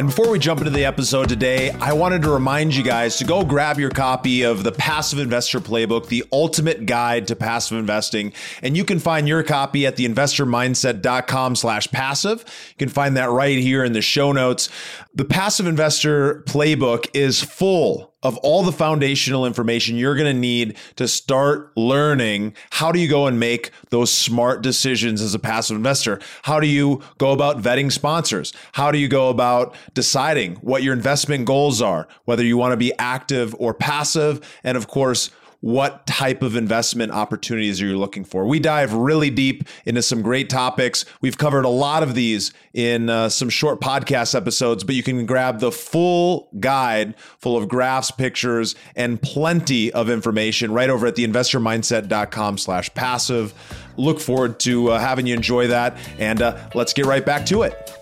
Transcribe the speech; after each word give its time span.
And 0.00 0.08
before 0.08 0.30
we 0.30 0.38
jump 0.38 0.60
into 0.60 0.70
the 0.70 0.86
episode 0.86 1.28
today, 1.28 1.72
I 1.72 1.92
wanted 1.92 2.22
to 2.22 2.30
remind 2.30 2.74
you 2.74 2.82
guys 2.82 3.18
to 3.18 3.24
go 3.26 3.44
grab 3.44 3.78
your 3.78 3.90
copy 3.90 4.44
of 4.44 4.64
the 4.64 4.72
Passive 4.72 5.18
Investor 5.18 5.60
Playbook, 5.60 6.06
the 6.06 6.24
ultimate 6.32 6.86
guide 6.86 7.26
to 7.26 7.36
passive 7.36 7.76
investing. 7.76 8.32
And 8.62 8.78
you 8.78 8.86
can 8.86 8.98
find 8.98 9.28
your 9.28 9.42
copy 9.42 9.84
at 9.84 9.98
theinvestormindset.com 9.98 11.54
slash 11.54 11.90
passive. 11.90 12.38
You 12.70 12.76
can 12.78 12.88
find 12.88 13.18
that 13.18 13.28
right 13.28 13.58
here 13.58 13.84
in 13.84 13.92
the 13.92 14.00
show 14.00 14.32
notes. 14.32 14.70
The 15.12 15.24
Passive 15.24 15.66
Investor 15.66 16.44
Playbook 16.46 17.08
is 17.14 17.42
full 17.42 18.14
of 18.22 18.36
all 18.38 18.62
the 18.62 18.70
foundational 18.70 19.44
information 19.44 19.96
you're 19.96 20.14
going 20.14 20.32
to 20.32 20.40
need 20.40 20.76
to 20.94 21.08
start 21.08 21.72
learning 21.76 22.54
how 22.70 22.92
do 22.92 23.00
you 23.00 23.08
go 23.08 23.26
and 23.26 23.40
make 23.40 23.72
those 23.88 24.12
smart 24.12 24.62
decisions 24.62 25.20
as 25.20 25.34
a 25.34 25.38
passive 25.40 25.76
investor? 25.76 26.20
How 26.42 26.60
do 26.60 26.68
you 26.68 27.02
go 27.18 27.32
about 27.32 27.60
vetting 27.60 27.90
sponsors? 27.90 28.52
How 28.72 28.92
do 28.92 28.98
you 28.98 29.08
go 29.08 29.30
about 29.30 29.74
deciding 29.94 30.56
what 30.56 30.84
your 30.84 30.92
investment 30.92 31.44
goals 31.44 31.82
are, 31.82 32.06
whether 32.26 32.44
you 32.44 32.56
want 32.56 32.72
to 32.72 32.76
be 32.76 32.92
active 32.98 33.52
or 33.58 33.74
passive? 33.74 34.40
And 34.62 34.76
of 34.76 34.86
course, 34.86 35.30
what 35.60 36.06
type 36.06 36.42
of 36.42 36.56
investment 36.56 37.12
opportunities 37.12 37.82
are 37.82 37.86
you 37.86 37.98
looking 37.98 38.24
for? 38.24 38.46
We 38.46 38.58
dive 38.60 38.92
really 38.94 39.30
deep 39.30 39.64
into 39.84 40.02
some 40.02 40.22
great 40.22 40.48
topics. 40.48 41.04
We've 41.20 41.36
covered 41.36 41.64
a 41.64 41.68
lot 41.68 42.02
of 42.02 42.14
these 42.14 42.52
in 42.72 43.10
uh, 43.10 43.28
some 43.28 43.50
short 43.50 43.80
podcast 43.80 44.34
episodes, 44.34 44.84
but 44.84 44.94
you 44.94 45.02
can 45.02 45.26
grab 45.26 45.60
the 45.60 45.70
full 45.70 46.48
guide 46.58 47.14
full 47.38 47.56
of 47.56 47.68
graphs, 47.68 48.10
pictures, 48.10 48.74
and 48.96 49.20
plenty 49.20 49.92
of 49.92 50.08
information 50.08 50.72
right 50.72 50.88
over 50.88 51.06
at 51.06 51.16
theinvestormindset.com 51.16 52.58
slash 52.58 52.92
passive. 52.94 53.52
Look 53.96 54.20
forward 54.20 54.60
to 54.60 54.92
uh, 54.92 54.98
having 54.98 55.26
you 55.26 55.34
enjoy 55.34 55.66
that. 55.68 55.96
And 56.18 56.40
uh, 56.40 56.70
let's 56.74 56.92
get 56.94 57.04
right 57.04 57.24
back 57.24 57.44
to 57.46 57.62
it. 57.62 57.99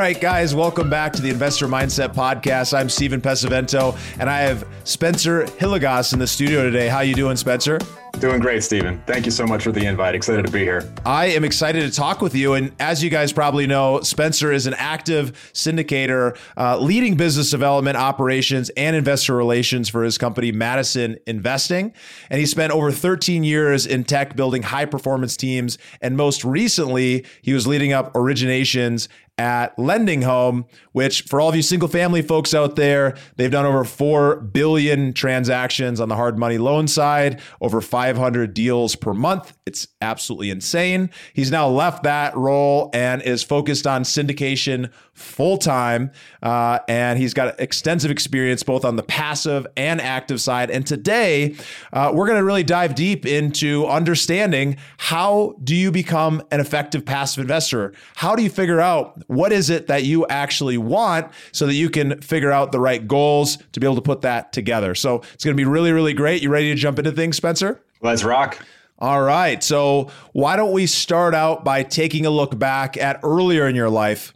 Right, 0.00 0.18
guys, 0.18 0.54
welcome 0.54 0.88
back 0.88 1.12
to 1.12 1.20
the 1.20 1.28
Investor 1.28 1.66
Mindset 1.66 2.14
Podcast. 2.14 2.72
I'm 2.72 2.88
Stephen 2.88 3.20
Pesavento, 3.20 3.98
and 4.18 4.30
I 4.30 4.38
have 4.38 4.66
Spencer 4.84 5.44
Hilligoss 5.44 6.14
in 6.14 6.18
the 6.18 6.26
studio 6.26 6.62
today. 6.62 6.88
How 6.88 7.00
you 7.00 7.14
doing, 7.14 7.36
Spencer? 7.36 7.78
Doing 8.20 8.38
great, 8.38 8.62
Stephen. 8.62 9.02
Thank 9.06 9.24
you 9.24 9.30
so 9.30 9.46
much 9.46 9.62
for 9.62 9.72
the 9.72 9.86
invite. 9.86 10.14
Excited 10.14 10.44
to 10.44 10.52
be 10.52 10.58
here. 10.58 10.92
I 11.06 11.28
am 11.28 11.42
excited 11.42 11.90
to 11.90 11.96
talk 11.96 12.20
with 12.20 12.34
you. 12.34 12.52
And 12.52 12.70
as 12.78 13.02
you 13.02 13.08
guys 13.08 13.32
probably 13.32 13.66
know, 13.66 14.02
Spencer 14.02 14.52
is 14.52 14.66
an 14.66 14.74
active 14.74 15.32
syndicator, 15.54 16.36
uh, 16.54 16.76
leading 16.76 17.16
business 17.16 17.50
development 17.50 17.96
operations 17.96 18.68
and 18.76 18.94
investor 18.94 19.34
relations 19.34 19.88
for 19.88 20.04
his 20.04 20.18
company, 20.18 20.52
Madison 20.52 21.16
Investing. 21.26 21.94
And 22.28 22.38
he 22.38 22.44
spent 22.44 22.74
over 22.74 22.92
13 22.92 23.42
years 23.42 23.86
in 23.86 24.04
tech 24.04 24.36
building 24.36 24.64
high 24.64 24.84
performance 24.84 25.34
teams. 25.34 25.78
And 26.02 26.14
most 26.14 26.44
recently, 26.44 27.24
he 27.40 27.54
was 27.54 27.66
leading 27.66 27.94
up 27.94 28.12
originations 28.12 29.08
at 29.40 29.76
Lending 29.78 30.20
Home, 30.20 30.66
which 30.92 31.22
for 31.22 31.40
all 31.40 31.48
of 31.48 31.56
you 31.56 31.62
single 31.62 31.88
family 31.88 32.20
folks 32.20 32.52
out 32.52 32.76
there, 32.76 33.16
they've 33.36 33.50
done 33.50 33.64
over 33.64 33.84
4 33.84 34.36
billion 34.36 35.14
transactions 35.14 35.98
on 35.98 36.10
the 36.10 36.14
hard 36.14 36.38
money 36.38 36.58
loan 36.58 36.86
side, 36.86 37.40
over 37.62 37.80
500 38.10 38.54
deals 38.54 38.96
per 38.96 39.14
month. 39.14 39.56
It's 39.66 39.86
absolutely 40.00 40.50
insane. 40.50 41.10
He's 41.32 41.52
now 41.52 41.68
left 41.68 42.02
that 42.02 42.36
role 42.36 42.90
and 42.92 43.22
is 43.22 43.44
focused 43.44 43.86
on 43.86 44.02
syndication 44.02 44.90
full 45.20 45.58
time. 45.58 46.10
Uh, 46.42 46.78
and 46.88 47.18
he's 47.18 47.34
got 47.34 47.60
extensive 47.60 48.10
experience 48.10 48.62
both 48.62 48.84
on 48.84 48.96
the 48.96 49.02
passive 49.02 49.66
and 49.76 50.00
active 50.00 50.40
side. 50.40 50.70
And 50.70 50.86
today, 50.86 51.54
uh, 51.92 52.10
we're 52.14 52.26
going 52.26 52.38
to 52.38 52.44
really 52.44 52.64
dive 52.64 52.94
deep 52.94 53.26
into 53.26 53.86
understanding 53.86 54.76
how 54.96 55.54
do 55.62 55.76
you 55.76 55.90
become 55.90 56.42
an 56.50 56.60
effective 56.60 57.04
passive 57.04 57.42
investor? 57.42 57.92
How 58.16 58.34
do 58.34 58.42
you 58.42 58.50
figure 58.50 58.80
out 58.80 59.22
what 59.28 59.52
is 59.52 59.70
it 59.70 59.86
that 59.88 60.04
you 60.04 60.26
actually 60.28 60.78
want 60.78 61.30
so 61.52 61.66
that 61.66 61.74
you 61.74 61.90
can 61.90 62.20
figure 62.20 62.50
out 62.50 62.72
the 62.72 62.80
right 62.80 63.06
goals 63.06 63.58
to 63.72 63.80
be 63.80 63.86
able 63.86 63.96
to 63.96 64.02
put 64.02 64.22
that 64.22 64.52
together? 64.52 64.94
So 64.94 65.22
it's 65.34 65.44
going 65.44 65.56
to 65.56 65.60
be 65.60 65.66
really, 65.66 65.92
really 65.92 66.14
great. 66.14 66.42
You 66.42 66.50
ready 66.50 66.68
to 66.70 66.74
jump 66.74 66.98
into 66.98 67.12
things, 67.12 67.36
Spencer? 67.36 67.80
Let's 68.02 68.24
rock. 68.24 68.58
All 69.00 69.22
right. 69.22 69.62
So, 69.62 70.10
why 70.32 70.56
don't 70.56 70.72
we 70.72 70.86
start 70.86 71.34
out 71.34 71.64
by 71.64 71.82
taking 71.82 72.26
a 72.26 72.30
look 72.30 72.58
back 72.58 72.98
at 72.98 73.20
earlier 73.22 73.66
in 73.66 73.74
your 73.74 73.88
life? 73.88 74.34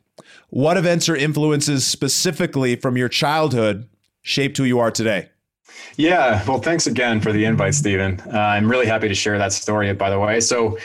What 0.55 0.77
events 0.77 1.09
or 1.09 1.17
influences 1.17 1.85
specifically 1.85 2.77
from 2.77 2.97
your 2.97 3.09
childhood 3.09 3.89
shaped 4.23 4.57
who 4.57 4.63
you 4.63 4.79
are 4.79 4.93
today? 4.93 5.29
Yeah, 5.97 6.45
well, 6.47 6.61
thanks 6.61 6.87
again 6.87 7.21
for 7.21 7.33
the 7.33 7.45
invite, 7.45 7.75
Stephen. 7.75 8.23
Uh, 8.33 8.39
I'm 8.39 8.71
really 8.71 8.87
happy 8.87 9.09
to 9.09 9.17
share 9.17 9.37
that 9.37 9.53
story, 9.53 9.93
by 9.95 10.11
the 10.11 10.19
way. 10.21 10.39
So, 10.39 10.79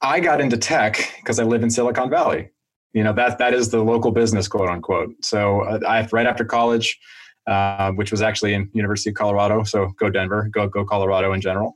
I 0.00 0.20
got 0.20 0.40
into 0.40 0.56
tech 0.56 1.12
because 1.20 1.38
I 1.38 1.44
live 1.44 1.62
in 1.62 1.68
Silicon 1.68 2.08
Valley. 2.08 2.48
You 2.94 3.04
know 3.04 3.12
that 3.12 3.36
that 3.36 3.52
is 3.52 3.68
the 3.68 3.84
local 3.84 4.10
business, 4.10 4.48
quote 4.48 4.70
unquote. 4.70 5.10
So, 5.22 5.64
uh, 5.64 5.80
I 5.86 6.08
right 6.12 6.26
after 6.26 6.46
college, 6.46 6.98
uh, 7.46 7.90
which 7.90 8.10
was 8.10 8.22
actually 8.22 8.54
in 8.54 8.70
University 8.72 9.10
of 9.10 9.16
Colorado. 9.16 9.64
So, 9.64 9.88
go 9.98 10.08
Denver, 10.08 10.48
go 10.50 10.66
go 10.66 10.82
Colorado 10.82 11.34
in 11.34 11.42
general. 11.42 11.74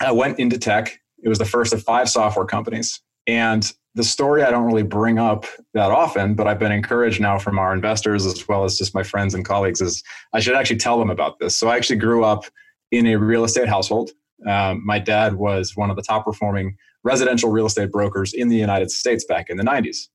I 0.00 0.12
went 0.12 0.38
into 0.38 0.56
tech. 0.56 0.98
It 1.22 1.28
was 1.28 1.38
the 1.38 1.44
first 1.44 1.74
of 1.74 1.82
five 1.82 2.08
software 2.08 2.46
companies. 2.46 3.02
And 3.26 3.70
the 3.96 4.04
story 4.04 4.42
I 4.42 4.50
don't 4.50 4.66
really 4.66 4.82
bring 4.82 5.18
up 5.18 5.46
that 5.72 5.90
often, 5.90 6.34
but 6.34 6.46
I've 6.46 6.58
been 6.58 6.70
encouraged 6.70 7.18
now 7.18 7.38
from 7.38 7.58
our 7.58 7.72
investors 7.72 8.26
as 8.26 8.46
well 8.46 8.64
as 8.64 8.76
just 8.76 8.94
my 8.94 9.02
friends 9.02 9.34
and 9.34 9.42
colleagues 9.42 9.80
is 9.80 10.02
I 10.34 10.40
should 10.40 10.54
actually 10.54 10.76
tell 10.76 10.98
them 10.98 11.08
about 11.08 11.38
this. 11.38 11.56
So 11.56 11.68
I 11.68 11.76
actually 11.76 11.96
grew 11.96 12.22
up 12.22 12.44
in 12.92 13.06
a 13.06 13.16
real 13.16 13.42
estate 13.42 13.68
household. 13.68 14.10
Um, 14.46 14.84
my 14.84 14.98
dad 14.98 15.36
was 15.36 15.76
one 15.76 15.88
of 15.88 15.96
the 15.96 16.02
top 16.02 16.26
performing 16.26 16.76
residential 17.04 17.50
real 17.50 17.64
estate 17.64 17.90
brokers 17.90 18.34
in 18.34 18.48
the 18.48 18.56
United 18.56 18.90
States 18.90 19.24
back 19.24 19.48
in 19.48 19.56
the 19.56 19.64
90s. 19.64 20.08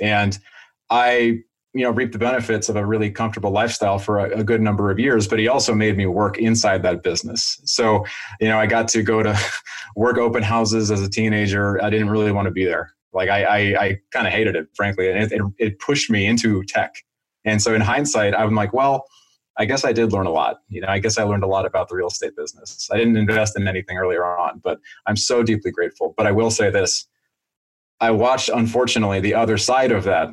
And 0.00 0.38
I 0.88 1.40
you 1.74 1.82
know 1.82 1.90
reap 1.90 2.12
the 2.12 2.18
benefits 2.18 2.70
of 2.70 2.76
a 2.76 2.86
really 2.86 3.10
comfortable 3.10 3.50
lifestyle 3.50 3.98
for 3.98 4.18
a, 4.18 4.38
a, 4.38 4.44
good 4.44 4.62
number 4.62 4.90
of 4.90 4.98
years 4.98 5.28
but 5.28 5.38
he 5.38 5.46
also 5.46 5.74
made 5.74 5.94
me 5.94 6.06
work 6.06 6.38
inside 6.38 6.82
that 6.82 7.02
business 7.02 7.60
so 7.64 8.02
you 8.40 8.48
know 8.48 8.58
i 8.58 8.64
got 8.64 8.88
to 8.88 9.02
go 9.02 9.22
to 9.22 9.38
work 9.96 10.16
open 10.16 10.42
houses 10.42 10.90
as 10.90 11.02
a 11.02 11.10
teenager 11.10 11.82
i 11.84 11.90
didn't 11.90 12.08
really 12.08 12.32
want 12.32 12.46
to 12.46 12.50
be 12.50 12.64
there 12.64 12.95
like 13.16 13.28
i 13.28 13.44
i, 13.44 13.58
I 13.84 13.98
kind 14.12 14.26
of 14.26 14.32
hated 14.32 14.56
it 14.56 14.68
frankly 14.74 15.10
and 15.10 15.22
it, 15.22 15.32
it, 15.32 15.42
it 15.58 15.78
pushed 15.80 16.10
me 16.10 16.26
into 16.26 16.62
tech 16.64 16.94
and 17.44 17.60
so 17.60 17.74
in 17.74 17.80
hindsight 17.80 18.34
i'm 18.34 18.54
like 18.54 18.72
well 18.72 19.06
I 19.58 19.64
guess 19.64 19.86
I 19.86 19.92
did 19.92 20.12
learn 20.12 20.26
a 20.26 20.30
lot. 20.30 20.58
You 20.68 20.82
know, 20.82 20.88
I 20.88 20.98
guess 20.98 21.16
I 21.16 21.22
learned 21.22 21.42
a 21.42 21.46
lot 21.46 21.64
about 21.64 21.88
the 21.88 21.96
real 21.96 22.08
estate 22.08 22.36
business. 22.36 22.90
I 22.92 22.98
didn't 22.98 23.16
invest 23.16 23.58
in 23.58 23.66
anything 23.66 23.96
earlier 23.96 24.22
on, 24.22 24.60
but 24.62 24.80
I'm 25.06 25.16
so 25.16 25.42
deeply 25.42 25.70
grateful. 25.70 26.12
But 26.14 26.26
I 26.26 26.32
will 26.32 26.50
say 26.50 26.70
this 26.70 27.06
I 28.00 28.10
watched, 28.10 28.50
unfortunately, 28.50 29.20
the 29.20 29.32
other 29.32 29.56
side 29.56 29.92
of 29.92 30.04
that 30.04 30.28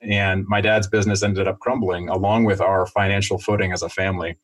and 0.00 0.44
my 0.46 0.60
dad's 0.60 0.86
business 0.86 1.22
ended 1.22 1.48
up 1.48 1.58
crumbling 1.60 2.08
along 2.08 2.44
with 2.44 2.60
our 2.60 2.86
financial 2.86 3.38
footing 3.38 3.72
as 3.72 3.82
a 3.82 3.88
family. 3.88 4.36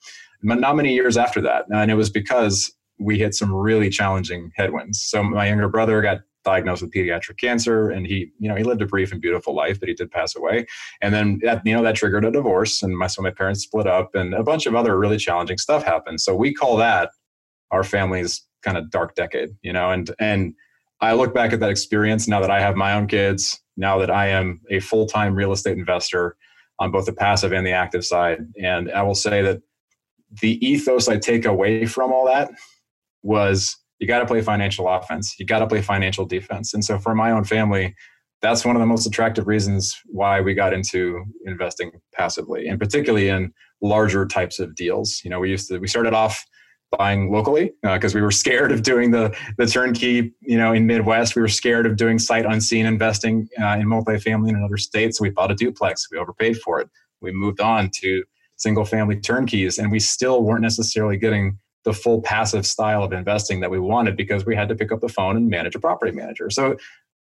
Not 0.42 0.76
many 0.76 0.94
years 0.94 1.16
after 1.16 1.40
that. 1.42 1.66
And 1.72 1.90
it 1.90 1.94
was 1.94 2.10
because 2.10 2.72
we 2.98 3.18
hit 3.18 3.34
some 3.34 3.52
really 3.52 3.90
challenging 3.90 4.50
headwinds. 4.56 5.02
So 5.02 5.22
my 5.22 5.48
younger 5.48 5.68
brother 5.68 6.00
got 6.02 6.20
diagnosed 6.44 6.82
with 6.82 6.92
pediatric 6.92 7.38
cancer 7.38 7.90
and 7.90 8.06
he 8.06 8.30
you 8.38 8.48
know 8.48 8.56
he 8.56 8.64
lived 8.64 8.82
a 8.82 8.86
brief 8.86 9.12
and 9.12 9.20
beautiful 9.20 9.54
life 9.54 9.78
but 9.78 9.88
he 9.88 9.94
did 9.94 10.10
pass 10.10 10.34
away 10.34 10.66
and 11.00 11.14
then 11.14 11.38
that 11.42 11.62
you 11.64 11.72
know 11.72 11.82
that 11.82 11.94
triggered 11.94 12.24
a 12.24 12.30
divorce 12.30 12.82
and 12.82 12.98
my 12.98 13.06
so 13.06 13.22
my 13.22 13.30
parents 13.30 13.62
split 13.62 13.86
up 13.86 14.14
and 14.14 14.34
a 14.34 14.42
bunch 14.42 14.66
of 14.66 14.74
other 14.74 14.98
really 14.98 15.18
challenging 15.18 15.58
stuff 15.58 15.84
happened 15.84 16.20
so 16.20 16.34
we 16.34 16.52
call 16.52 16.76
that 16.76 17.10
our 17.70 17.84
family's 17.84 18.46
kind 18.62 18.76
of 18.76 18.90
dark 18.90 19.14
decade 19.14 19.50
you 19.62 19.72
know 19.72 19.90
and 19.90 20.10
and 20.18 20.54
i 21.00 21.12
look 21.12 21.32
back 21.32 21.52
at 21.52 21.60
that 21.60 21.70
experience 21.70 22.26
now 22.26 22.40
that 22.40 22.50
i 22.50 22.60
have 22.60 22.74
my 22.74 22.92
own 22.94 23.06
kids 23.06 23.62
now 23.76 23.98
that 23.98 24.10
I 24.10 24.28
am 24.28 24.60
a 24.70 24.80
full 24.80 25.06
time 25.06 25.34
real 25.34 25.52
estate 25.52 25.78
investor 25.78 26.36
on 26.78 26.90
both 26.90 27.06
the 27.06 27.12
passive 27.12 27.52
and 27.52 27.66
the 27.66 27.72
active 27.72 28.04
side. 28.04 28.40
And 28.62 28.90
I 28.90 29.02
will 29.02 29.14
say 29.14 29.42
that 29.42 29.60
the 30.40 30.64
ethos 30.66 31.08
I 31.08 31.18
take 31.18 31.44
away 31.44 31.86
from 31.86 32.12
all 32.12 32.26
that 32.26 32.50
was 33.22 33.76
you 34.02 34.08
got 34.08 34.18
to 34.18 34.26
play 34.26 34.42
financial 34.42 34.88
offense, 34.88 35.36
you 35.38 35.46
got 35.46 35.60
to 35.60 35.66
play 35.66 35.80
financial 35.80 36.26
defense. 36.26 36.74
And 36.74 36.84
so 36.84 36.98
for 36.98 37.14
my 37.14 37.30
own 37.30 37.44
family, 37.44 37.94
that's 38.42 38.64
one 38.64 38.74
of 38.74 38.80
the 38.80 38.86
most 38.86 39.06
attractive 39.06 39.46
reasons 39.46 39.96
why 40.06 40.40
we 40.40 40.52
got 40.52 40.72
into 40.72 41.24
investing 41.46 41.92
passively 42.12 42.66
and 42.66 42.78
particularly 42.80 43.28
in 43.28 43.52
larger 43.80 44.26
types 44.26 44.58
of 44.58 44.74
deals. 44.74 45.22
You 45.24 45.30
know, 45.30 45.38
we 45.38 45.50
used 45.50 45.68
to, 45.68 45.78
we 45.78 45.86
started 45.86 46.12
off 46.12 46.44
buying 46.98 47.30
locally 47.30 47.72
because 47.82 48.14
uh, 48.14 48.18
we 48.18 48.22
were 48.22 48.30
scared 48.30 48.70
of 48.70 48.82
doing 48.82 49.12
the 49.12 49.34
the 49.56 49.66
turnkey. 49.66 50.34
You 50.40 50.58
know, 50.58 50.72
in 50.72 50.86
Midwest, 50.86 51.34
we 51.34 51.42
were 51.42 51.48
scared 51.48 51.86
of 51.86 51.96
doing 51.96 52.18
sight 52.18 52.44
unseen 52.44 52.86
investing 52.86 53.48
uh, 53.60 53.78
in 53.80 53.86
multifamily 53.86 54.50
in 54.50 54.56
another 54.56 54.76
state. 54.76 55.14
So 55.14 55.22
we 55.22 55.30
bought 55.30 55.50
a 55.50 55.54
duplex. 55.54 56.08
We 56.10 56.18
overpaid 56.18 56.58
for 56.58 56.80
it. 56.80 56.90
We 57.20 57.32
moved 57.32 57.60
on 57.60 57.90
to 58.02 58.24
single 58.56 58.84
family 58.84 59.18
turnkeys, 59.18 59.78
and 59.78 59.90
we 59.90 60.00
still 60.00 60.42
weren't 60.42 60.62
necessarily 60.62 61.16
getting 61.16 61.58
the 61.84 61.92
full 61.92 62.22
passive 62.22 62.66
style 62.66 63.02
of 63.02 63.12
investing 63.12 63.60
that 63.60 63.70
we 63.70 63.78
wanted 63.78 64.16
because 64.16 64.46
we 64.46 64.54
had 64.54 64.68
to 64.68 64.74
pick 64.74 64.92
up 64.92 65.00
the 65.00 65.08
phone 65.08 65.36
and 65.36 65.48
manage 65.48 65.74
a 65.74 65.80
property 65.80 66.12
manager. 66.12 66.50
So 66.50 66.76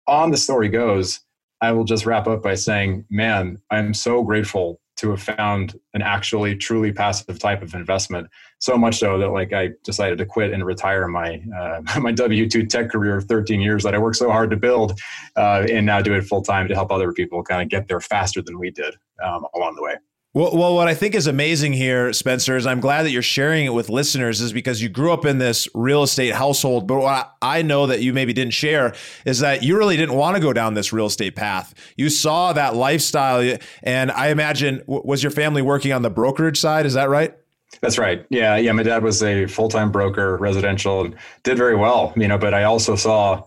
on 0.07 0.31
the 0.31 0.37
story 0.37 0.69
goes, 0.69 1.21
I 1.61 1.73
will 1.73 1.85
just 1.85 2.07
wrap 2.07 2.27
up 2.27 2.43
by 2.43 2.55
saying, 2.55 3.05
man, 3.11 3.61
I'm 3.71 3.95
so 3.95 4.23
grateful 4.23 4.81
to 4.99 5.11
have 5.11 5.23
found 5.23 5.79
an 5.95 6.03
actually 6.03 6.57
truly 6.57 6.93
passive 6.93 7.39
type 7.39 7.63
of 7.63 7.75
investment. 7.75 8.29
So 8.59 8.77
much 8.77 8.99
so 8.99 9.17
that 9.19 9.29
like 9.29 9.53
I 9.53 9.71
decided 9.85 10.19
to 10.19 10.27
quit 10.27 10.53
and 10.53 10.67
retire 10.67 11.07
my 11.07 11.41
uh, 11.57 11.83
my 12.01 12.13
W 12.13 12.49
two 12.49 12.67
tech 12.67 12.91
career 12.91 13.17
of 13.17 13.25
13 13.25 13.61
years 13.61 13.85
that 13.85 13.95
I 13.95 13.99
worked 13.99 14.17
so 14.17 14.31
hard 14.31 14.51
to 14.51 14.57
build, 14.57 15.01
uh, 15.37 15.67
and 15.71 15.87
now 15.87 16.01
do 16.03 16.15
it 16.15 16.23
full 16.23 16.43
time 16.43 16.69
to 16.69 16.75
help 16.75 16.91
other 16.91 17.13
people 17.13 17.43
kind 17.43 17.63
of 17.63 17.69
get 17.69 17.89
there 17.89 18.01
faster 18.01 18.43
than 18.43 18.59
we 18.59 18.71
did 18.71 18.95
um, 19.23 19.47
along 19.55 19.77
the 19.77 19.83
way. 19.83 19.95
Well, 20.35 20.55
well, 20.55 20.75
what 20.75 20.89
I 20.89 20.95
think 20.95 21.15
is 21.15 21.27
amazing 21.27 21.73
here, 21.73 22.13
Spencer, 22.13 22.55
is 22.57 22.67
I'm 22.67 22.81
glad 22.81 23.05
that 23.05 23.11
you're 23.11 23.23
sharing 23.23 23.65
it 23.65 23.73
with 23.73 23.89
listeners, 23.89 24.43
is 24.43 24.53
because 24.53 24.83
you 24.83 24.91
grew 24.91 25.11
up 25.11 25.25
in 25.25 25.39
this 25.39 25.67
real 25.75 26.03
estate 26.03 26.35
household. 26.35 26.87
But 26.87 27.01
what 27.01 27.33
I 27.41 27.63
know 27.63 27.87
that 27.87 28.03
you 28.03 28.13
maybe 28.13 28.35
didn't 28.35 28.53
share 28.53 28.95
is 29.25 29.39
that 29.39 29.63
you 29.63 29.79
really 29.79 29.97
didn't 29.97 30.15
want 30.15 30.37
to 30.37 30.43
go 30.43 30.53
down 30.53 30.75
this 30.75 30.93
real 30.93 31.07
estate 31.07 31.35
path. 31.35 31.75
You 31.97 32.11
saw 32.11 32.53
that 32.53 32.77
lifestyle, 32.77 33.57
and 33.83 34.11
I 34.11 34.29
imagine 34.29 34.83
was 34.87 35.23
your 35.23 35.33
family 35.33 35.63
working 35.63 35.93
on 35.93 36.03
the 36.03 36.11
brokerage 36.11 36.61
side? 36.61 36.85
Is 36.85 36.93
that 36.93 37.09
right? 37.09 37.35
That's 37.81 37.97
right. 37.97 38.27
Yeah, 38.29 38.57
yeah. 38.57 38.73
My 38.73 38.83
dad 38.83 39.03
was 39.03 39.23
a 39.23 39.47
full 39.47 39.71
time 39.71 39.91
broker, 39.91 40.37
residential, 40.37 41.07
and 41.07 41.17
did 41.43 41.57
very 41.57 41.75
well. 41.75 42.13
You 42.17 42.29
know, 42.29 42.37
but 42.37 42.53
I 42.53 42.65
also 42.65 42.97
saw, 42.97 43.43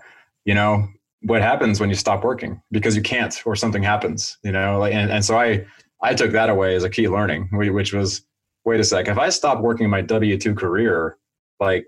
you 0.45 0.55
know, 0.55 0.87
what 1.21 1.43
happens 1.43 1.79
when 1.79 1.89
you 1.89 1.95
stop 1.95 2.23
working 2.23 2.59
because 2.71 2.95
you 2.95 3.03
can't 3.03 3.39
or 3.45 3.55
something 3.55 3.83
happens. 3.83 4.39
You 4.43 4.51
know, 4.51 4.83
and, 4.83 5.11
and 5.11 5.23
so 5.23 5.39
I 5.39 5.65
I 6.01 6.13
took 6.13 6.31
that 6.31 6.49
away 6.49 6.75
as 6.75 6.83
a 6.83 6.89
key 6.89 7.07
learning, 7.07 7.49
which 7.51 7.93
was 7.93 8.23
wait 8.65 8.79
a 8.79 8.83
sec, 8.83 9.07
if 9.07 9.17
I 9.17 9.29
stop 9.29 9.61
working 9.61 9.89
my 9.89 10.01
W 10.01 10.37
2 10.37 10.55
career, 10.55 11.17
like 11.59 11.85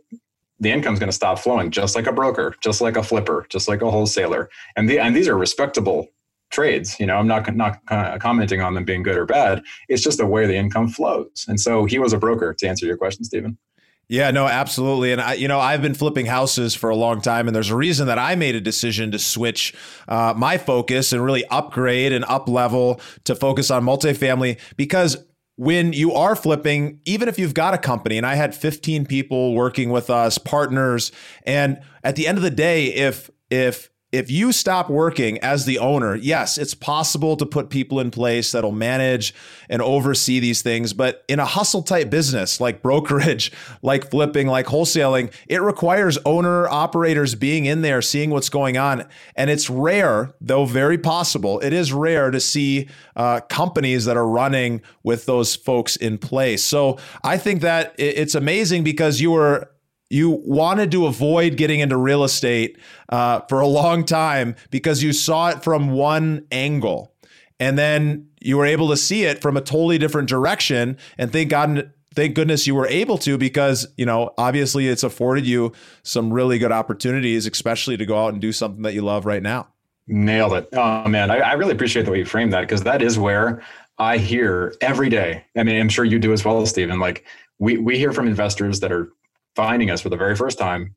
the 0.60 0.72
income's 0.72 1.00
going 1.00 1.10
to 1.10 1.16
stop 1.16 1.40
flowing, 1.40 1.72
just 1.72 1.96
like 1.96 2.08
a 2.08 2.14
broker, 2.14 2.56
just 2.62 2.82
like 2.82 2.98
a 2.98 3.04
flipper, 3.04 3.46
just 3.50 3.68
like 3.68 3.82
a 3.82 3.92
wholesaler. 3.92 4.50
And, 4.76 4.90
the, 4.90 5.00
and 5.00 5.16
these 5.16 5.28
are 5.28 5.38
respectable 5.38 6.08
trades. 6.52 7.00
You 7.00 7.06
know, 7.06 7.18
I'm 7.18 7.28
not, 7.28 7.54
not 7.56 7.86
commenting 8.20 8.62
on 8.62 8.74
them 8.74 8.86
being 8.86 9.04
good 9.04 9.18
or 9.18 9.26
bad. 9.26 9.64
It's 9.90 10.04
just 10.04 10.20
the 10.20 10.26
way 10.26 10.46
the 10.46 10.56
income 10.56 10.90
flows. 10.90 11.46
And 11.48 11.60
so 11.60 11.86
he 11.86 12.00
was 12.00 12.14
a 12.14 12.18
broker 12.18 12.54
to 12.54 12.68
answer 12.68 12.86
your 12.86 12.98
question, 12.98 13.24
Stephen. 13.24 13.58
Yeah, 14.10 14.32
no, 14.32 14.48
absolutely. 14.48 15.12
And 15.12 15.22
I, 15.22 15.34
you 15.34 15.48
know, 15.48 15.60
I've 15.60 15.82
been 15.82 15.94
flipping 15.94 16.26
houses 16.26 16.76
for 16.76 16.90
a 16.90 16.96
long 16.96 17.22
time, 17.22 17.48
and 17.48 17.56
there's 17.56 17.70
a 17.70 17.76
reason 17.76 18.08
that 18.08 18.20
I 18.20 18.36
made 18.36 18.54
a 18.54 18.62
decision 18.62 19.12
to 19.12 19.20
switch 19.20 19.74
uh, 20.08 20.34
my 20.36 20.58
focus 20.58 21.14
and 21.14 21.24
really 21.24 21.46
upgrade 21.48 22.12
and 22.12 22.26
up 22.26 22.50
level 22.50 23.00
to 23.24 23.34
focus 23.34 23.72
on 23.72 23.84
multifamily 23.84 24.60
because 24.76 25.18
when 25.56 25.94
you 25.94 26.14
are 26.14 26.36
flipping, 26.36 27.00
even 27.06 27.28
if 27.30 27.38
you've 27.38 27.54
got 27.54 27.74
a 27.74 27.78
company, 27.78 28.18
and 28.18 28.26
I 28.26 28.36
had 28.36 28.56
15 28.56 29.06
people 29.06 29.54
working 29.54 29.90
with 29.90 30.10
us, 30.10 30.38
partners, 30.38 31.12
and 31.44 31.80
at 32.04 32.16
the 32.16 32.28
end 32.28 32.38
of 32.38 32.44
the 32.44 32.52
day, 32.52 32.88
if 32.88 33.30
if 33.50 33.90
if 34.14 34.30
you 34.30 34.52
stop 34.52 34.92
working 34.92 35.40
as 35.40 35.66
the 35.66 35.80
owner, 35.80 36.14
yes, 36.14 36.60
it's 36.60 36.76
possible 36.76 37.36
to 37.36 37.48
put 37.48 37.72
people 37.72 38.00
in 38.00 38.12
place 38.12 38.52
that'll 38.52 38.72
manage 38.72 39.34
and 39.68 39.82
oversee 39.82 40.40
these 40.40 40.62
things. 40.62 40.94
But 40.94 41.26
in 41.28 41.40
a 41.40 41.46
hustle 41.46 41.82
type 41.82 42.12
business 42.12 42.62
like 42.62 42.84
brokerage, 42.84 43.52
like 43.82 44.12
flipping, 44.12 44.46
like 44.46 44.68
wholesaling, 44.68 45.34
it 45.48 45.64
requires 45.64 46.20
owner 46.26 46.68
operators 46.68 47.34
being 47.34 47.66
in 47.66 47.82
there, 47.82 48.04
seeing 48.04 48.30
what's 48.30 48.50
going 48.50 48.78
on. 48.78 49.04
And 49.36 49.50
it's 49.50 49.68
rare, 49.68 50.32
though 50.40 50.66
very 50.66 51.00
possible, 51.00 51.60
it 51.62 51.74
is 51.74 51.92
rare 51.92 52.30
to 52.30 52.40
see 52.40 52.90
uh, 53.16 53.40
companies 53.50 54.06
that 54.06 54.16
are 54.16 54.28
running 54.28 54.84
with 55.02 55.26
those 55.26 55.56
folks 55.56 55.96
in 55.96 56.20
place. 56.20 56.64
So 56.64 57.00
I 57.24 57.40
think 57.40 57.62
that 57.62 57.96
it's 57.98 58.36
amazing 58.36 58.84
because 58.84 59.20
you 59.20 59.32
were 59.32 59.73
you 60.14 60.30
wanted 60.46 60.92
to 60.92 61.08
avoid 61.08 61.58
getting 61.58 61.80
into 61.80 61.98
real 61.98 62.24
estate 62.24 62.78
uh, 63.10 63.40
for 63.50 63.60
a 63.60 63.66
long 63.66 64.06
time 64.06 64.56
because 64.70 65.02
you 65.02 65.12
saw 65.12 65.50
it 65.50 65.64
from 65.64 65.90
one 65.90 66.46
angle. 66.52 67.12
And 67.60 67.80
then 67.80 68.28
you 68.40 68.58
were 68.58 68.66
able 68.68 68.90
to 68.90 68.98
see 68.98 69.24
it 69.24 69.42
from 69.42 69.58
a 69.58 69.62
totally 69.62 69.98
different 69.98 70.30
direction. 70.30 70.98
And 71.18 71.32
thank 71.32 71.50
God, 71.50 71.92
thank 72.14 72.36
goodness 72.36 72.68
you 72.68 72.76
were 72.76 72.86
able 72.86 73.18
to 73.20 73.40
because, 73.40 73.88
you 73.98 74.06
know, 74.06 74.36
obviously 74.38 74.88
it's 74.88 75.02
afforded 75.02 75.48
you 75.48 75.72
some 76.04 76.32
really 76.32 76.60
good 76.60 76.72
opportunities, 76.72 77.48
especially 77.48 77.98
to 77.98 78.06
go 78.06 78.24
out 78.24 78.34
and 78.34 78.42
do 78.42 78.52
something 78.52 78.84
that 78.84 78.94
you 78.94 79.02
love 79.02 79.26
right 79.26 79.42
now. 79.42 79.68
Nailed 80.06 80.54
it. 80.54 80.70
Oh, 80.74 81.08
man. 81.08 81.32
I, 81.32 81.38
I 81.40 81.54
really 81.54 81.72
appreciate 81.72 82.06
the 82.06 82.12
way 82.12 82.20
you 82.20 82.26
framed 82.26 82.54
that 82.54 82.62
because 82.62 82.84
that 82.84 83.02
is 83.02 83.18
where 83.18 83.64
I 83.98 84.20
hear 84.20 84.76
every 84.80 85.10
day. 85.10 85.44
I 85.58 85.64
mean, 85.64 85.82
I'm 85.82 85.90
sure 85.90 86.06
you 86.06 86.20
do 86.20 86.34
as 86.34 86.46
well, 86.46 86.64
Stephen. 86.68 87.00
Like, 87.00 87.26
we, 87.58 87.78
we 87.78 87.98
hear 87.98 88.14
from 88.14 88.28
investors 88.28 88.80
that 88.82 88.92
are 88.92 89.12
finding 89.56 89.90
us 89.90 90.02
for 90.02 90.10
the 90.10 90.18
very 90.18 90.36
first 90.36 90.58
time. 90.58 90.96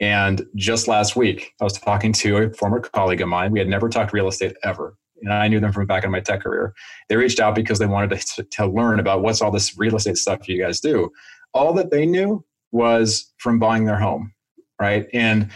And 0.00 0.46
just 0.54 0.88
last 0.88 1.16
week, 1.16 1.52
I 1.60 1.64
was 1.64 1.72
talking 1.74 2.12
to 2.14 2.36
a 2.36 2.50
former 2.52 2.80
colleague 2.80 3.20
of 3.20 3.28
mine. 3.28 3.52
We 3.52 3.58
had 3.58 3.68
never 3.68 3.88
talked 3.88 4.12
real 4.12 4.28
estate 4.28 4.56
ever. 4.62 4.96
And 5.22 5.32
I 5.32 5.48
knew 5.48 5.60
them 5.60 5.72
from 5.72 5.86
back 5.86 6.04
in 6.04 6.10
my 6.10 6.20
tech 6.20 6.42
career. 6.42 6.74
They 7.08 7.16
reached 7.16 7.40
out 7.40 7.54
because 7.54 7.78
they 7.78 7.86
wanted 7.86 8.20
to, 8.20 8.42
to 8.42 8.66
learn 8.66 9.00
about 9.00 9.22
what's 9.22 9.40
all 9.40 9.50
this 9.50 9.78
real 9.78 9.96
estate 9.96 10.18
stuff 10.18 10.48
you 10.48 10.62
guys 10.62 10.80
do. 10.80 11.10
All 11.54 11.72
that 11.74 11.90
they 11.90 12.04
knew 12.04 12.44
was 12.72 13.32
from 13.38 13.58
buying 13.58 13.86
their 13.86 13.98
home, 13.98 14.34
right? 14.78 15.06
And 15.14 15.50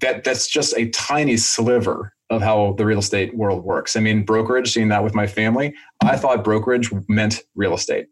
that 0.00 0.24
that's 0.24 0.48
just 0.48 0.76
a 0.76 0.88
tiny 0.88 1.36
sliver 1.36 2.12
of 2.30 2.42
how 2.42 2.74
the 2.76 2.84
real 2.84 2.98
estate 2.98 3.36
world 3.36 3.64
works. 3.64 3.94
I 3.94 4.00
mean, 4.00 4.24
brokerage, 4.24 4.72
seeing 4.72 4.88
that 4.88 5.04
with 5.04 5.14
my 5.14 5.26
family, 5.26 5.74
I 6.02 6.16
thought 6.16 6.42
brokerage 6.42 6.90
meant 7.08 7.42
real 7.54 7.74
estate 7.74 8.08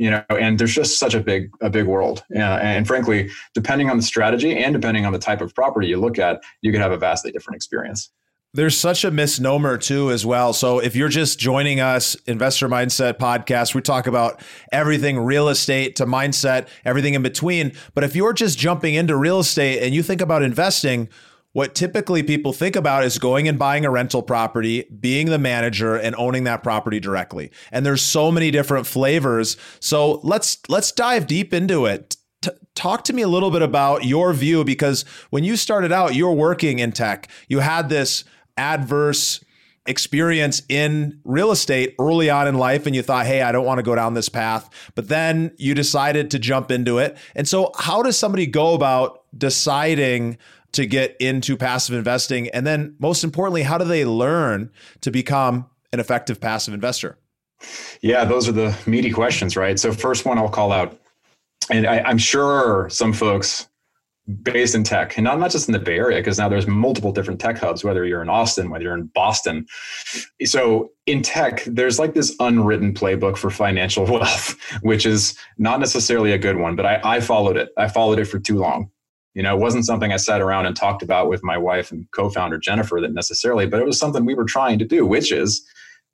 you 0.00 0.10
know 0.10 0.24
and 0.30 0.58
there's 0.58 0.74
just 0.74 0.98
such 0.98 1.14
a 1.14 1.20
big 1.20 1.50
a 1.60 1.68
big 1.68 1.86
world. 1.86 2.24
Uh, 2.34 2.40
and 2.40 2.86
frankly 2.86 3.30
depending 3.54 3.90
on 3.90 3.96
the 3.98 4.02
strategy 4.02 4.56
and 4.56 4.72
depending 4.72 5.04
on 5.04 5.12
the 5.12 5.18
type 5.18 5.42
of 5.42 5.54
property 5.54 5.86
you 5.86 5.98
look 5.98 6.18
at 6.18 6.40
you 6.62 6.72
could 6.72 6.80
have 6.80 6.90
a 6.90 6.96
vastly 6.96 7.30
different 7.30 7.56
experience. 7.56 8.10
There's 8.52 8.76
such 8.76 9.04
a 9.04 9.12
misnomer 9.12 9.78
too 9.78 10.10
as 10.10 10.26
well. 10.26 10.52
So 10.52 10.80
if 10.80 10.96
you're 10.96 11.08
just 11.08 11.38
joining 11.38 11.78
us 11.78 12.16
investor 12.26 12.68
mindset 12.68 13.18
podcast 13.18 13.74
we 13.74 13.82
talk 13.82 14.06
about 14.06 14.40
everything 14.72 15.18
real 15.18 15.50
estate 15.50 15.96
to 15.96 16.06
mindset 16.06 16.66
everything 16.84 17.12
in 17.12 17.22
between. 17.22 17.72
But 17.94 18.02
if 18.02 18.16
you're 18.16 18.32
just 18.32 18.58
jumping 18.58 18.94
into 18.94 19.14
real 19.16 19.38
estate 19.38 19.82
and 19.82 19.94
you 19.94 20.02
think 20.02 20.22
about 20.22 20.42
investing 20.42 21.10
what 21.52 21.74
typically 21.74 22.22
people 22.22 22.52
think 22.52 22.76
about 22.76 23.04
is 23.04 23.18
going 23.18 23.48
and 23.48 23.58
buying 23.58 23.84
a 23.84 23.90
rental 23.90 24.22
property, 24.22 24.84
being 25.00 25.26
the 25.26 25.38
manager 25.38 25.96
and 25.96 26.14
owning 26.16 26.44
that 26.44 26.62
property 26.62 27.00
directly. 27.00 27.50
And 27.72 27.84
there's 27.84 28.02
so 28.02 28.30
many 28.30 28.50
different 28.50 28.86
flavors. 28.86 29.56
So 29.80 30.20
let's 30.22 30.58
let's 30.68 30.92
dive 30.92 31.26
deep 31.26 31.52
into 31.52 31.86
it. 31.86 32.16
T- 32.42 32.50
talk 32.74 33.04
to 33.04 33.12
me 33.12 33.22
a 33.22 33.28
little 33.28 33.50
bit 33.50 33.62
about 33.62 34.04
your 34.04 34.32
view 34.32 34.64
because 34.64 35.04
when 35.30 35.44
you 35.44 35.56
started 35.56 35.92
out, 35.92 36.14
you 36.14 36.26
were 36.26 36.34
working 36.34 36.78
in 36.78 36.92
tech. 36.92 37.28
You 37.48 37.58
had 37.58 37.88
this 37.88 38.24
adverse 38.56 39.44
experience 39.86 40.62
in 40.68 41.20
real 41.24 41.50
estate 41.50 41.94
early 41.98 42.30
on 42.30 42.46
in 42.46 42.54
life 42.54 42.86
and 42.86 42.94
you 42.94 43.02
thought, 43.02 43.26
hey, 43.26 43.42
I 43.42 43.50
don't 43.50 43.64
want 43.64 43.78
to 43.78 43.82
go 43.82 43.94
down 43.94 44.14
this 44.14 44.28
path. 44.28 44.70
But 44.94 45.08
then 45.08 45.52
you 45.56 45.74
decided 45.74 46.30
to 46.30 46.38
jump 46.38 46.70
into 46.70 46.98
it. 46.98 47.16
And 47.34 47.48
so, 47.48 47.72
how 47.76 48.02
does 48.02 48.16
somebody 48.16 48.46
go 48.46 48.74
about 48.74 49.24
deciding 49.36 50.38
to 50.72 50.86
get 50.86 51.16
into 51.20 51.56
passive 51.56 51.94
investing? 51.94 52.48
And 52.48 52.66
then, 52.66 52.96
most 52.98 53.24
importantly, 53.24 53.62
how 53.62 53.78
do 53.78 53.84
they 53.84 54.04
learn 54.04 54.70
to 55.00 55.10
become 55.10 55.66
an 55.92 56.00
effective 56.00 56.40
passive 56.40 56.74
investor? 56.74 57.18
Yeah, 58.00 58.24
those 58.24 58.48
are 58.48 58.52
the 58.52 58.76
meaty 58.86 59.10
questions, 59.10 59.56
right? 59.56 59.78
So, 59.78 59.92
first 59.92 60.24
one 60.24 60.38
I'll 60.38 60.48
call 60.48 60.72
out, 60.72 60.98
and 61.70 61.86
I, 61.86 62.10
am 62.10 62.18
sure 62.18 62.88
some 62.90 63.12
folks 63.12 63.68
based 64.42 64.74
in 64.74 64.84
tech, 64.84 65.16
and 65.16 65.24
not, 65.24 65.38
not 65.38 65.50
just 65.50 65.68
in 65.68 65.72
the 65.72 65.78
Bay 65.78 65.98
Area, 65.98 66.18
because 66.18 66.38
now 66.38 66.48
there's 66.48 66.66
multiple 66.66 67.12
different 67.12 67.40
tech 67.40 67.58
hubs, 67.58 67.82
whether 67.82 68.04
you're 68.04 68.22
in 68.22 68.28
Austin, 68.28 68.70
whether 68.70 68.84
you're 68.84 68.94
in 68.94 69.06
Boston. 69.06 69.66
So, 70.44 70.92
in 71.06 71.22
tech, 71.22 71.64
there's 71.64 71.98
like 71.98 72.14
this 72.14 72.34
unwritten 72.40 72.94
playbook 72.94 73.36
for 73.36 73.50
financial 73.50 74.04
wealth, 74.10 74.56
which 74.82 75.04
is 75.04 75.36
not 75.58 75.80
necessarily 75.80 76.32
a 76.32 76.38
good 76.38 76.56
one, 76.56 76.76
but 76.76 76.86
I, 76.86 77.00
I 77.04 77.20
followed 77.20 77.56
it. 77.56 77.70
I 77.76 77.88
followed 77.88 78.18
it 78.18 78.26
for 78.26 78.38
too 78.38 78.58
long. 78.58 78.90
You 79.34 79.42
know, 79.42 79.56
it 79.56 79.60
wasn't 79.60 79.86
something 79.86 80.12
I 80.12 80.16
sat 80.16 80.40
around 80.40 80.66
and 80.66 80.74
talked 80.74 81.02
about 81.02 81.28
with 81.28 81.42
my 81.44 81.56
wife 81.56 81.92
and 81.92 82.06
co 82.12 82.30
founder 82.30 82.58
Jennifer 82.58 83.00
that 83.00 83.12
necessarily, 83.12 83.66
but 83.66 83.80
it 83.80 83.86
was 83.86 83.98
something 83.98 84.24
we 84.24 84.34
were 84.34 84.44
trying 84.44 84.78
to 84.80 84.84
do, 84.84 85.06
which 85.06 85.30
is 85.30 85.64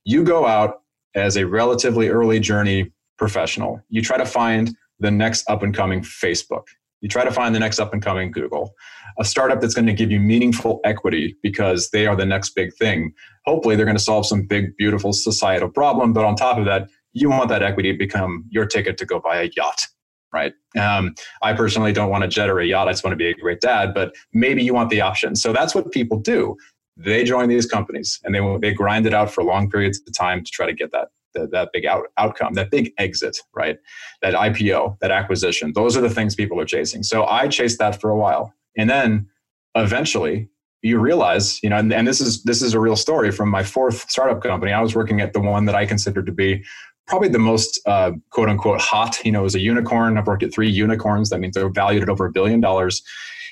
you 0.04 0.22
go 0.22 0.46
out 0.46 0.82
as 1.14 1.36
a 1.36 1.46
relatively 1.46 2.08
early 2.08 2.38
journey 2.38 2.92
professional. 3.18 3.80
You 3.88 4.02
try 4.02 4.18
to 4.18 4.26
find 4.26 4.76
the 5.00 5.10
next 5.10 5.48
up 5.48 5.62
and 5.62 5.74
coming 5.74 6.02
Facebook. 6.02 6.64
You 7.00 7.08
try 7.08 7.24
to 7.24 7.30
find 7.30 7.54
the 7.54 7.58
next 7.58 7.78
up 7.78 7.92
and 7.92 8.02
coming 8.02 8.30
Google, 8.30 8.74
a 9.18 9.24
startup 9.24 9.60
that's 9.60 9.74
going 9.74 9.86
to 9.86 9.92
give 9.92 10.10
you 10.10 10.20
meaningful 10.20 10.80
equity 10.84 11.36
because 11.42 11.90
they 11.90 12.06
are 12.06 12.16
the 12.16 12.26
next 12.26 12.50
big 12.50 12.74
thing. 12.74 13.12
Hopefully, 13.46 13.76
they're 13.76 13.86
going 13.86 13.96
to 13.96 14.02
solve 14.02 14.26
some 14.26 14.46
big, 14.46 14.76
beautiful 14.76 15.12
societal 15.12 15.68
problem. 15.68 16.12
But 16.12 16.24
on 16.24 16.36
top 16.36 16.58
of 16.58 16.64
that, 16.66 16.88
you 17.12 17.30
want 17.30 17.48
that 17.48 17.62
equity 17.62 17.92
to 17.92 17.98
become 17.98 18.44
your 18.50 18.66
ticket 18.66 18.98
to 18.98 19.06
go 19.06 19.20
buy 19.20 19.40
a 19.40 19.50
yacht 19.56 19.86
right? 20.32 20.52
Um, 20.78 21.14
I 21.42 21.52
personally 21.52 21.92
don't 21.92 22.10
want 22.10 22.22
to 22.22 22.28
jet 22.28 22.50
or 22.50 22.58
a 22.60 22.66
yacht. 22.66 22.88
I 22.88 22.92
just 22.92 23.04
want 23.04 23.12
to 23.12 23.16
be 23.16 23.28
a 23.28 23.34
great 23.34 23.60
dad, 23.60 23.94
but 23.94 24.14
maybe 24.32 24.62
you 24.62 24.74
want 24.74 24.90
the 24.90 25.00
option. 25.00 25.36
So 25.36 25.52
that's 25.52 25.74
what 25.74 25.90
people 25.92 26.18
do. 26.18 26.56
They 26.96 27.24
join 27.24 27.48
these 27.48 27.66
companies 27.66 28.20
and 28.24 28.34
they 28.34 28.40
they 28.60 28.74
grind 28.74 29.06
it 29.06 29.14
out 29.14 29.30
for 29.30 29.44
long 29.44 29.70
periods 29.70 30.00
of 30.06 30.12
time 30.14 30.44
to 30.44 30.50
try 30.50 30.66
to 30.66 30.72
get 30.72 30.92
that 30.92 31.08
that, 31.34 31.50
that 31.52 31.68
big 31.72 31.86
out, 31.86 32.06
outcome, 32.16 32.54
that 32.54 32.70
big 32.70 32.92
exit, 32.98 33.38
right? 33.54 33.78
That 34.22 34.34
IPO, 34.34 34.98
that 35.00 35.10
acquisition. 35.10 35.72
Those 35.74 35.96
are 35.96 36.00
the 36.00 36.10
things 36.10 36.34
people 36.34 36.60
are 36.60 36.64
chasing. 36.64 37.02
So 37.02 37.26
I 37.26 37.48
chased 37.48 37.78
that 37.78 38.00
for 38.00 38.10
a 38.10 38.16
while, 38.16 38.54
and 38.76 38.88
then 38.88 39.28
eventually 39.74 40.48
you 40.82 40.98
realize, 40.98 41.62
you 41.62 41.70
know, 41.70 41.76
and, 41.76 41.92
and 41.92 42.06
this 42.06 42.20
is 42.20 42.42
this 42.44 42.62
is 42.62 42.74
a 42.74 42.80
real 42.80 42.96
story 42.96 43.30
from 43.30 43.50
my 43.50 43.62
fourth 43.62 44.08
startup 44.10 44.42
company. 44.42 44.72
I 44.72 44.80
was 44.80 44.94
working 44.94 45.20
at 45.20 45.32
the 45.32 45.40
one 45.40 45.64
that 45.66 45.74
I 45.74 45.86
considered 45.86 46.26
to 46.26 46.32
be 46.32 46.64
probably 47.06 47.28
the 47.28 47.38
most 47.38 47.80
uh, 47.86 48.12
quote 48.30 48.48
unquote 48.48 48.80
hot. 48.80 49.24
You 49.24 49.32
know, 49.32 49.44
as 49.44 49.54
a 49.54 49.60
unicorn. 49.60 50.18
I've 50.18 50.26
worked 50.26 50.42
at 50.42 50.52
three 50.52 50.70
unicorns. 50.70 51.30
That 51.30 51.40
means 51.40 51.54
they're 51.54 51.68
valued 51.68 52.02
at 52.02 52.08
over 52.08 52.26
a 52.26 52.32
billion 52.32 52.60
dollars, 52.60 53.02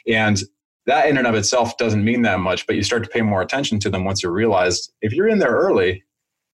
and 0.06 0.42
that 0.86 1.08
in 1.08 1.16
and 1.16 1.26
of 1.26 1.34
itself 1.34 1.76
doesn't 1.78 2.04
mean 2.04 2.22
that 2.22 2.40
much. 2.40 2.66
But 2.66 2.76
you 2.76 2.82
start 2.82 3.04
to 3.04 3.10
pay 3.10 3.22
more 3.22 3.42
attention 3.42 3.78
to 3.80 3.90
them 3.90 4.04
once 4.04 4.22
you 4.22 4.30
realize 4.30 4.90
if 5.00 5.12
you're 5.12 5.28
in 5.28 5.38
there 5.38 5.52
early, 5.52 6.04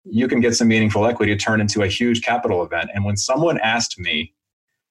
you 0.03 0.27
can 0.27 0.39
get 0.39 0.55
some 0.55 0.67
meaningful 0.67 1.05
equity 1.05 1.35
to 1.35 1.39
turn 1.39 1.61
into 1.61 1.81
a 1.81 1.87
huge 1.87 2.21
capital 2.21 2.63
event. 2.63 2.89
And 2.93 3.05
when 3.05 3.17
someone 3.17 3.59
asked 3.59 3.99
me, 3.99 4.33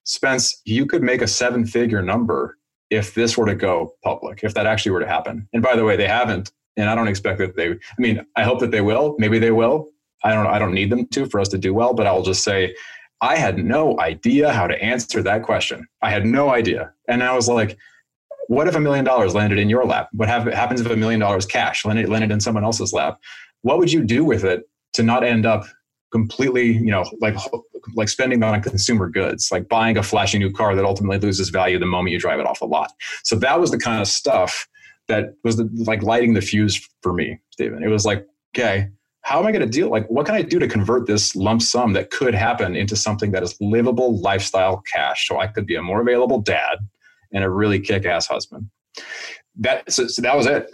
Spence, 0.05 0.61
you 0.65 0.87
could 0.87 1.03
make 1.03 1.21
a 1.21 1.27
seven 1.27 1.67
figure 1.67 2.03
number 2.03 2.59
if 2.91 3.15
this 3.15 3.37
were 3.37 3.47
to 3.47 3.55
go 3.55 3.95
public, 4.05 4.45
if 4.45 4.55
that 4.55 4.67
actually 4.67 4.93
were 4.93 5.01
to 5.01 5.09
happen. 5.09 5.49
And 5.53 5.63
by 5.63 5.75
the 5.75 5.85
way, 5.85 5.97
they 5.97 6.07
haven't. 6.07 6.53
And 6.77 6.89
I 6.89 6.95
don't 6.95 7.09
expect 7.09 7.39
that 7.39 7.57
they, 7.57 7.71
I 7.71 7.77
mean, 7.99 8.25
I 8.37 8.45
hope 8.45 8.61
that 8.61 8.71
they 8.71 8.83
will. 8.83 9.17
Maybe 9.19 9.39
they 9.39 9.51
will. 9.51 9.89
I 10.27 10.35
don't 10.35 10.47
I 10.47 10.59
don't 10.59 10.75
need 10.75 10.91
them 10.91 11.07
to 11.09 11.27
for 11.27 11.41
us 11.41 11.49
to 11.49 11.59
do 11.59 11.73
well, 11.73 11.95
but 11.95 12.07
I'll 12.07 12.23
just 12.23 12.43
say 12.43 12.75
I 13.21 13.37
had 13.37 13.59
no 13.59 13.99
idea 14.01 14.53
how 14.53 14.67
to 14.67 14.81
answer 14.83 15.23
that 15.23 15.43
question. 15.43 15.87
I 16.03 16.11
had 16.11 16.27
no 16.27 16.51
idea. 16.51 16.93
And 17.09 17.23
I 17.23 17.35
was 17.35 17.49
like, 17.49 17.79
what 18.49 18.69
if 18.69 18.75
a 18.75 18.81
million 18.81 19.05
dollars 19.05 19.35
landed 19.35 19.59
in 19.59 19.71
your 19.71 19.85
lap? 19.85 20.09
What 20.13 20.29
happens 20.29 20.81
if 20.81 20.91
a 20.91 20.97
million 20.97 21.21
dollars 21.21 21.47
cash 21.47 21.85
landed, 21.85 22.09
landed 22.09 22.31
in 22.31 22.41
someone 22.41 22.65
else's 22.65 22.93
lap? 22.93 23.21
What 23.63 23.79
would 23.79 23.93
you 23.93 24.05
do 24.05 24.25
with 24.25 24.45
it 24.45 24.69
to 24.95 25.03
not 25.03 25.25
end 25.25 25.47
up 25.47 25.65
completely, 26.13 26.73
you 26.73 26.91
know, 26.91 27.05
like 27.21 27.37
like 27.95 28.09
spending 28.09 28.43
on 28.43 28.61
consumer 28.63 29.09
goods, 29.09 29.51
like 29.53 29.69
buying 29.69 29.97
a 29.97 30.03
flashy 30.03 30.39
new 30.39 30.51
car 30.53 30.75
that 30.75 30.85
ultimately 30.85 31.19
loses 31.19 31.51
value 31.51 31.79
the 31.79 31.87
moment 31.87 32.13
you 32.13 32.19
drive 32.19 32.41
it 32.41 32.47
off 32.47 32.61
a 32.61 32.65
lot. 32.65 32.93
So 33.23 33.37
that 33.37 33.61
was 33.61 33.71
the 33.71 33.79
kind 33.79 34.01
of 34.01 34.09
stuff 34.09 34.69
that 35.09 35.35
was 35.45 35.57
the, 35.57 35.71
like 35.87 36.03
lighting 36.03 36.35
the 36.35 36.41
fuse 36.41 36.89
for 37.03 37.13
me, 37.13 37.39
Stephen. 37.51 37.83
It 37.83 37.89
was 37.89 38.05
like, 38.05 38.27
okay, 38.57 38.89
how 39.27 39.41
am 39.41 39.47
I 39.47 39.51
going 39.51 39.69
to 39.69 39.69
deal? 39.69 39.91
Like, 39.91 40.07
what 40.07 40.25
can 40.25 40.37
I 40.37 40.43
do 40.43 40.61
to 40.61 40.69
convert 40.69 41.09
this 41.09 41.35
lump 41.35 41.61
sum 41.61 41.95
that 41.95 42.11
could 42.11 42.33
happen 42.33 42.77
into 42.77 42.95
something 42.95 43.33
that 43.33 43.43
is 43.43 43.57
livable 43.61 44.21
lifestyle 44.21 44.85
cash? 44.87 45.27
So 45.27 45.41
I 45.41 45.49
could 45.49 45.67
be 45.67 45.75
a 45.75 45.83
more 45.83 46.01
available 46.01 46.41
dad 46.41 46.79
and 47.33 47.43
a 47.43 47.51
really 47.51 47.81
kick-ass 47.81 48.29
husband. 48.29 48.71
That 49.57 49.91
so, 49.91 50.07
so 50.07 50.23
that 50.23 50.37
was 50.37 50.47
it. 50.47 50.71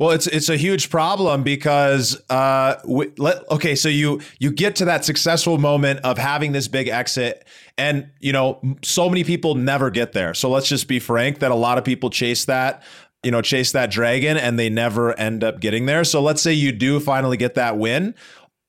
Well, 0.00 0.10
it's 0.10 0.26
it's 0.26 0.48
a 0.48 0.56
huge 0.56 0.90
problem 0.90 1.44
because 1.44 2.20
uh, 2.28 2.80
let, 2.86 3.48
okay, 3.52 3.76
so 3.76 3.88
you 3.88 4.20
you 4.40 4.50
get 4.50 4.74
to 4.76 4.86
that 4.86 5.04
successful 5.04 5.56
moment 5.56 6.00
of 6.00 6.18
having 6.18 6.50
this 6.50 6.66
big 6.66 6.88
exit, 6.88 7.46
and 7.78 8.10
you 8.18 8.32
know 8.32 8.60
so 8.82 9.08
many 9.08 9.22
people 9.22 9.54
never 9.54 9.90
get 9.90 10.12
there. 10.12 10.34
So 10.34 10.50
let's 10.50 10.68
just 10.68 10.88
be 10.88 10.98
frank 10.98 11.38
that 11.38 11.52
a 11.52 11.54
lot 11.54 11.78
of 11.78 11.84
people 11.84 12.10
chase 12.10 12.46
that 12.46 12.82
you 13.22 13.30
know, 13.30 13.42
chase 13.42 13.72
that 13.72 13.90
dragon 13.90 14.36
and 14.36 14.58
they 14.58 14.70
never 14.70 15.18
end 15.18 15.44
up 15.44 15.60
getting 15.60 15.86
there. 15.86 16.04
So 16.04 16.22
let's 16.22 16.40
say 16.40 16.52
you 16.52 16.72
do 16.72 17.00
finally 17.00 17.36
get 17.36 17.54
that 17.54 17.76
win. 17.76 18.14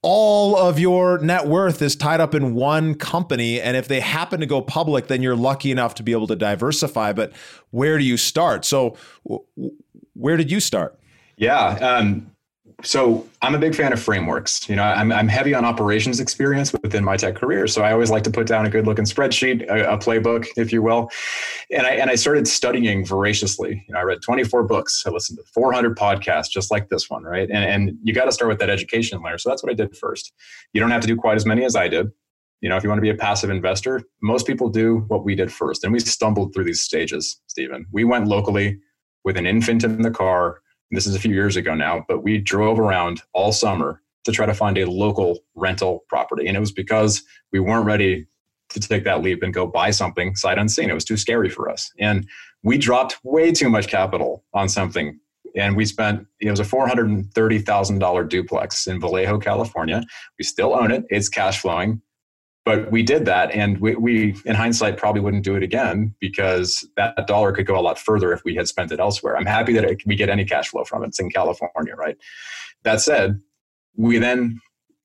All 0.03 0.57
of 0.57 0.79
your 0.79 1.19
net 1.19 1.47
worth 1.47 1.81
is 1.81 1.95
tied 1.95 2.19
up 2.19 2.33
in 2.33 2.55
one 2.55 2.95
company. 2.95 3.61
And 3.61 3.77
if 3.77 3.87
they 3.87 3.99
happen 3.99 4.39
to 4.39 4.47
go 4.47 4.61
public, 4.61 5.07
then 5.07 5.21
you're 5.21 5.35
lucky 5.35 5.71
enough 5.71 5.95
to 5.95 6.03
be 6.03 6.11
able 6.11 6.27
to 6.27 6.35
diversify. 6.35 7.13
But 7.13 7.33
where 7.69 7.97
do 7.97 8.03
you 8.03 8.17
start? 8.17 8.65
So, 8.65 8.97
where 10.13 10.37
did 10.37 10.49
you 10.49 10.59
start? 10.59 10.99
Yeah. 11.37 11.77
Um, 11.79 12.31
so 12.83 13.27
I'm 13.41 13.55
a 13.55 13.59
big 13.59 13.75
fan 13.75 13.93
of 13.93 14.01
frameworks. 14.01 14.67
You 14.69 14.75
know, 14.75 14.83
I'm, 14.83 15.11
I'm 15.11 15.27
heavy 15.27 15.53
on 15.53 15.65
operations 15.65 16.19
experience 16.19 16.73
within 16.73 17.03
my 17.03 17.17
tech 17.17 17.35
career. 17.35 17.67
So 17.67 17.83
I 17.83 17.91
always 17.91 18.09
like 18.09 18.23
to 18.23 18.31
put 18.31 18.47
down 18.47 18.65
a 18.65 18.69
good 18.69 18.85
looking 18.85 19.05
spreadsheet, 19.05 19.67
a, 19.69 19.93
a, 19.93 19.97
playbook, 19.97 20.47
if 20.57 20.71
you 20.71 20.81
will. 20.81 21.11
And 21.71 21.87
I, 21.87 21.91
and 21.91 22.09
I 22.09 22.15
started 22.15 22.47
studying 22.47 23.05
voraciously. 23.05 23.85
You 23.87 23.93
know, 23.93 23.99
I 23.99 24.03
read 24.03 24.21
24 24.21 24.63
books. 24.63 25.03
I 25.05 25.09
listened 25.09 25.39
to 25.39 25.45
400 25.53 25.97
podcasts, 25.97 26.49
just 26.49 26.69
like 26.69 26.89
this 26.89 27.09
one, 27.09 27.23
right? 27.23 27.49
And, 27.49 27.63
and 27.63 27.97
you 28.03 28.13
got 28.13 28.25
to 28.25 28.31
start 28.31 28.49
with 28.49 28.59
that 28.59 28.69
education 28.69 29.21
layer. 29.23 29.37
So 29.37 29.49
that's 29.49 29.63
what 29.63 29.71
I 29.71 29.75
did 29.75 29.95
first. 29.95 30.33
You 30.73 30.81
don't 30.81 30.91
have 30.91 31.01
to 31.01 31.07
do 31.07 31.15
quite 31.15 31.35
as 31.35 31.45
many 31.45 31.63
as 31.63 31.75
I 31.75 31.87
did. 31.87 32.07
You 32.59 32.69
know, 32.69 32.77
if 32.77 32.83
you 32.83 32.89
want 32.89 32.97
to 32.99 33.03
be 33.03 33.09
a 33.09 33.15
passive 33.15 33.49
investor, 33.49 34.01
most 34.21 34.45
people 34.45 34.69
do 34.69 35.05
what 35.07 35.23
we 35.23 35.33
did 35.33 35.51
first. 35.51 35.83
And 35.83 35.93
we 35.93 35.99
stumbled 35.99 36.53
through 36.53 36.65
these 36.65 36.81
stages, 36.81 37.41
Stephen. 37.47 37.85
We 37.91 38.03
went 38.03 38.27
locally 38.27 38.79
with 39.23 39.37
an 39.37 39.47
infant 39.47 39.83
in 39.83 40.01
the 40.01 40.11
car 40.11 40.61
this 40.91 41.07
is 41.07 41.15
a 41.15 41.19
few 41.19 41.33
years 41.33 41.55
ago 41.55 41.73
now, 41.73 42.05
but 42.07 42.21
we 42.21 42.37
drove 42.37 42.77
around 42.77 43.21
all 43.33 43.51
summer 43.51 44.01
to 44.25 44.31
try 44.31 44.45
to 44.45 44.53
find 44.53 44.77
a 44.77 44.85
local 44.85 45.39
rental 45.55 46.03
property. 46.09 46.47
And 46.47 46.57
it 46.57 46.59
was 46.59 46.71
because 46.71 47.23
we 47.51 47.59
weren't 47.59 47.85
ready 47.85 48.27
to 48.73 48.79
take 48.79 49.03
that 49.03 49.21
leap 49.21 49.43
and 49.43 49.53
go 49.53 49.67
buy 49.67 49.91
something 49.91 50.35
sight 50.35 50.57
unseen. 50.57 50.89
It 50.89 50.93
was 50.93 51.05
too 51.05 51.17
scary 51.17 51.49
for 51.49 51.69
us. 51.69 51.91
And 51.99 52.27
we 52.63 52.77
dropped 52.77 53.19
way 53.23 53.51
too 53.51 53.69
much 53.69 53.87
capital 53.87 54.43
on 54.53 54.69
something. 54.69 55.19
And 55.55 55.75
we 55.75 55.85
spent, 55.85 56.25
it 56.39 56.49
was 56.49 56.59
a 56.59 56.63
$430,000 56.63 58.29
duplex 58.29 58.87
in 58.87 58.99
Vallejo, 58.99 59.37
California. 59.39 60.03
We 60.37 60.45
still 60.45 60.73
own 60.73 60.91
it, 60.91 61.05
it's 61.09 61.29
cash 61.29 61.59
flowing 61.61 62.01
but 62.63 62.91
we 62.91 63.01
did 63.01 63.25
that 63.25 63.51
and 63.51 63.79
we, 63.79 63.95
we, 63.95 64.35
in 64.45 64.55
hindsight 64.55 64.97
probably 64.97 65.21
wouldn't 65.21 65.43
do 65.43 65.55
it 65.55 65.63
again 65.63 66.13
because 66.19 66.87
that 66.95 67.27
dollar 67.27 67.51
could 67.51 67.65
go 67.65 67.77
a 67.77 67.81
lot 67.81 67.97
further 67.97 68.31
if 68.33 68.43
we 68.43 68.55
had 68.55 68.67
spent 68.67 68.91
it 68.91 68.99
elsewhere 68.99 69.37
i'm 69.37 69.45
happy 69.45 69.73
that 69.73 69.83
it, 69.83 70.01
we 70.05 70.15
get 70.15 70.29
any 70.29 70.45
cash 70.45 70.69
flow 70.69 70.83
from 70.83 71.03
it 71.03 71.07
it's 71.07 71.19
in 71.19 71.29
california 71.29 71.95
right 71.95 72.17
that 72.83 73.01
said 73.01 73.39
we 73.95 74.17
then 74.17 74.59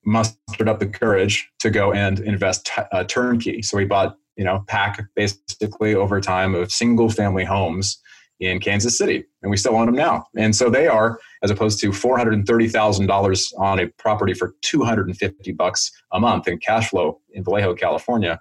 mustered 0.07 0.69
up 0.69 0.79
the 0.79 0.87
courage 0.87 1.49
to 1.59 1.69
go 1.69 1.91
and 1.91 2.21
invest 2.21 2.65
t- 2.65 2.81
uh, 2.93 3.03
turnkey 3.03 3.61
so 3.61 3.75
we 3.75 3.83
bought 3.83 4.17
you 4.37 4.45
know 4.45 4.63
pack 4.67 5.03
basically 5.15 5.93
over 5.93 6.21
time 6.21 6.55
of 6.55 6.71
single 6.71 7.09
family 7.09 7.43
homes 7.43 8.01
in 8.39 8.59
Kansas 8.59 8.97
City, 8.97 9.25
and 9.41 9.49
we 9.49 9.57
still 9.57 9.75
own 9.75 9.87
them 9.87 9.95
now. 9.95 10.27
And 10.37 10.55
so 10.55 10.69
they 10.69 10.87
are, 10.87 11.19
as 11.43 11.49
opposed 11.49 11.79
to 11.81 11.91
four 11.91 12.17
hundred 12.17 12.35
and 12.35 12.45
thirty 12.45 12.67
thousand 12.67 13.07
dollars 13.07 13.51
on 13.57 13.79
a 13.79 13.87
property 13.97 14.33
for 14.33 14.55
two 14.61 14.83
hundred 14.83 15.07
and 15.07 15.17
fifty 15.17 15.51
bucks 15.51 15.91
a 16.13 16.19
month 16.19 16.47
in 16.47 16.59
cash 16.59 16.89
flow 16.89 17.19
in 17.31 17.43
Vallejo, 17.43 17.73
California. 17.73 18.39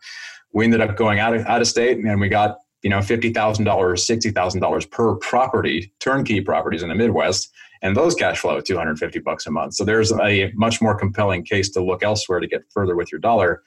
We 0.52 0.64
ended 0.64 0.80
up 0.80 0.96
going 0.96 1.18
out 1.18 1.34
of, 1.34 1.44
out 1.46 1.60
of 1.60 1.66
state, 1.66 1.98
and 1.98 2.20
we 2.20 2.28
got 2.28 2.58
you 2.82 2.90
know 2.90 3.00
fifty 3.00 3.32
thousand 3.32 3.64
dollars, 3.64 4.06
sixty 4.06 4.30
thousand 4.30 4.60
dollars 4.60 4.86
per 4.86 5.16
property, 5.16 5.92
turnkey 6.00 6.40
properties 6.40 6.82
in 6.82 6.88
the 6.90 6.94
Midwest, 6.94 7.50
and 7.82 7.96
those 7.96 8.14
cash 8.14 8.38
flow 8.38 8.60
two 8.60 8.76
hundred 8.76 8.90
and 8.90 8.98
fifty 8.98 9.18
bucks 9.18 9.46
a 9.46 9.50
month. 9.50 9.74
So 9.74 9.84
there's 9.84 10.12
a 10.12 10.52
much 10.54 10.80
more 10.80 10.94
compelling 10.98 11.44
case 11.44 11.70
to 11.70 11.82
look 11.82 12.02
elsewhere 12.02 12.40
to 12.40 12.46
get 12.46 12.62
further 12.70 12.96
with 12.96 13.10
your 13.12 13.20
dollar. 13.20 13.62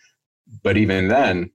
But 0.63 0.77
even 0.77 1.07
then, 1.07 1.51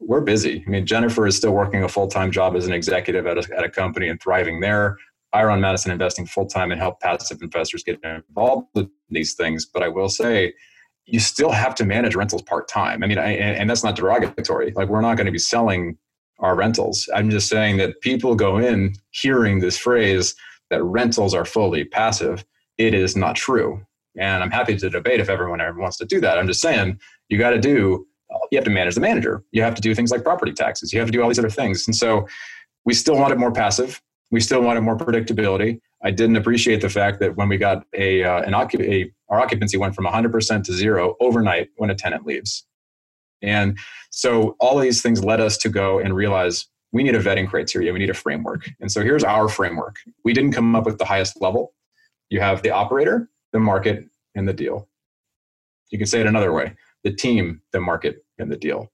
we're 0.00 0.22
busy. 0.22 0.64
I 0.66 0.70
mean, 0.70 0.86
Jennifer 0.86 1.26
is 1.26 1.36
still 1.36 1.52
working 1.52 1.84
a 1.84 1.88
full 1.88 2.08
time 2.08 2.30
job 2.30 2.56
as 2.56 2.66
an 2.66 2.72
executive 2.72 3.26
at 3.26 3.38
a, 3.38 3.56
at 3.56 3.64
a 3.64 3.68
company 3.68 4.08
and 4.08 4.20
thriving 4.20 4.60
there. 4.60 4.96
I 5.32 5.44
run 5.44 5.60
Madison 5.60 5.90
Investing 5.90 6.26
full 6.26 6.46
time 6.46 6.72
and 6.72 6.80
help 6.80 7.00
passive 7.00 7.40
investors 7.40 7.82
get 7.84 8.00
involved 8.02 8.68
with 8.74 8.88
these 9.08 9.34
things. 9.34 9.64
But 9.64 9.82
I 9.82 9.88
will 9.88 10.08
say, 10.08 10.54
you 11.06 11.20
still 11.20 11.50
have 11.50 11.74
to 11.76 11.84
manage 11.84 12.14
rentals 12.14 12.42
part 12.42 12.68
time. 12.68 13.02
I 13.02 13.06
mean, 13.06 13.18
I, 13.18 13.32
and 13.32 13.68
that's 13.68 13.82
not 13.82 13.96
derogatory. 13.96 14.72
Like, 14.76 14.88
we're 14.88 15.00
not 15.00 15.16
going 15.16 15.26
to 15.26 15.32
be 15.32 15.38
selling 15.38 15.96
our 16.38 16.54
rentals. 16.54 17.08
I'm 17.14 17.30
just 17.30 17.48
saying 17.48 17.78
that 17.78 18.00
people 18.02 18.34
go 18.34 18.58
in 18.58 18.94
hearing 19.10 19.60
this 19.60 19.78
phrase 19.78 20.34
that 20.72 20.82
rentals 20.82 21.34
are 21.34 21.44
fully 21.44 21.84
passive. 21.84 22.44
It 22.78 22.94
is 22.94 23.16
not 23.16 23.36
true. 23.36 23.86
And 24.18 24.42
I'm 24.42 24.50
happy 24.50 24.76
to 24.76 24.90
debate 24.90 25.20
if 25.20 25.30
everyone 25.30 25.60
ever 25.60 25.78
wants 25.78 25.96
to 25.98 26.04
do 26.04 26.20
that. 26.20 26.38
I'm 26.38 26.46
just 26.46 26.60
saying 26.60 26.98
you 27.28 27.38
got 27.38 27.50
to 27.50 27.60
do 27.60 28.06
you 28.50 28.56
have 28.56 28.64
to 28.64 28.70
manage 28.70 28.94
the 28.94 29.00
manager. 29.00 29.44
You 29.52 29.62
have 29.62 29.74
to 29.74 29.82
do 29.82 29.94
things 29.94 30.10
like 30.10 30.22
property 30.22 30.52
taxes. 30.52 30.92
You 30.92 30.98
have 31.00 31.08
to 31.08 31.12
do 31.12 31.22
all 31.22 31.28
these 31.28 31.38
other 31.38 31.50
things. 31.50 31.86
And 31.86 31.94
so 31.94 32.26
we 32.84 32.94
still 32.94 33.16
wanted 33.16 33.38
more 33.38 33.52
passive. 33.52 34.00
We 34.30 34.40
still 34.40 34.62
wanted 34.62 34.80
more 34.80 34.96
predictability. 34.96 35.80
I 36.02 36.10
didn't 36.10 36.36
appreciate 36.36 36.80
the 36.80 36.88
fact 36.88 37.20
that 37.20 37.36
when 37.36 37.48
we 37.48 37.58
got 37.58 37.84
a, 37.94 38.24
uh, 38.24 38.42
an 38.42 38.52
occup- 38.52 38.88
a 38.88 39.12
our 39.28 39.40
occupancy 39.40 39.76
went 39.78 39.94
from 39.94 40.04
100% 40.04 40.64
to 40.64 40.72
zero 40.72 41.16
overnight 41.20 41.68
when 41.76 41.90
a 41.90 41.94
tenant 41.94 42.26
leaves. 42.26 42.66
And 43.40 43.78
so 44.10 44.56
all 44.60 44.78
these 44.78 45.00
things 45.00 45.24
led 45.24 45.40
us 45.40 45.56
to 45.58 45.68
go 45.68 45.98
and 45.98 46.14
realize 46.14 46.66
we 46.92 47.02
need 47.02 47.14
a 47.14 47.20
vetting 47.20 47.48
criteria. 47.48 47.92
We 47.92 47.98
need 47.98 48.10
a 48.10 48.14
framework. 48.14 48.70
And 48.80 48.92
so 48.92 49.02
here's 49.02 49.24
our 49.24 49.48
framework. 49.48 49.96
We 50.24 50.32
didn't 50.32 50.52
come 50.52 50.76
up 50.76 50.84
with 50.84 50.98
the 50.98 51.04
highest 51.04 51.40
level. 51.40 51.74
You 52.28 52.40
have 52.40 52.62
the 52.62 52.70
operator, 52.70 53.28
the 53.52 53.60
market, 53.60 54.04
and 54.34 54.48
the 54.48 54.52
deal. 54.52 54.88
You 55.90 55.98
can 55.98 56.06
say 56.06 56.20
it 56.20 56.26
another 56.26 56.52
way 56.52 56.74
the 57.04 57.12
team, 57.12 57.60
the 57.72 57.80
market, 57.80 58.24
and 58.38 58.50
the 58.50 58.56
deal. 58.56 58.92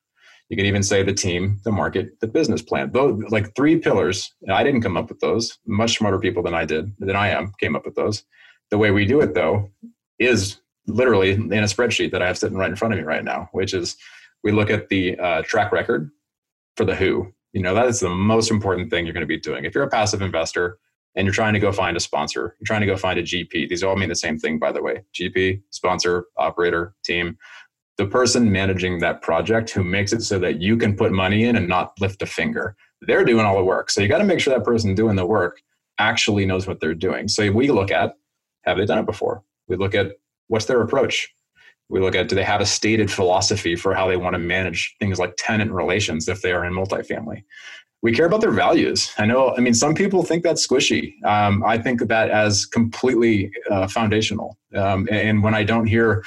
You 0.49 0.57
can 0.57 0.65
even 0.65 0.83
say 0.83 1.03
the 1.03 1.13
team, 1.13 1.61
the 1.65 1.71
market, 1.71 2.19
the 2.21 2.27
business 2.27 2.63
plan. 2.63 2.91
Those 2.93 3.23
like 3.29 3.55
three 3.55 3.77
pillars. 3.77 4.33
And 4.43 4.53
I 4.53 4.63
didn't 4.63 4.81
come 4.81 4.97
up 4.97 5.11
with 5.11 5.21
those. 5.21 5.59
Much 5.67 5.99
smarter 5.99 6.19
people 6.19 6.43
than 6.43 6.55
I 6.55 6.65
did, 6.65 6.91
than 6.99 7.17
I 7.17 7.29
am, 7.29 7.53
came 7.61 7.77
up 7.77 7.85
with 7.85 7.97
those. 7.97 8.25
The 8.71 8.79
way 8.79 8.91
we 8.91 9.05
do 9.05 9.21
it 9.21 9.35
though 9.35 9.71
is 10.19 10.61
literally 10.87 11.33
in 11.33 11.53
a 11.53 11.65
spreadsheet 11.65 12.13
that 12.13 12.23
I 12.23 12.27
have 12.27 12.39
sitting 12.39 12.57
right 12.57 12.71
in 12.71 12.77
front 12.77 12.95
of 12.95 12.99
me 12.99 13.05
right 13.05 13.25
now, 13.25 13.51
which 13.53 13.75
is 13.75 13.97
we 14.43 14.53
look 14.53 14.71
at 14.71 14.89
the 14.89 15.19
uh, 15.19 15.43
track 15.43 15.71
record 15.71 16.11
for 16.77 16.85
the 16.85 16.95
who. 16.95 17.33
You 17.53 17.63
know, 17.63 17.75
that 17.75 17.87
is 17.87 18.01
the 18.01 18.11
most 18.11 18.51
important 18.51 18.91
thing 18.91 19.07
you're 19.07 19.15
going 19.15 19.23
to 19.23 19.27
be 19.27 19.39
doing. 19.39 19.65
If 19.65 19.75
you're 19.75 19.85
a 19.85 19.89
passive 19.89 20.23
investor 20.23 20.79
and 21.15 21.25
you're 21.25 21.35
trying 21.35 21.55
to 21.55 21.61
go 21.61 21.73
find 21.73 21.97
a 21.97 22.01
sponsor, 22.01 22.57
you're 22.59 22.67
trying 22.67 22.83
to 22.83 22.87
go 22.87 22.97
find 22.97 23.19
a 23.19 23.23
GP. 23.23 23.69
These 23.69 23.83
all 23.83 23.97
mean 23.97 24.09
the 24.09 24.15
same 24.15 24.39
thing, 24.39 24.59
by 24.59 24.73
the 24.73 24.83
way 24.83 25.05
GP, 25.19 25.63
sponsor, 25.71 26.27
operator, 26.37 26.95
team. 27.05 27.39
The 27.97 28.07
person 28.07 28.53
managing 28.53 29.01
that 29.01 29.23
project 29.23 29.71
who 29.71 29.83
makes 29.83 30.13
it 30.13 30.23
so 30.23 30.39
that 30.39 30.61
you 30.61 30.77
can 30.77 30.95
put 30.95 31.11
money 31.11 31.45
in 31.45 31.57
and 31.57 31.67
not 31.67 31.93
lift 32.01 32.23
a 32.23 32.27
finger. 32.27 32.77
They're 33.01 33.25
doing 33.25 33.45
all 33.45 33.57
the 33.57 33.65
work. 33.65 33.91
So 33.91 34.01
you 34.01 34.09
got 34.09 34.19
to 34.19 34.25
make 34.25 34.41
sure 34.41 34.57
that 34.57 34.65
person 34.65 34.95
doing 34.95 35.17
the 35.17 35.27
work 35.27 35.61
actually 35.99 36.47
knows 36.47 36.67
what 36.67 36.81
they're 36.81 36.95
doing. 36.95 37.27
So 37.27 37.51
we 37.51 37.71
look 37.71 37.91
at 37.91 38.15
have 38.65 38.77
they 38.77 38.87
done 38.87 38.99
it 38.99 39.07
before? 39.07 39.43
We 39.67 39.77
look 39.77 39.95
at 39.95 40.13
what's 40.49 40.67
their 40.67 40.83
approach? 40.83 41.35
We 41.89 42.01
look 42.01 42.15
at 42.15 42.29
do 42.29 42.35
they 42.35 42.45
have 42.45 42.61
a 42.61 42.67
stated 42.67 43.11
philosophy 43.11 43.77
for 43.77 43.95
how 43.95 44.09
they 44.09 44.17
want 44.17 44.35
to 44.35 44.39
manage 44.39 44.95
things 45.01 45.19
like 45.19 45.35
tenant 45.39 45.73
relations 45.73 46.29
if 46.29 46.43
they 46.43 46.53
are 46.53 46.65
in 46.65 46.73
multifamily? 46.73 47.45
We 48.01 48.13
care 48.13 48.27
about 48.27 48.43
their 48.43 48.53
values. 48.53 49.11
I 49.19 49.27
know, 49.27 49.55
I 49.57 49.61
mean, 49.61 49.75
some 49.75 49.95
people 49.95 50.23
think 50.23 50.45
that's 50.45 50.65
squishy. 50.65 51.15
Um, 51.25 51.65
I 51.65 51.79
think 51.79 52.01
of 52.01 52.09
that 52.09 52.31
as 52.31 52.65
completely 52.65 53.51
uh, 53.71 53.89
foundational. 53.89 54.57
Um, 54.75 55.09
and 55.11 55.43
when 55.43 55.55
I 55.55 55.65
don't 55.65 55.87
hear 55.87 56.23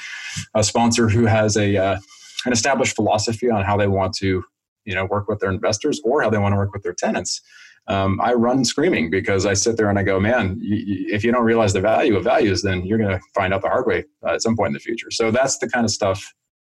a 0.54 0.62
sponsor 0.62 1.08
who 1.08 1.24
has 1.24 1.56
a 1.56 1.76
uh, 1.76 1.98
an 2.44 2.52
established 2.52 2.96
philosophy 2.96 3.50
on 3.50 3.64
how 3.64 3.76
they 3.76 3.86
want 3.86 4.14
to, 4.14 4.44
you 4.84 4.94
know, 4.94 5.04
work 5.06 5.28
with 5.28 5.38
their 5.40 5.50
investors 5.50 6.00
or 6.04 6.22
how 6.22 6.28
they 6.28 6.38
want 6.38 6.52
to 6.52 6.56
work 6.56 6.72
with 6.72 6.82
their 6.82 6.92
tenants, 6.92 7.40
um, 7.88 8.20
I 8.22 8.34
run 8.34 8.64
screaming 8.64 9.10
because 9.10 9.44
I 9.44 9.54
sit 9.54 9.76
there 9.76 9.90
and 9.90 9.98
I 9.98 10.02
go, 10.02 10.20
man, 10.20 10.58
if 10.62 11.24
you 11.24 11.32
don't 11.32 11.44
realize 11.44 11.72
the 11.72 11.80
value 11.80 12.16
of 12.16 12.24
values, 12.24 12.62
then 12.62 12.84
you're 12.84 12.98
going 12.98 13.10
to 13.10 13.20
find 13.34 13.52
out 13.52 13.62
the 13.62 13.68
hard 13.68 13.86
way 13.86 14.04
uh, 14.24 14.34
at 14.34 14.42
some 14.42 14.56
point 14.56 14.68
in 14.68 14.74
the 14.74 14.80
future. 14.80 15.10
So 15.10 15.30
that's 15.30 15.58
the 15.58 15.68
kind 15.68 15.84
of 15.84 15.90
stuff 15.90 16.32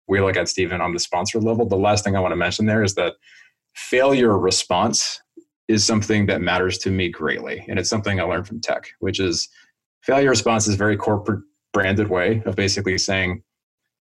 we 0.09 0.21
look 0.21 0.37
at, 0.37 0.49
Stephen, 0.49 0.81
on 0.81 0.93
the 0.93 0.99
sponsor 0.99 1.41
level. 1.41 1.67
The 1.67 1.77
last 1.77 2.05
thing 2.05 2.17
I 2.17 2.21
want 2.21 2.33
to 2.33 2.37
mention 2.37 2.67
there 2.67 2.83
is 2.83 2.95
that 2.95 3.15
failure 3.75 4.37
response 4.37 5.21
is 5.69 5.85
something 5.85 6.27
that 6.27 6.41
matters 6.41 6.79
to 6.79 6.91
me 6.91 7.09
greatly. 7.09 7.65
And 7.69 7.79
it's 7.79 7.91
something 7.91 8.21
I 8.21 8.25
learned 8.25 8.47
from 8.47 8.61
tech, 8.61 8.89
which 9.01 9.21
is 9.21 9.49
failure 10.03 10.31
response 10.31 10.67
is 10.67 10.75
a 10.75 10.79
very 10.79 10.97
corporate 10.97 11.43
branded 11.73 12.09
way 12.09 12.43
of 12.47 12.57
basically 12.57 12.99
saying, 12.99 13.43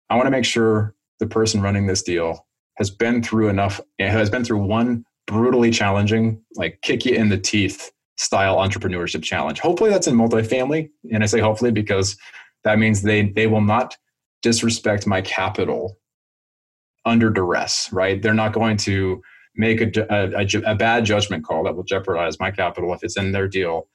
I 0.10 0.16
want 0.16 0.28
to 0.28 0.32
make 0.32 0.46
sure 0.46 0.96
the 1.20 1.28
person 1.28 1.62
running 1.62 1.88
this 1.88 2.04
deal 2.04 2.46
has 2.76 2.90
been 2.90 3.24
through 3.24 3.50
enough, 3.50 3.80
has 4.00 4.30
been 4.30 4.44
through 4.44 4.66
one 4.66 5.06
brutally 5.28 5.72
challenging, 5.72 6.42
like 6.56 6.80
kick 6.82 7.06
you 7.06 7.16
in 7.16 7.30
the 7.30 7.38
teeth 7.38 7.92
style 8.18 8.58
entrepreneurship 8.58 9.24
challenge. 9.24 9.60
Hopefully 9.60 9.90
that's 9.90 10.08
in 10.08 10.16
multifamily. 10.16 10.90
And 11.12 11.24
I 11.24 11.26
say 11.26 11.40
hopefully 11.40 11.72
because 11.72 12.18
that 12.64 12.80
means 12.80 13.02
they 13.02 13.30
they 13.30 13.48
will 13.48 13.62
not 13.62 13.98
disrespect 14.42 15.08
my 15.08 15.22
capital 15.22 15.98
under 17.06 17.30
duress, 17.30 17.90
right? 17.92 18.22
They're 18.22 18.34
not 18.34 18.54
going 18.54 18.78
to 18.78 19.22
make 19.56 19.82
a, 19.82 20.06
a, 20.10 20.72
a 20.72 20.76
bad 20.76 21.06
judgment 21.06 21.46
call 21.46 21.64
that 21.64 21.76
will 21.76 21.84
jeopardize 21.84 22.40
my 22.40 22.52
capital 22.52 22.94
if 22.94 23.04
it's 23.04 23.18
in 23.18 23.32
their 23.32 23.48
deal 23.48 23.88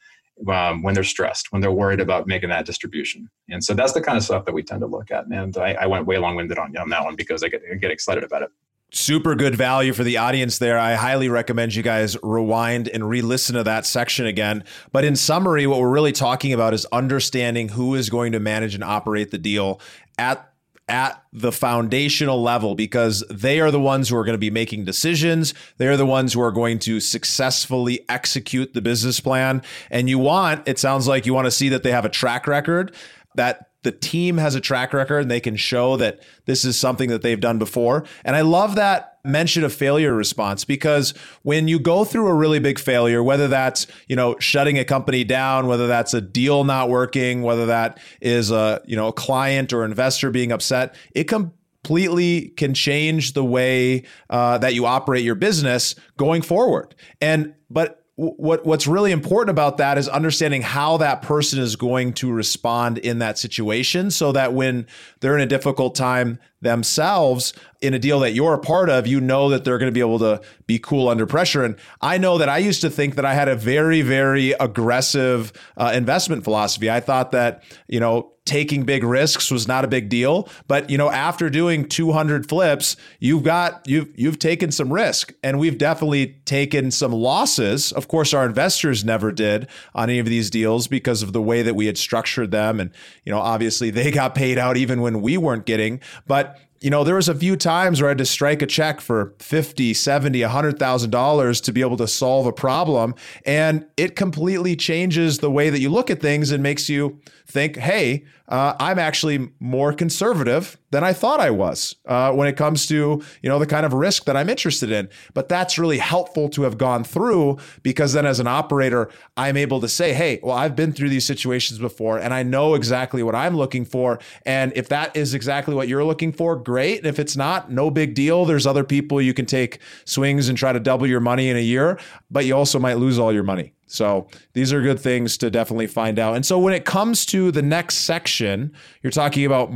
um, 0.48 0.82
when 0.82 0.94
they're 0.94 1.04
stressed, 1.04 1.52
when 1.52 1.60
they're 1.60 1.72
worried 1.72 2.00
about 2.00 2.26
making 2.26 2.48
that 2.48 2.64
distribution. 2.64 3.28
And 3.50 3.62
so 3.62 3.74
that's 3.74 3.92
the 3.92 4.00
kind 4.00 4.16
of 4.16 4.24
stuff 4.24 4.44
that 4.46 4.54
we 4.54 4.62
tend 4.62 4.80
to 4.80 4.86
look 4.86 5.10
at. 5.10 5.26
And 5.26 5.56
I, 5.58 5.72
I 5.74 5.86
went 5.86 6.06
way 6.06 6.18
long 6.18 6.34
winded 6.36 6.58
on, 6.58 6.74
on 6.76 6.88
that 6.88 7.04
one 7.04 7.14
because 7.14 7.42
I 7.42 7.48
get, 7.48 7.62
I 7.70 7.74
get 7.74 7.90
excited 7.90 8.24
about 8.24 8.42
it 8.42 8.50
super 8.92 9.34
good 9.34 9.54
value 9.54 9.92
for 9.92 10.04
the 10.04 10.16
audience 10.16 10.58
there. 10.58 10.78
I 10.78 10.94
highly 10.94 11.28
recommend 11.28 11.74
you 11.74 11.82
guys 11.82 12.16
rewind 12.22 12.88
and 12.88 13.08
re 13.08 13.22
listen 13.22 13.54
to 13.56 13.64
that 13.64 13.86
section 13.86 14.26
again. 14.26 14.64
But 14.92 15.04
in 15.04 15.16
summary, 15.16 15.66
what 15.66 15.80
we're 15.80 15.90
really 15.90 16.12
talking 16.12 16.52
about 16.52 16.74
is 16.74 16.86
understanding 16.86 17.70
who 17.70 17.94
is 17.94 18.10
going 18.10 18.32
to 18.32 18.40
manage 18.40 18.74
and 18.74 18.84
operate 18.84 19.30
the 19.30 19.38
deal 19.38 19.80
at 20.18 20.50
at 20.88 21.22
the 21.32 21.52
foundational 21.52 22.42
level 22.42 22.74
because 22.74 23.22
they 23.30 23.60
are 23.60 23.70
the 23.70 23.80
ones 23.80 24.08
who 24.08 24.16
are 24.16 24.24
going 24.24 24.34
to 24.34 24.38
be 24.38 24.50
making 24.50 24.84
decisions. 24.84 25.54
They're 25.76 25.96
the 25.96 26.04
ones 26.04 26.32
who 26.32 26.40
are 26.40 26.50
going 26.50 26.80
to 26.80 26.98
successfully 26.98 28.04
execute 28.08 28.74
the 28.74 28.82
business 28.82 29.20
plan. 29.20 29.62
And 29.88 30.10
you 30.10 30.18
want, 30.18 30.66
it 30.66 30.80
sounds 30.80 31.06
like 31.06 31.26
you 31.26 31.32
want 31.32 31.46
to 31.46 31.52
see 31.52 31.68
that 31.68 31.84
they 31.84 31.92
have 31.92 32.04
a 32.04 32.08
track 32.08 32.48
record 32.48 32.92
that 33.36 33.69
the 33.82 33.92
team 33.92 34.36
has 34.38 34.54
a 34.54 34.60
track 34.60 34.92
record 34.92 35.20
and 35.20 35.30
they 35.30 35.40
can 35.40 35.56
show 35.56 35.96
that 35.96 36.20
this 36.44 36.64
is 36.64 36.78
something 36.78 37.08
that 37.08 37.22
they've 37.22 37.40
done 37.40 37.58
before. 37.58 38.04
And 38.24 38.36
I 38.36 38.42
love 38.42 38.74
that 38.74 39.18
mention 39.24 39.64
of 39.64 39.72
failure 39.72 40.14
response 40.14 40.64
because 40.64 41.12
when 41.42 41.68
you 41.68 41.78
go 41.78 42.04
through 42.04 42.28
a 42.28 42.34
really 42.34 42.58
big 42.58 42.78
failure, 42.78 43.22
whether 43.22 43.48
that's, 43.48 43.86
you 44.08 44.16
know, 44.16 44.36
shutting 44.38 44.78
a 44.78 44.84
company 44.84 45.24
down, 45.24 45.66
whether 45.66 45.86
that's 45.86 46.14
a 46.14 46.20
deal 46.20 46.64
not 46.64 46.88
working, 46.88 47.42
whether 47.42 47.66
that 47.66 47.98
is 48.20 48.50
a, 48.50 48.80
you 48.86 48.96
know, 48.96 49.08
a 49.08 49.12
client 49.12 49.72
or 49.72 49.84
investor 49.84 50.30
being 50.30 50.52
upset, 50.52 50.94
it 51.14 51.24
completely 51.24 52.48
can 52.56 52.74
change 52.74 53.32
the 53.32 53.44
way 53.44 54.04
uh, 54.28 54.58
that 54.58 54.74
you 54.74 54.86
operate 54.86 55.24
your 55.24 55.34
business 55.34 55.94
going 56.16 56.42
forward. 56.42 56.94
And 57.20 57.54
but 57.70 57.99
what 58.20 58.66
what's 58.66 58.86
really 58.86 59.12
important 59.12 59.50
about 59.50 59.78
that 59.78 59.96
is 59.96 60.06
understanding 60.06 60.60
how 60.60 60.98
that 60.98 61.22
person 61.22 61.58
is 61.58 61.76
going 61.76 62.12
to 62.12 62.30
respond 62.30 62.98
in 62.98 63.20
that 63.20 63.38
situation 63.38 64.10
so 64.10 64.32
that 64.32 64.52
when 64.52 64.86
they're 65.20 65.34
in 65.36 65.40
a 65.40 65.46
difficult 65.46 65.94
time 65.94 66.38
themselves 66.60 67.52
in 67.80 67.94
a 67.94 67.98
deal 67.98 68.20
that 68.20 68.32
you're 68.32 68.54
a 68.54 68.58
part 68.58 68.90
of, 68.90 69.06
you 69.06 69.20
know 69.20 69.48
that 69.48 69.64
they're 69.64 69.78
going 69.78 69.90
to 69.90 69.94
be 69.94 70.00
able 70.00 70.18
to 70.18 70.40
be 70.66 70.78
cool 70.78 71.08
under 71.08 71.26
pressure. 71.26 71.64
And 71.64 71.76
I 72.00 72.18
know 72.18 72.38
that 72.38 72.48
I 72.48 72.58
used 72.58 72.82
to 72.82 72.90
think 72.90 73.14
that 73.14 73.24
I 73.24 73.34
had 73.34 73.48
a 73.48 73.56
very, 73.56 74.02
very 74.02 74.52
aggressive 74.52 75.52
uh, 75.76 75.92
investment 75.94 76.44
philosophy. 76.44 76.90
I 76.90 77.00
thought 77.00 77.32
that, 77.32 77.62
you 77.88 77.98
know, 77.98 78.32
taking 78.44 78.82
big 78.82 79.04
risks 79.04 79.50
was 79.50 79.68
not 79.68 79.84
a 79.84 79.88
big 79.88 80.08
deal. 80.08 80.48
But, 80.66 80.90
you 80.90 80.98
know, 80.98 81.08
after 81.08 81.48
doing 81.48 81.88
200 81.88 82.48
flips, 82.48 82.96
you've 83.20 83.44
got, 83.44 83.86
you've, 83.86 84.08
you've 84.18 84.38
taken 84.38 84.72
some 84.72 84.92
risk 84.92 85.32
and 85.44 85.58
we've 85.58 85.78
definitely 85.78 86.40
taken 86.46 86.90
some 86.90 87.12
losses. 87.12 87.92
Of 87.92 88.08
course, 88.08 88.34
our 88.34 88.44
investors 88.44 89.04
never 89.04 89.30
did 89.30 89.68
on 89.94 90.10
any 90.10 90.18
of 90.18 90.26
these 90.26 90.50
deals 90.50 90.88
because 90.88 91.22
of 91.22 91.32
the 91.32 91.40
way 91.40 91.62
that 91.62 91.74
we 91.74 91.86
had 91.86 91.96
structured 91.96 92.50
them. 92.50 92.80
And, 92.80 92.90
you 93.24 93.30
know, 93.30 93.38
obviously 93.38 93.90
they 93.90 94.10
got 94.10 94.34
paid 94.34 94.58
out 94.58 94.76
even 94.76 95.00
when 95.00 95.22
we 95.22 95.36
weren't 95.36 95.64
getting, 95.64 96.00
but 96.26 96.49
that 96.52 96.69
you 96.80 96.88
know, 96.88 97.04
there 97.04 97.16
was 97.16 97.28
a 97.28 97.34
few 97.34 97.56
times 97.56 98.00
where 98.00 98.08
I 98.08 98.12
had 98.12 98.18
to 98.18 98.26
strike 98.26 98.62
a 98.62 98.66
check 98.66 99.02
for 99.02 99.34
50, 99.38 99.92
70, 99.92 100.40
$100,000 100.40 101.62
to 101.62 101.72
be 101.72 101.80
able 101.82 101.98
to 101.98 102.08
solve 102.08 102.46
a 102.46 102.52
problem. 102.52 103.14
And 103.44 103.86
it 103.98 104.16
completely 104.16 104.76
changes 104.76 105.38
the 105.38 105.50
way 105.50 105.68
that 105.68 105.80
you 105.80 105.90
look 105.90 106.10
at 106.10 106.20
things 106.20 106.50
and 106.50 106.62
makes 106.62 106.88
you 106.88 107.20
think, 107.46 107.76
hey, 107.76 108.24
uh, 108.50 108.74
I'm 108.80 108.98
actually 108.98 109.50
more 109.60 109.92
conservative 109.92 110.76
than 110.90 111.04
I 111.04 111.12
thought 111.12 111.38
I 111.38 111.50
was 111.50 111.94
uh, 112.06 112.32
when 112.32 112.48
it 112.48 112.56
comes 112.56 112.86
to 112.88 113.22
you 113.42 113.48
know 113.48 113.60
the 113.60 113.66
kind 113.66 113.86
of 113.86 113.92
risk 113.92 114.24
that 114.24 114.36
I'm 114.36 114.48
interested 114.48 114.90
in. 114.90 115.08
But 115.34 115.48
that's 115.48 115.78
really 115.78 115.98
helpful 115.98 116.48
to 116.50 116.62
have 116.62 116.76
gone 116.76 117.04
through 117.04 117.58
because 117.84 118.12
then 118.12 118.26
as 118.26 118.40
an 118.40 118.48
operator, 118.48 119.08
I'm 119.36 119.56
able 119.56 119.80
to 119.80 119.88
say, 119.88 120.12
hey, 120.12 120.40
well, 120.42 120.56
I've 120.56 120.74
been 120.74 120.92
through 120.92 121.10
these 121.10 121.24
situations 121.24 121.78
before 121.78 122.18
and 122.18 122.34
I 122.34 122.42
know 122.42 122.74
exactly 122.74 123.22
what 123.22 123.36
I'm 123.36 123.56
looking 123.56 123.84
for. 123.84 124.18
And 124.44 124.72
if 124.74 124.88
that 124.88 125.16
is 125.16 125.32
exactly 125.32 125.74
what 125.74 125.86
you're 125.86 126.04
looking 126.04 126.32
for, 126.32 126.56
great. 126.70 126.98
And 126.98 127.06
if 127.08 127.18
it's 127.18 127.36
not, 127.36 127.68
no 127.68 127.90
big 127.90 128.14
deal. 128.14 128.44
There's 128.44 128.64
other 128.64 128.84
people 128.84 129.20
you 129.20 129.34
can 129.34 129.44
take 129.44 129.80
swings 130.04 130.48
and 130.48 130.56
try 130.56 130.72
to 130.72 130.78
double 130.78 131.04
your 131.04 131.18
money 131.18 131.48
in 131.48 131.56
a 131.56 131.60
year, 131.60 131.98
but 132.30 132.44
you 132.44 132.54
also 132.54 132.78
might 132.78 132.94
lose 132.94 133.18
all 133.18 133.32
your 133.32 133.42
money. 133.42 133.74
So 133.88 134.28
these 134.52 134.72
are 134.72 134.80
good 134.80 135.00
things 135.00 135.36
to 135.38 135.50
definitely 135.50 135.88
find 135.88 136.16
out. 136.20 136.36
And 136.36 136.46
so 136.46 136.60
when 136.60 136.72
it 136.72 136.84
comes 136.84 137.26
to 137.26 137.50
the 137.50 137.60
next 137.60 137.96
section, 137.96 138.72
you're 139.02 139.10
talking 139.10 139.44
about 139.44 139.72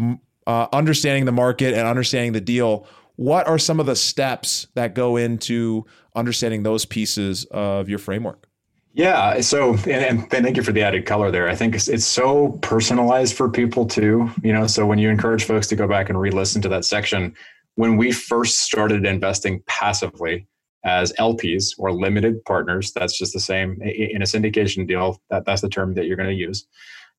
uh, 0.46 0.68
understanding 0.72 1.24
the 1.24 1.32
market 1.32 1.74
and 1.74 1.88
understanding 1.88 2.32
the 2.32 2.40
deal. 2.40 2.86
What 3.16 3.48
are 3.48 3.58
some 3.58 3.80
of 3.80 3.86
the 3.86 3.96
steps 3.96 4.68
that 4.74 4.94
go 4.94 5.16
into 5.16 5.86
understanding 6.14 6.62
those 6.62 6.84
pieces 6.84 7.44
of 7.46 7.88
your 7.88 7.98
framework? 7.98 8.46
Yeah. 8.94 9.40
So, 9.40 9.74
and, 9.74 9.88
and, 9.88 10.30
thank 10.30 10.56
you 10.56 10.62
for 10.62 10.70
the 10.70 10.82
added 10.82 11.04
color 11.04 11.32
there. 11.32 11.48
I 11.48 11.56
think 11.56 11.74
it's, 11.74 11.88
it's 11.88 12.06
so 12.06 12.52
personalized 12.62 13.36
for 13.36 13.48
people 13.50 13.86
too. 13.86 14.30
You 14.42 14.52
know, 14.52 14.68
so 14.68 14.86
when 14.86 14.98
you 14.98 15.10
encourage 15.10 15.44
folks 15.44 15.66
to 15.68 15.76
go 15.76 15.88
back 15.88 16.08
and 16.08 16.20
re-listen 16.20 16.62
to 16.62 16.68
that 16.68 16.84
section, 16.84 17.34
when 17.74 17.96
we 17.96 18.12
first 18.12 18.60
started 18.60 19.04
investing 19.04 19.64
passively, 19.66 20.46
as 20.84 21.12
LPs 21.14 21.74
or 21.78 21.92
limited 21.92 22.44
partners. 22.44 22.92
That's 22.92 23.16
just 23.18 23.32
the 23.32 23.40
same 23.40 23.80
in 23.82 24.22
a 24.22 24.26
syndication 24.26 24.86
deal. 24.86 25.20
That, 25.30 25.44
that's 25.46 25.62
the 25.62 25.68
term 25.68 25.94
that 25.94 26.06
you're 26.06 26.16
going 26.16 26.28
to 26.28 26.34
use. 26.34 26.66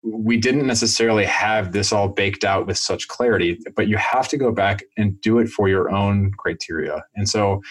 We 0.04 0.38
didn't 0.38 0.68
necessarily 0.68 1.26
have 1.26 1.72
this 1.72 1.92
all 1.92 2.08
baked 2.08 2.44
out 2.44 2.68
with 2.68 2.78
such 2.78 3.08
clarity, 3.08 3.60
but 3.76 3.88
you 3.88 3.98
have 3.98 4.28
to 4.30 4.38
go 4.38 4.52
back 4.52 4.84
and 4.98 5.20
do 5.22 5.40
it 5.40 5.50
for 5.50 5.68
your 5.68 5.90
own 5.90 6.32
criteria. 6.38 7.04
And 7.16 7.28
so 7.28 7.64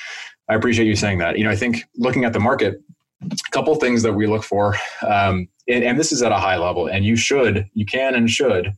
I 0.48 0.56
appreciate 0.56 0.86
you 0.86 0.96
saying 0.96 1.18
that. 1.18 1.38
You 1.38 1.44
know, 1.44 1.50
I 1.50 1.56
think 1.56 1.84
looking 1.96 2.24
at 2.24 2.32
the 2.32 2.40
market, 2.40 2.82
a 3.30 3.50
couple 3.50 3.74
things 3.76 4.02
that 4.02 4.12
we 4.12 4.26
look 4.26 4.44
for, 4.44 4.76
um, 5.06 5.48
and, 5.68 5.84
and 5.84 5.98
this 5.98 6.12
is 6.12 6.22
at 6.22 6.32
a 6.32 6.36
high 6.38 6.56
level, 6.56 6.86
and 6.86 7.04
you 7.04 7.16
should, 7.16 7.68
you 7.74 7.86
can 7.86 8.14
and 8.14 8.30
should 8.30 8.72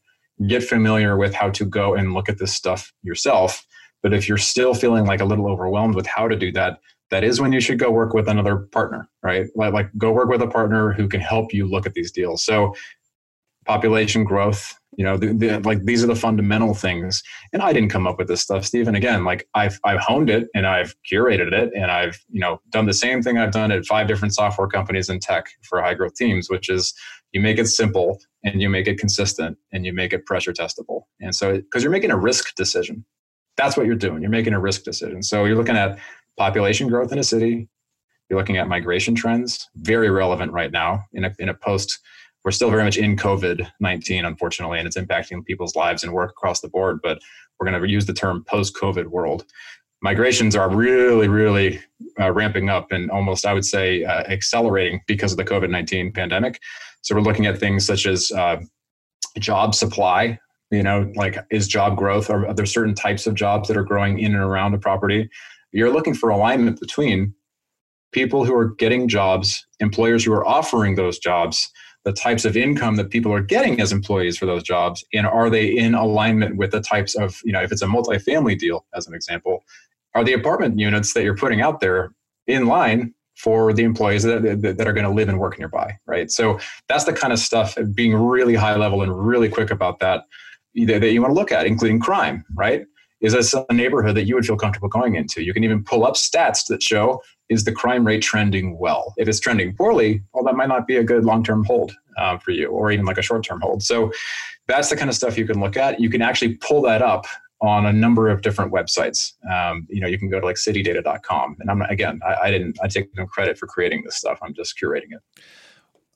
get 0.46 0.62
familiar 0.62 1.16
with 1.16 1.34
how 1.34 1.50
to 1.50 1.64
go 1.64 1.94
and 1.94 2.14
look 2.14 2.28
at 2.28 2.38
this 2.38 2.52
stuff 2.52 2.92
yourself. 3.02 3.66
But 4.02 4.12
if 4.12 4.28
you're 4.28 4.38
still 4.38 4.74
feeling 4.74 5.06
like 5.06 5.20
a 5.20 5.24
little 5.24 5.50
overwhelmed 5.50 5.94
with 5.94 6.06
how 6.06 6.28
to 6.28 6.36
do 6.36 6.52
that, 6.52 6.78
that 7.10 7.24
is 7.24 7.40
when 7.40 7.52
you 7.52 7.60
should 7.60 7.78
go 7.78 7.90
work 7.90 8.14
with 8.14 8.28
another 8.28 8.56
partner, 8.56 9.08
right? 9.22 9.46
Like, 9.54 9.72
like 9.72 9.90
go 9.96 10.12
work 10.12 10.28
with 10.28 10.42
a 10.42 10.48
partner 10.48 10.92
who 10.92 11.08
can 11.08 11.20
help 11.20 11.52
you 11.52 11.66
look 11.66 11.86
at 11.86 11.94
these 11.94 12.12
deals. 12.12 12.44
So 12.44 12.74
population 13.64 14.24
growth 14.24 14.74
You 14.96 15.04
know, 15.04 15.16
the, 15.16 15.32
the, 15.32 15.60
like 15.60 15.84
these 15.84 16.02
are 16.02 16.06
the 16.06 16.16
fundamental 16.16 16.74
things. 16.74 17.22
And 17.52 17.62
I 17.62 17.72
didn't 17.72 17.90
come 17.90 18.06
up 18.06 18.18
with 18.18 18.28
this 18.28 18.40
stuff, 18.40 18.64
Stephen. 18.64 18.94
Again, 18.94 19.24
like 19.24 19.46
I've 19.54 19.78
I've 19.84 20.00
honed 20.00 20.30
it 20.30 20.48
and 20.54 20.66
I've 20.66 20.94
curated 21.10 21.52
it 21.52 21.70
and 21.74 21.90
I've 21.90 22.18
you 22.30 22.40
know 22.40 22.60
done 22.70 22.86
the 22.86 22.94
same 22.94 23.22
thing 23.22 23.38
I've 23.38 23.52
done 23.52 23.70
at 23.70 23.84
five 23.84 24.08
different 24.08 24.34
software 24.34 24.68
companies 24.68 25.08
in 25.08 25.20
tech 25.20 25.46
for 25.62 25.82
high 25.82 25.94
growth 25.94 26.14
teams, 26.14 26.48
which 26.48 26.68
is 26.70 26.94
you 27.32 27.40
make 27.40 27.58
it 27.58 27.66
simple 27.66 28.18
and 28.44 28.62
you 28.62 28.70
make 28.70 28.86
it 28.86 28.98
consistent 28.98 29.58
and 29.72 29.84
you 29.84 29.92
make 29.92 30.12
it 30.12 30.24
pressure 30.24 30.52
testable. 30.52 31.02
And 31.20 31.34
so 31.34 31.56
because 31.56 31.82
you're 31.82 31.92
making 31.92 32.10
a 32.10 32.16
risk 32.16 32.54
decision, 32.54 33.04
that's 33.56 33.76
what 33.76 33.86
you're 33.86 33.96
doing. 33.96 34.22
You're 34.22 34.30
making 34.30 34.54
a 34.54 34.60
risk 34.60 34.84
decision. 34.84 35.22
So 35.22 35.44
you're 35.44 35.56
looking 35.56 35.76
at 35.76 35.98
population 36.38 36.88
growth 36.88 37.12
in 37.12 37.18
a 37.18 37.24
city. 37.24 37.68
You're 38.28 38.38
looking 38.38 38.56
at 38.56 38.66
migration 38.68 39.14
trends, 39.14 39.68
very 39.76 40.10
relevant 40.10 40.52
right 40.52 40.72
now 40.72 41.04
in 41.12 41.24
a 41.24 41.34
in 41.38 41.48
a 41.48 41.54
post 41.54 41.98
we're 42.46 42.52
still 42.52 42.70
very 42.70 42.84
much 42.84 42.96
in 42.96 43.16
COVID 43.16 43.68
19, 43.80 44.24
unfortunately, 44.24 44.78
and 44.78 44.86
it's 44.86 44.96
impacting 44.96 45.44
people's 45.44 45.74
lives 45.74 46.04
and 46.04 46.12
work 46.12 46.30
across 46.30 46.60
the 46.60 46.68
board. 46.68 47.00
But 47.02 47.18
we're 47.58 47.68
going 47.68 47.82
to 47.82 47.88
use 47.88 48.06
the 48.06 48.14
term 48.14 48.44
post 48.44 48.76
COVID 48.76 49.06
world. 49.06 49.44
Migrations 50.00 50.54
are 50.54 50.70
really, 50.70 51.26
really 51.26 51.80
uh, 52.20 52.30
ramping 52.30 52.70
up 52.70 52.92
and 52.92 53.10
almost, 53.10 53.46
I 53.46 53.52
would 53.52 53.64
say, 53.64 54.04
uh, 54.04 54.22
accelerating 54.28 55.00
because 55.08 55.32
of 55.32 55.38
the 55.38 55.44
COVID 55.44 55.70
19 55.70 56.12
pandemic. 56.12 56.60
So 57.02 57.16
we're 57.16 57.22
looking 57.22 57.46
at 57.46 57.58
things 57.58 57.84
such 57.84 58.06
as 58.06 58.30
uh, 58.30 58.60
job 59.40 59.74
supply. 59.74 60.38
You 60.70 60.84
know, 60.84 61.12
like 61.16 61.38
is 61.50 61.66
job 61.66 61.96
growth, 61.96 62.30
or 62.30 62.46
are 62.46 62.54
there 62.54 62.64
certain 62.64 62.94
types 62.94 63.26
of 63.26 63.34
jobs 63.34 63.66
that 63.66 63.76
are 63.76 63.84
growing 63.84 64.20
in 64.20 64.34
and 64.34 64.42
around 64.42 64.72
a 64.72 64.78
property? 64.78 65.28
You're 65.72 65.92
looking 65.92 66.14
for 66.14 66.30
alignment 66.30 66.78
between 66.78 67.34
people 68.12 68.44
who 68.44 68.54
are 68.54 68.72
getting 68.76 69.08
jobs, 69.08 69.66
employers 69.80 70.24
who 70.24 70.32
are 70.32 70.46
offering 70.46 70.94
those 70.94 71.18
jobs, 71.18 71.68
the 72.06 72.12
types 72.12 72.44
of 72.44 72.56
income 72.56 72.94
that 72.94 73.10
people 73.10 73.32
are 73.32 73.42
getting 73.42 73.80
as 73.80 73.90
employees 73.90 74.38
for 74.38 74.46
those 74.46 74.62
jobs 74.62 75.04
and 75.12 75.26
are 75.26 75.50
they 75.50 75.66
in 75.66 75.92
alignment 75.92 76.56
with 76.56 76.70
the 76.70 76.80
types 76.80 77.16
of 77.16 77.40
you 77.44 77.52
know 77.52 77.60
if 77.60 77.72
it's 77.72 77.82
a 77.82 77.86
multifamily 77.86 78.56
deal 78.56 78.86
as 78.94 79.08
an 79.08 79.14
example 79.14 79.64
are 80.14 80.22
the 80.22 80.32
apartment 80.32 80.78
units 80.78 81.12
that 81.12 81.24
you're 81.24 81.36
putting 81.36 81.60
out 81.60 81.80
there 81.80 82.12
in 82.46 82.66
line 82.66 83.12
for 83.34 83.72
the 83.72 83.82
employees 83.82 84.22
that, 84.22 84.40
that, 84.62 84.78
that 84.78 84.86
are 84.86 84.92
going 84.92 85.04
to 85.04 85.10
live 85.10 85.28
and 85.28 85.40
work 85.40 85.58
nearby 85.58 85.98
right 86.06 86.30
so 86.30 86.58
that's 86.88 87.04
the 87.04 87.12
kind 87.12 87.32
of 87.32 87.40
stuff 87.40 87.76
being 87.92 88.14
really 88.14 88.54
high 88.54 88.76
level 88.76 89.02
and 89.02 89.26
really 89.26 89.48
quick 89.48 89.72
about 89.72 89.98
that 89.98 90.22
that 90.76 91.10
you 91.10 91.20
want 91.20 91.32
to 91.32 91.34
look 91.34 91.50
at 91.50 91.66
including 91.66 91.98
crime 91.98 92.44
right 92.54 92.86
is 93.20 93.32
this 93.32 93.54
a 93.54 93.72
neighborhood 93.72 94.14
that 94.16 94.26
you 94.26 94.34
would 94.34 94.44
feel 94.44 94.56
comfortable 94.56 94.88
going 94.88 95.14
into? 95.14 95.42
You 95.42 95.54
can 95.54 95.64
even 95.64 95.82
pull 95.82 96.04
up 96.04 96.14
stats 96.14 96.66
that 96.66 96.82
show 96.82 97.22
is 97.48 97.64
the 97.64 97.72
crime 97.72 98.06
rate 98.06 98.22
trending 98.22 98.78
well? 98.78 99.14
If 99.16 99.28
it's 99.28 99.40
trending 99.40 99.74
poorly, 99.74 100.22
well, 100.32 100.44
that 100.44 100.54
might 100.56 100.68
not 100.68 100.86
be 100.86 100.96
a 100.96 101.04
good 101.04 101.24
long 101.24 101.44
term 101.44 101.64
hold 101.64 101.92
uh, 102.16 102.38
for 102.38 102.50
you 102.50 102.68
or 102.68 102.90
even 102.90 103.04
like 103.04 103.18
a 103.18 103.22
short 103.22 103.44
term 103.44 103.60
hold. 103.60 103.82
So 103.82 104.12
that's 104.66 104.90
the 104.90 104.96
kind 104.96 105.08
of 105.08 105.16
stuff 105.16 105.38
you 105.38 105.46
can 105.46 105.60
look 105.60 105.76
at. 105.76 106.00
You 106.00 106.10
can 106.10 106.22
actually 106.22 106.56
pull 106.56 106.82
that 106.82 107.02
up 107.02 107.26
on 107.60 107.86
a 107.86 107.92
number 107.92 108.28
of 108.28 108.42
different 108.42 108.72
websites. 108.72 109.32
Um, 109.50 109.86
you 109.88 110.00
know, 110.00 110.06
you 110.06 110.18
can 110.18 110.28
go 110.28 110.40
to 110.40 110.44
like 110.44 110.58
city-data.com. 110.58 111.56
And 111.60 111.70
I'm 111.70 111.82
again, 111.82 112.20
I, 112.26 112.34
I 112.34 112.50
didn't, 112.50 112.78
I 112.82 112.88
take 112.88 113.08
no 113.16 113.26
credit 113.26 113.58
for 113.58 113.66
creating 113.66 114.02
this 114.04 114.16
stuff. 114.16 114.38
I'm 114.42 114.54
just 114.54 114.74
curating 114.82 115.12
it. 115.12 115.42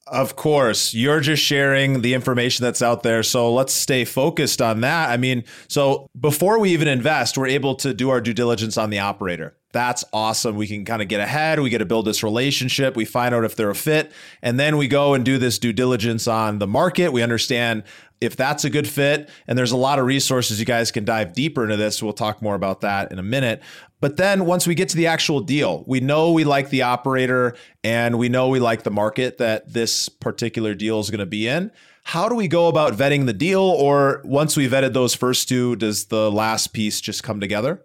Of 0.07 0.35
course, 0.35 0.93
you're 0.93 1.21
just 1.21 1.43
sharing 1.43 2.03
the 2.03 2.15
information 2.15 2.65
that's 2.65 2.83
out 2.83 3.05
there. 3.05 3.23
So 3.23 3.53
let's 3.53 3.73
stay 3.73 4.05
focused 4.05 4.61
on 4.61 4.81
that. 4.81 5.11
I 5.11 5.17
mean, 5.17 5.45
so 5.69 6.09
before 6.19 6.59
we 6.59 6.71
even 6.71 6.89
invest, 6.89 7.39
we're 7.39 7.47
able 7.47 7.77
to 7.77 7.95
do 7.95 8.11
our 8.11 8.21
due 8.21 8.35
diligence 8.35 8.77
on 8.77 8.91
the 8.91 8.99
operator. 8.99 9.55
That's 9.73 10.05
awesome. 10.13 10.57
We 10.57 10.67
can 10.67 10.85
kind 10.85 11.01
of 11.01 11.09
get 11.09 11.21
ahead. 11.21 11.61
We 11.61 11.71
get 11.71 11.79
to 11.79 11.85
build 11.85 12.05
this 12.05 12.23
relationship. 12.23 12.97
We 12.97 13.05
find 13.05 13.35
out 13.35 13.45
if 13.45 13.55
they're 13.55 13.71
a 13.71 13.75
fit. 13.75 14.11
And 14.43 14.59
then 14.59 14.77
we 14.77 14.89
go 14.89 15.15
and 15.15 15.25
do 15.25 15.39
this 15.39 15.59
due 15.59 15.73
diligence 15.73 16.27
on 16.27 16.59
the 16.59 16.67
market. 16.67 17.13
We 17.13 17.23
understand 17.23 17.85
if 18.21 18.37
that's 18.37 18.65
a 18.65 18.71
good 18.71 18.89
fit. 18.89 19.31
And 19.47 19.57
there's 19.57 19.71
a 19.71 19.77
lot 19.77 20.01
of 20.01 20.07
resources 20.07 20.59
you 20.59 20.67
guys 20.67 20.91
can 20.91 21.05
dive 21.05 21.33
deeper 21.35 21.63
into 21.63 21.77
this. 21.77 22.03
We'll 22.03 22.13
talk 22.13 22.43
more 22.43 22.57
about 22.57 22.81
that 22.81 23.13
in 23.13 23.19
a 23.21 23.23
minute. 23.23 23.63
But 24.01 24.17
then 24.17 24.45
once 24.45 24.67
we 24.67 24.75
get 24.75 24.89
to 24.91 24.97
the 24.97 25.07
actual 25.07 25.41
deal, 25.41 25.85
we 25.87 26.01
know 26.01 26.33
we 26.33 26.45
like 26.45 26.71
the 26.71 26.83
operator 26.83 27.55
and 27.85 28.19
we 28.19 28.29
know 28.29 28.49
we 28.49 28.59
like 28.59 28.83
the 28.83 28.91
market 28.91 29.39
that 29.39 29.73
this 29.73 30.09
particular 30.09 30.75
deal 30.75 30.99
is 31.01 31.11
going 31.11 31.21
to 31.21 31.27
be 31.27 31.47
in. 31.47 31.71
How 32.03 32.29
do 32.29 32.35
we 32.35 32.49
go 32.49 32.67
about 32.67 32.95
vetting 32.95 33.27
the 33.27 33.33
deal? 33.33 33.61
Or 33.61 34.21
once 34.25 34.57
we 34.57 34.69
vetted 34.69 34.95
those 34.95 35.15
first 35.15 35.49
two, 35.49 35.77
does 35.77 36.07
the 36.07 36.31
last 36.31 36.73
piece 36.73 37.01
just 37.01 37.23
come 37.23 37.41
together? 37.41 37.83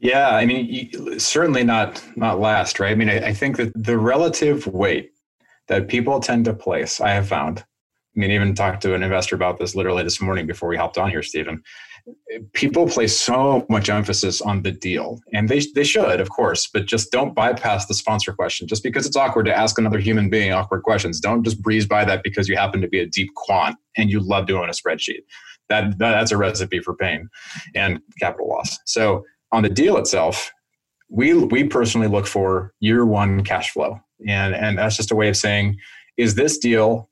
Yeah, 0.00 0.28
I 0.28 0.46
mean, 0.46 1.18
certainly 1.18 1.64
not 1.64 2.02
not 2.16 2.38
last, 2.38 2.78
right? 2.78 2.92
I 2.92 2.94
mean, 2.94 3.10
I, 3.10 3.28
I 3.28 3.32
think 3.32 3.56
that 3.56 3.72
the 3.74 3.98
relative 3.98 4.66
weight 4.66 5.12
that 5.66 5.88
people 5.88 6.20
tend 6.20 6.44
to 6.46 6.54
place, 6.54 7.00
I 7.00 7.10
have 7.10 7.28
found. 7.28 7.60
I 7.60 8.20
mean, 8.20 8.30
even 8.30 8.54
talked 8.54 8.82
to 8.82 8.94
an 8.94 9.02
investor 9.02 9.36
about 9.36 9.58
this 9.58 9.74
literally 9.74 10.02
this 10.02 10.20
morning 10.20 10.46
before 10.46 10.68
we 10.68 10.76
hopped 10.76 10.98
on 10.98 11.10
here, 11.10 11.22
Stephen 11.22 11.62
people 12.52 12.88
place 12.88 13.16
so 13.16 13.66
much 13.68 13.88
emphasis 13.88 14.40
on 14.40 14.62
the 14.62 14.70
deal 14.70 15.20
and 15.32 15.48
they, 15.48 15.60
they 15.74 15.84
should 15.84 16.20
of 16.20 16.30
course 16.30 16.66
but 16.66 16.86
just 16.86 17.10
don't 17.10 17.34
bypass 17.34 17.86
the 17.86 17.94
sponsor 17.94 18.32
question 18.32 18.66
just 18.66 18.82
because 18.82 19.06
it's 19.06 19.16
awkward 19.16 19.46
to 19.46 19.56
ask 19.56 19.78
another 19.78 19.98
human 19.98 20.30
being 20.30 20.52
awkward 20.52 20.82
questions 20.82 21.20
don't 21.20 21.44
just 21.44 21.60
breeze 21.62 21.86
by 21.86 22.04
that 22.04 22.22
because 22.22 22.48
you 22.48 22.56
happen 22.56 22.80
to 22.80 22.88
be 22.88 23.00
a 23.00 23.06
deep 23.06 23.32
quant 23.34 23.76
and 23.96 24.10
you 24.10 24.20
love 24.20 24.46
doing 24.46 24.68
a 24.68 24.72
spreadsheet 24.72 25.22
that, 25.68 25.98
that's 25.98 26.30
a 26.30 26.36
recipe 26.36 26.80
for 26.80 26.94
pain 26.94 27.28
and 27.74 28.00
capital 28.18 28.48
loss 28.48 28.78
so 28.84 29.24
on 29.52 29.62
the 29.62 29.68
deal 29.68 29.96
itself 29.96 30.52
we 31.10 31.34
we 31.34 31.64
personally 31.64 32.08
look 32.08 32.26
for 32.26 32.72
year 32.80 33.06
one 33.06 33.42
cash 33.42 33.70
flow 33.70 33.98
and 34.26 34.54
and 34.54 34.78
that's 34.78 34.96
just 34.96 35.10
a 35.10 35.16
way 35.16 35.28
of 35.28 35.36
saying 35.36 35.76
is 36.16 36.34
this 36.34 36.58
deal 36.58 37.08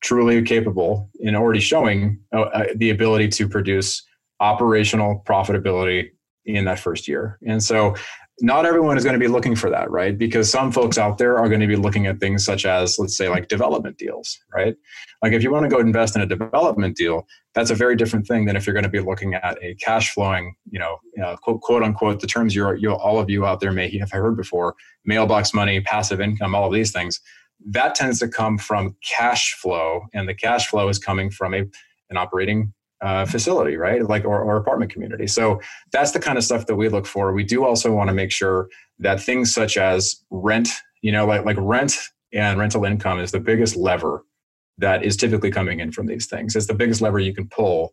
truly 0.00 0.42
capable 0.42 1.10
in 1.20 1.34
already 1.34 1.60
showing 1.60 2.18
uh, 2.32 2.42
uh 2.42 2.64
the 2.76 2.90
ability 2.90 3.28
to 3.28 3.48
produce 3.48 4.04
operational 4.40 5.22
profitability 5.26 6.10
in 6.44 6.64
that 6.64 6.78
first 6.78 7.06
year. 7.06 7.38
And 7.46 7.62
so 7.62 7.94
not 8.40 8.64
everyone 8.64 8.96
is 8.96 9.04
going 9.04 9.14
to 9.14 9.20
be 9.20 9.28
looking 9.28 9.56
for 9.56 9.68
that, 9.70 9.90
right? 9.90 10.16
Because 10.16 10.50
some 10.50 10.70
folks 10.70 10.96
out 10.96 11.18
there 11.18 11.38
are 11.38 11.48
going 11.48 11.60
to 11.60 11.66
be 11.66 11.76
looking 11.76 12.06
at 12.06 12.20
things 12.20 12.44
such 12.44 12.64
as, 12.64 12.98
let's 12.98 13.16
say, 13.16 13.28
like 13.28 13.48
development 13.48 13.98
deals, 13.98 14.38
right? 14.54 14.76
Like 15.22 15.32
if 15.32 15.42
you 15.42 15.50
want 15.50 15.64
to 15.64 15.68
go 15.68 15.80
invest 15.80 16.14
in 16.14 16.22
a 16.22 16.26
development 16.26 16.96
deal, 16.96 17.26
that's 17.54 17.70
a 17.70 17.74
very 17.74 17.96
different 17.96 18.26
thing 18.26 18.44
than 18.44 18.54
if 18.54 18.66
you're 18.66 18.74
going 18.74 18.84
to 18.84 18.88
be 18.88 19.00
looking 19.00 19.34
at 19.34 19.58
a 19.62 19.74
cash 19.76 20.12
flowing, 20.12 20.54
you 20.70 20.78
know, 20.78 20.98
uh, 21.22 21.36
quote, 21.36 21.60
quote 21.62 21.82
unquote, 21.82 22.20
the 22.20 22.26
terms 22.26 22.54
you're, 22.54 22.76
you 22.76 22.92
all 22.92 23.18
of 23.18 23.28
you 23.28 23.44
out 23.44 23.60
there 23.60 23.72
may 23.72 23.96
have 23.98 24.12
heard 24.12 24.36
before, 24.36 24.74
mailbox 25.04 25.52
money, 25.52 25.80
passive 25.80 26.20
income, 26.20 26.54
all 26.54 26.66
of 26.66 26.72
these 26.72 26.92
things. 26.92 27.20
That 27.66 27.96
tends 27.96 28.20
to 28.20 28.28
come 28.28 28.56
from 28.56 28.96
cash 29.04 29.54
flow, 29.54 30.02
and 30.14 30.28
the 30.28 30.34
cash 30.34 30.68
flow 30.68 30.88
is 30.88 30.98
coming 30.98 31.30
from 31.30 31.54
a 31.54 31.64
an 32.10 32.16
operating 32.16 32.72
uh, 33.00 33.24
facility, 33.26 33.76
right? 33.76 34.02
Like 34.02 34.24
or, 34.24 34.42
or 34.42 34.56
apartment 34.56 34.92
community. 34.92 35.26
So 35.26 35.60
that's 35.92 36.12
the 36.12 36.20
kind 36.20 36.38
of 36.38 36.44
stuff 36.44 36.66
that 36.66 36.76
we 36.76 36.88
look 36.88 37.06
for. 37.06 37.32
We 37.32 37.44
do 37.44 37.64
also 37.64 37.92
want 37.92 38.08
to 38.08 38.14
make 38.14 38.32
sure 38.32 38.68
that 38.98 39.20
things 39.20 39.54
such 39.54 39.76
as 39.76 40.22
rent, 40.30 40.68
you 41.02 41.12
know, 41.12 41.26
like 41.26 41.44
like 41.44 41.56
rent 41.60 41.94
and 42.32 42.58
rental 42.58 42.84
income 42.84 43.20
is 43.20 43.30
the 43.30 43.40
biggest 43.40 43.76
lever 43.76 44.24
that 44.78 45.02
is 45.02 45.16
typically 45.16 45.50
coming 45.50 45.80
in 45.80 45.92
from 45.92 46.06
these 46.06 46.26
things. 46.26 46.54
It's 46.54 46.66
the 46.66 46.74
biggest 46.74 47.00
lever 47.00 47.18
you 47.18 47.34
can 47.34 47.48
pull. 47.48 47.92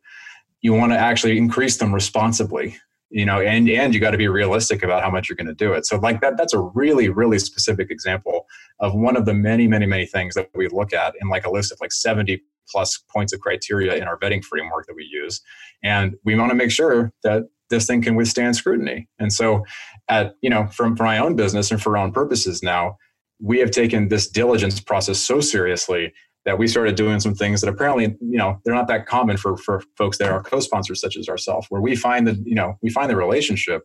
You 0.62 0.74
want 0.74 0.92
to 0.92 0.98
actually 0.98 1.38
increase 1.38 1.78
them 1.78 1.94
responsibly, 1.94 2.78
you 3.10 3.26
know, 3.26 3.42
and 3.42 3.70
and 3.70 3.94
you 3.94 4.00
got 4.00 4.12
to 4.12 4.18
be 4.18 4.28
realistic 4.28 4.82
about 4.84 5.04
how 5.04 5.12
much 5.12 5.30
you're 5.30 5.36
going 5.36 5.48
to 5.48 5.54
do 5.54 5.74
it. 5.74 5.86
So 5.86 5.98
like 5.98 6.22
that 6.22 6.38
that's 6.38 6.54
a 6.54 6.60
really 6.60 7.10
really 7.10 7.38
specific 7.38 7.92
example 7.92 8.48
of 8.80 8.96
one 8.96 9.16
of 9.16 9.26
the 9.26 9.34
many 9.34 9.68
many 9.68 9.86
many 9.86 10.06
things 10.08 10.34
that 10.34 10.50
we 10.56 10.68
look 10.68 10.94
at 10.94 11.14
in 11.22 11.30
like 11.30 11.46
a 11.46 11.52
list 11.52 11.72
of 11.72 11.80
like 11.80 11.92
70 11.92 12.42
plus 12.70 13.04
points 13.14 13.34
of 13.34 13.40
criteria 13.40 13.96
in 13.96 14.04
our 14.04 14.18
vetting 14.20 14.44
framework 14.44 14.88
that 14.88 14.96
we 14.96 15.08
use. 15.12 15.42
And 15.84 16.16
we 16.24 16.36
want 16.36 16.52
to 16.52 16.56
make 16.56 16.72
sure 16.72 17.14
that 17.24 17.44
this 17.70 17.88
thing 17.88 18.02
can 18.02 18.16
withstand 18.16 18.56
scrutiny. 18.56 19.08
And 19.20 19.34
so 19.34 19.64
at, 20.08 20.36
you 20.42 20.50
know, 20.50 20.68
from, 20.68 20.96
for 20.96 21.04
my 21.04 21.18
own 21.18 21.36
business 21.36 21.72
and 21.72 21.82
for 21.82 21.98
our 21.98 22.04
own 22.04 22.12
purposes 22.12 22.62
now, 22.62 22.98
we 23.42 23.60
have 23.60 23.72
taken 23.72 24.08
this 24.08 24.28
diligence 24.28 24.80
process 24.80 25.20
so 25.20 25.42
seriously 25.42 26.14
that 26.46 26.60
we 26.60 26.68
started 26.68 26.96
doing 26.96 27.20
some 27.20 27.34
things 27.34 27.62
that 27.62 27.70
apparently, 27.70 28.16
you 28.22 28.38
know, 28.38 28.60
they're 28.64 28.76
not 28.76 28.88
that 28.88 29.08
common 29.08 29.36
for, 29.36 29.58
for 29.58 29.82
folks 29.98 30.20
that 30.20 30.30
are 30.30 30.44
co-sponsors 30.44 31.02
such 31.02 31.18
as 31.18 31.28
ourselves, 31.28 31.66
where 31.70 31.82
we 31.82 31.96
find 31.96 32.28
the, 32.28 32.42
you 32.46 32.54
know, 32.54 32.78
we 32.84 32.90
find 32.90 33.10
the 33.10 33.16
relationship, 33.16 33.82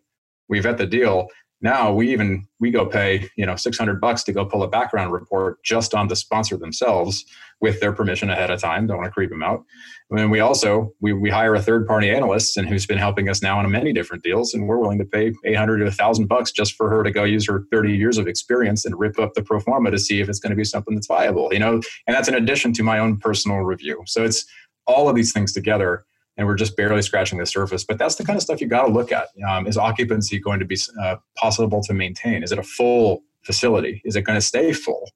we 0.49 0.61
vet 0.61 0.77
the 0.77 0.87
deal, 0.87 1.29
now 1.63 1.93
we 1.93 2.11
even 2.11 2.47
we 2.59 2.71
go 2.71 2.87
pay 2.87 3.29
you 3.37 3.45
know 3.45 3.57
600 3.57 4.01
bucks 4.01 4.23
to 4.25 4.33
go 4.33 4.45
pull 4.45 4.63
a 4.63 4.69
background 4.69 5.13
report 5.13 5.63
just 5.63 5.95
on 5.95 6.09
the 6.09 6.17
sponsor 6.17 6.57
themselves 6.57 7.25
with 7.61 7.81
their 7.81 7.93
permission 7.93 8.31
ahead 8.31 8.51
of 8.51 8.61
time. 8.61 8.87
Don't 8.87 8.97
want 8.97 9.09
to 9.09 9.13
creep 9.13 9.31
them 9.31 9.43
out. 9.43 9.65
And 10.09 10.19
then 10.19 10.31
we 10.31 10.41
also 10.41 10.93
we, 11.01 11.13
we 11.13 11.31
hire 11.31 11.55
a 11.55 11.63
third 11.63 11.87
party 11.87 12.11
analyst 12.11 12.57
and 12.57 12.69
who's 12.69 12.87
been 12.87 12.99
helping 12.99 13.29
us 13.29 13.43
now 13.43 13.59
on 13.59 13.71
many 13.71 13.93
different 13.93 14.23
deals 14.23 14.55
and 14.55 14.67
we're 14.67 14.79
willing 14.79 14.99
to 14.99 15.05
pay 15.05 15.33
800 15.45 15.79
to 15.79 15.85
1000 15.85 16.27
bucks 16.27 16.51
just 16.51 16.75
for 16.75 16.89
her 16.89 17.03
to 17.03 17.11
go 17.11 17.25
use 17.25 17.47
her 17.47 17.65
30 17.71 17.93
years 17.93 18.19
of 18.19 18.27
experience 18.27 18.85
and 18.85 18.99
rip 18.99 19.19
up 19.19 19.35
the 19.35 19.43
pro 19.43 19.61
forma 19.61 19.91
to 19.91 19.99
see 19.99 20.21
if 20.21 20.29
it's 20.29 20.41
going 20.41 20.51
to 20.51 20.57
be 20.57 20.65
something 20.65 20.95
that's 20.95 21.07
viable 21.07 21.53
you 21.53 21.59
know? 21.59 21.75
And 22.07 22.17
that's 22.17 22.29
in 22.29 22.35
addition 22.35 22.73
to 22.75 22.83
my 22.83 22.99
own 22.99 23.19
personal 23.19 23.59
review. 23.59 24.03
So 24.07 24.25
it's 24.25 24.45
all 24.87 25.09
of 25.09 25.15
these 25.15 25.33
things 25.33 25.53
together 25.53 26.05
and 26.41 26.49
we're 26.49 26.55
just 26.55 26.75
barely 26.75 27.03
scratching 27.03 27.39
the 27.39 27.45
surface. 27.45 27.85
But 27.85 27.99
that's 27.99 28.15
the 28.15 28.25
kind 28.25 28.35
of 28.35 28.43
stuff 28.43 28.63
you 28.63 28.67
got 28.67 28.87
to 28.87 28.93
look 28.93 29.13
at. 29.13 29.29
Um, 29.47 29.67
is 29.67 29.77
occupancy 29.77 30.41
going 30.41 30.59
to 30.59 30.65
be 30.65 30.79
uh, 30.99 31.17
possible 31.37 31.83
to 31.83 31.93
maintain? 31.93 32.43
Is 32.43 32.51
it 32.51 32.59
a 32.59 32.63
full 32.63 33.23
facility? 33.43 34.01
Is 34.07 34.17
it 34.17 34.23
going 34.23 34.39
to 34.39 34.41
stay 34.41 34.73
full? 34.73 35.11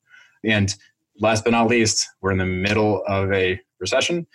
And 0.45 0.75
last 1.19 1.43
but 1.43 1.53
not 1.53 1.69
least, 1.69 2.07
we're 2.21 2.31
in 2.31 2.37
the 2.37 2.45
middle 2.45 3.03
of 3.09 3.33
a 3.33 3.59
recession. 3.81 4.27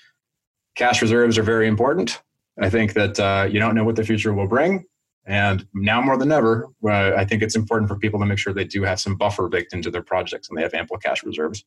cash 0.76 1.00
reserves 1.00 1.38
are 1.38 1.44
very 1.44 1.68
important. 1.68 2.24
I 2.60 2.72
think 2.72 2.94
that 2.94 3.20
uh, 3.20 3.48
you 3.48 3.60
don't 3.60 3.76
know 3.76 3.84
what 3.84 3.96
the 3.96 4.04
future 4.04 4.34
will 4.34 4.48
bring. 4.48 4.86
And 5.28 5.68
now 5.76 6.02
more 6.02 6.18
than 6.18 6.32
ever, 6.32 6.70
uh, 6.84 7.12
I 7.16 7.24
think 7.24 7.44
it's 7.44 7.56
important 7.56 7.88
for 7.88 8.00
people 8.00 8.20
to 8.20 8.26
make 8.26 8.40
sure 8.40 8.52
they 8.52 8.64
do 8.64 8.82
have 8.82 9.00
some 9.00 9.16
buffer 9.16 9.48
baked 9.48 9.74
into 9.74 9.92
their 9.92 10.02
projects 10.02 10.50
and 10.50 10.58
they 10.58 10.64
have 10.64 10.74
ample 10.74 10.98
cash 10.98 11.24
reserves. 11.24 11.64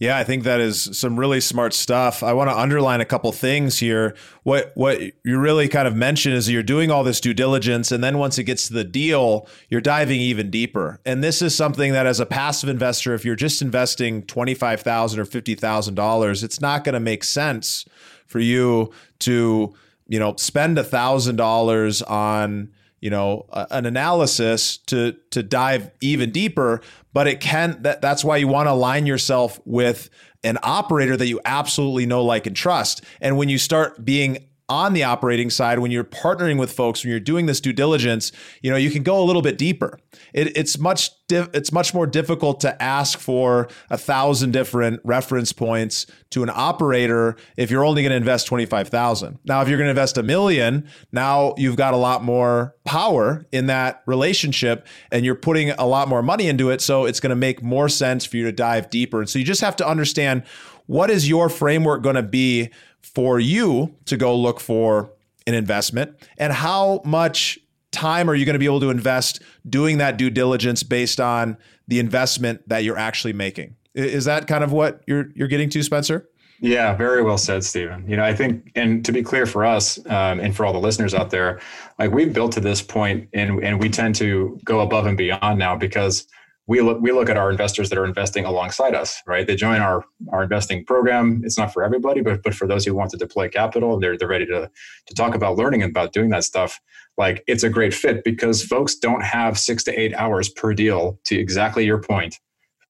Yeah, 0.00 0.16
I 0.16 0.24
think 0.24 0.44
that 0.44 0.60
is 0.60 0.98
some 0.98 1.20
really 1.20 1.42
smart 1.42 1.74
stuff. 1.74 2.22
I 2.22 2.32
want 2.32 2.48
to 2.48 2.58
underline 2.58 3.02
a 3.02 3.04
couple 3.04 3.30
things 3.32 3.78
here. 3.78 4.16
What 4.44 4.72
what 4.74 4.98
you 5.24 5.38
really 5.38 5.68
kind 5.68 5.86
of 5.86 5.94
mentioned 5.94 6.36
is 6.36 6.50
you're 6.50 6.62
doing 6.62 6.90
all 6.90 7.04
this 7.04 7.20
due 7.20 7.34
diligence 7.34 7.92
and 7.92 8.02
then 8.02 8.16
once 8.16 8.38
it 8.38 8.44
gets 8.44 8.66
to 8.68 8.72
the 8.72 8.82
deal, 8.82 9.46
you're 9.68 9.82
diving 9.82 10.18
even 10.18 10.50
deeper. 10.50 11.00
And 11.04 11.22
this 11.22 11.42
is 11.42 11.54
something 11.54 11.92
that 11.92 12.06
as 12.06 12.18
a 12.18 12.24
passive 12.24 12.70
investor, 12.70 13.12
if 13.12 13.26
you're 13.26 13.36
just 13.36 13.60
investing 13.60 14.22
25,000 14.22 15.20
or 15.20 15.26
$50,000, 15.26 16.42
it's 16.42 16.60
not 16.62 16.82
going 16.82 16.94
to 16.94 17.00
make 17.00 17.22
sense 17.22 17.84
for 18.26 18.38
you 18.38 18.90
to, 19.18 19.74
you 20.08 20.18
know, 20.18 20.34
spend 20.36 20.78
$1,000 20.78 22.10
on 22.10 22.70
you 23.00 23.10
know 23.10 23.46
an 23.70 23.86
analysis 23.86 24.76
to 24.76 25.16
to 25.30 25.42
dive 25.42 25.90
even 26.00 26.30
deeper 26.30 26.80
but 27.12 27.26
it 27.26 27.40
can 27.40 27.80
that, 27.82 28.00
that's 28.00 28.24
why 28.24 28.36
you 28.36 28.48
want 28.48 28.66
to 28.66 28.72
align 28.72 29.06
yourself 29.06 29.60
with 29.64 30.10
an 30.42 30.58
operator 30.62 31.16
that 31.16 31.26
you 31.26 31.40
absolutely 31.44 32.06
know 32.06 32.24
like 32.24 32.46
and 32.46 32.56
trust. 32.56 33.02
And 33.20 33.36
when 33.36 33.48
you 33.48 33.58
start 33.58 34.04
being 34.04 34.46
on 34.70 34.94
the 34.94 35.04
operating 35.04 35.50
side 35.50 35.80
when 35.80 35.90
you're 35.90 36.04
partnering 36.04 36.58
with 36.58 36.72
folks 36.72 37.04
when 37.04 37.10
you're 37.10 37.20
doing 37.20 37.46
this 37.46 37.60
due 37.60 37.72
diligence 37.72 38.32
you 38.62 38.70
know 38.70 38.76
you 38.76 38.90
can 38.90 39.02
go 39.02 39.20
a 39.20 39.24
little 39.24 39.42
bit 39.42 39.58
deeper. 39.58 39.98
It, 40.32 40.56
it's 40.56 40.78
much 40.78 41.10
it's 41.30 41.70
much 41.72 41.94
more 41.94 42.06
difficult 42.06 42.60
to 42.60 42.82
ask 42.82 43.18
for 43.18 43.68
a 43.88 43.96
thousand 43.96 44.52
different 44.52 45.00
reference 45.04 45.52
points 45.52 46.06
to 46.30 46.42
an 46.42 46.50
operator 46.52 47.36
if 47.56 47.70
you're 47.70 47.84
only 47.84 48.02
going 48.02 48.10
to 48.10 48.16
invest 48.16 48.48
25000 48.48 49.38
now 49.44 49.62
if 49.62 49.68
you're 49.68 49.78
going 49.78 49.86
to 49.86 49.90
invest 49.90 50.18
a 50.18 50.24
million 50.24 50.88
now 51.12 51.54
you've 51.56 51.76
got 51.76 51.94
a 51.94 51.96
lot 51.96 52.24
more 52.24 52.74
power 52.84 53.46
in 53.52 53.66
that 53.66 54.02
relationship 54.06 54.86
and 55.12 55.24
you're 55.24 55.36
putting 55.36 55.70
a 55.70 55.86
lot 55.86 56.08
more 56.08 56.22
money 56.22 56.48
into 56.48 56.70
it 56.70 56.80
so 56.80 57.04
it's 57.04 57.20
going 57.20 57.30
to 57.30 57.36
make 57.36 57.62
more 57.62 57.88
sense 57.88 58.24
for 58.24 58.36
you 58.36 58.44
to 58.44 58.52
dive 58.52 58.90
deeper. 58.90 59.20
And 59.20 59.28
so 59.28 59.38
you 59.38 59.44
just 59.44 59.60
have 59.60 59.76
to 59.76 59.86
understand 59.86 60.42
what 60.90 61.08
is 61.08 61.28
your 61.28 61.48
framework 61.48 62.02
going 62.02 62.16
to 62.16 62.22
be 62.22 62.68
for 63.00 63.38
you 63.38 63.94
to 64.06 64.16
go 64.16 64.34
look 64.34 64.58
for 64.58 65.12
an 65.46 65.54
investment? 65.54 66.16
And 66.36 66.52
how 66.52 67.00
much 67.04 67.60
time 67.92 68.28
are 68.28 68.34
you 68.34 68.44
going 68.44 68.54
to 68.54 68.58
be 68.58 68.64
able 68.64 68.80
to 68.80 68.90
invest 68.90 69.40
doing 69.68 69.98
that 69.98 70.16
due 70.16 70.30
diligence 70.30 70.82
based 70.82 71.20
on 71.20 71.56
the 71.86 72.00
investment 72.00 72.68
that 72.68 72.82
you're 72.82 72.98
actually 72.98 73.32
making? 73.32 73.76
Is 73.94 74.24
that 74.24 74.48
kind 74.48 74.64
of 74.64 74.72
what 74.72 75.02
you're 75.06 75.28
you're 75.36 75.46
getting 75.46 75.70
to 75.70 75.82
spencer? 75.84 76.28
Yeah, 76.58 76.96
very 76.96 77.22
well 77.22 77.38
said, 77.38 77.62
Stephen. 77.62 78.04
You 78.08 78.16
know, 78.16 78.24
I 78.24 78.34
think, 78.34 78.72
and 78.74 79.04
to 79.04 79.12
be 79.12 79.22
clear 79.22 79.46
for 79.46 79.64
us 79.64 79.96
um, 80.06 80.40
and 80.40 80.56
for 80.56 80.66
all 80.66 80.72
the 80.72 80.80
listeners 80.80 81.14
out 81.14 81.30
there, 81.30 81.60
like 82.00 82.10
we've 82.10 82.32
built 82.32 82.50
to 82.52 82.60
this 82.60 82.82
point, 82.82 83.28
and 83.32 83.62
and 83.62 83.78
we 83.78 83.90
tend 83.90 84.16
to 84.16 84.58
go 84.64 84.80
above 84.80 85.06
and 85.06 85.16
beyond 85.16 85.56
now 85.56 85.76
because 85.76 86.26
we 86.66 86.80
look 86.80 87.00
we 87.00 87.10
look 87.10 87.28
at 87.28 87.36
our 87.36 87.50
investors 87.50 87.88
that 87.90 87.98
are 87.98 88.04
investing 88.04 88.44
alongside 88.44 88.94
us, 88.94 89.20
right? 89.26 89.46
They 89.46 89.56
join 89.56 89.80
our 89.80 90.04
our 90.32 90.42
investing 90.42 90.84
program. 90.84 91.42
It's 91.44 91.58
not 91.58 91.72
for 91.72 91.82
everybody, 91.82 92.20
but 92.20 92.42
but 92.42 92.54
for 92.54 92.68
those 92.68 92.84
who 92.84 92.94
want 92.94 93.10
to 93.10 93.16
deploy 93.16 93.48
capital, 93.48 93.98
they're 93.98 94.16
they're 94.16 94.28
ready 94.28 94.46
to 94.46 94.70
to 95.06 95.14
talk 95.14 95.34
about 95.34 95.56
learning 95.56 95.82
about 95.82 96.12
doing 96.12 96.30
that 96.30 96.44
stuff. 96.44 96.80
Like 97.18 97.42
it's 97.46 97.64
a 97.64 97.68
great 97.68 97.92
fit 97.92 98.22
because 98.24 98.62
folks 98.62 98.94
don't 98.94 99.22
have 99.22 99.58
six 99.58 99.82
to 99.84 100.00
eight 100.00 100.14
hours 100.14 100.48
per 100.48 100.72
deal. 100.72 101.18
To 101.24 101.38
exactly 101.38 101.84
your 101.84 102.00
point, 102.00 102.38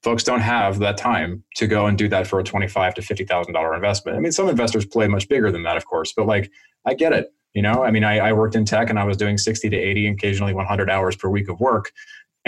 folks 0.03 0.25
don't 0.25 0.41
have 0.41 0.79
that 0.81 0.97
time 0.99 1.43
to 1.57 1.67
go 1.67 1.87
and 1.87 1.97
do 1.97 2.09
that 2.09 2.27
for 2.27 2.39
a 2.39 2.45
twenty-five 2.45 2.95
to 2.95 3.03
fifty 3.03 3.25
thousand 3.25 3.55
dollar 3.55 3.75
investment. 3.75 4.19
I 4.19 4.21
mean, 4.21 4.33
some 4.33 4.49
investors 4.49 4.85
play 4.85 5.09
much 5.09 5.29
bigger 5.29 5.51
than 5.51 5.63
that, 5.63 5.77
of 5.77 5.87
course, 5.87 6.13
but 6.15 6.27
like 6.27 6.51
I 6.87 6.95
get 6.95 7.13
it. 7.13 7.29
You 7.55 7.63
know, 7.63 7.83
I 7.83 7.91
mean, 7.91 8.05
I, 8.05 8.19
I 8.19 8.33
worked 8.33 8.55
in 8.55 8.65
tech 8.65 8.91
and 8.91 8.99
I 8.99 9.05
was 9.05 9.17
doing 9.17 9.37
sixty 9.37 9.69
to 9.71 9.77
eighty, 9.77 10.07
occasionally 10.07 10.55
one 10.55 10.67
hundred 10.67 10.91
hours 10.91 11.17
per 11.17 11.29
week 11.29 11.49
of 11.49 11.59
work 11.59 11.91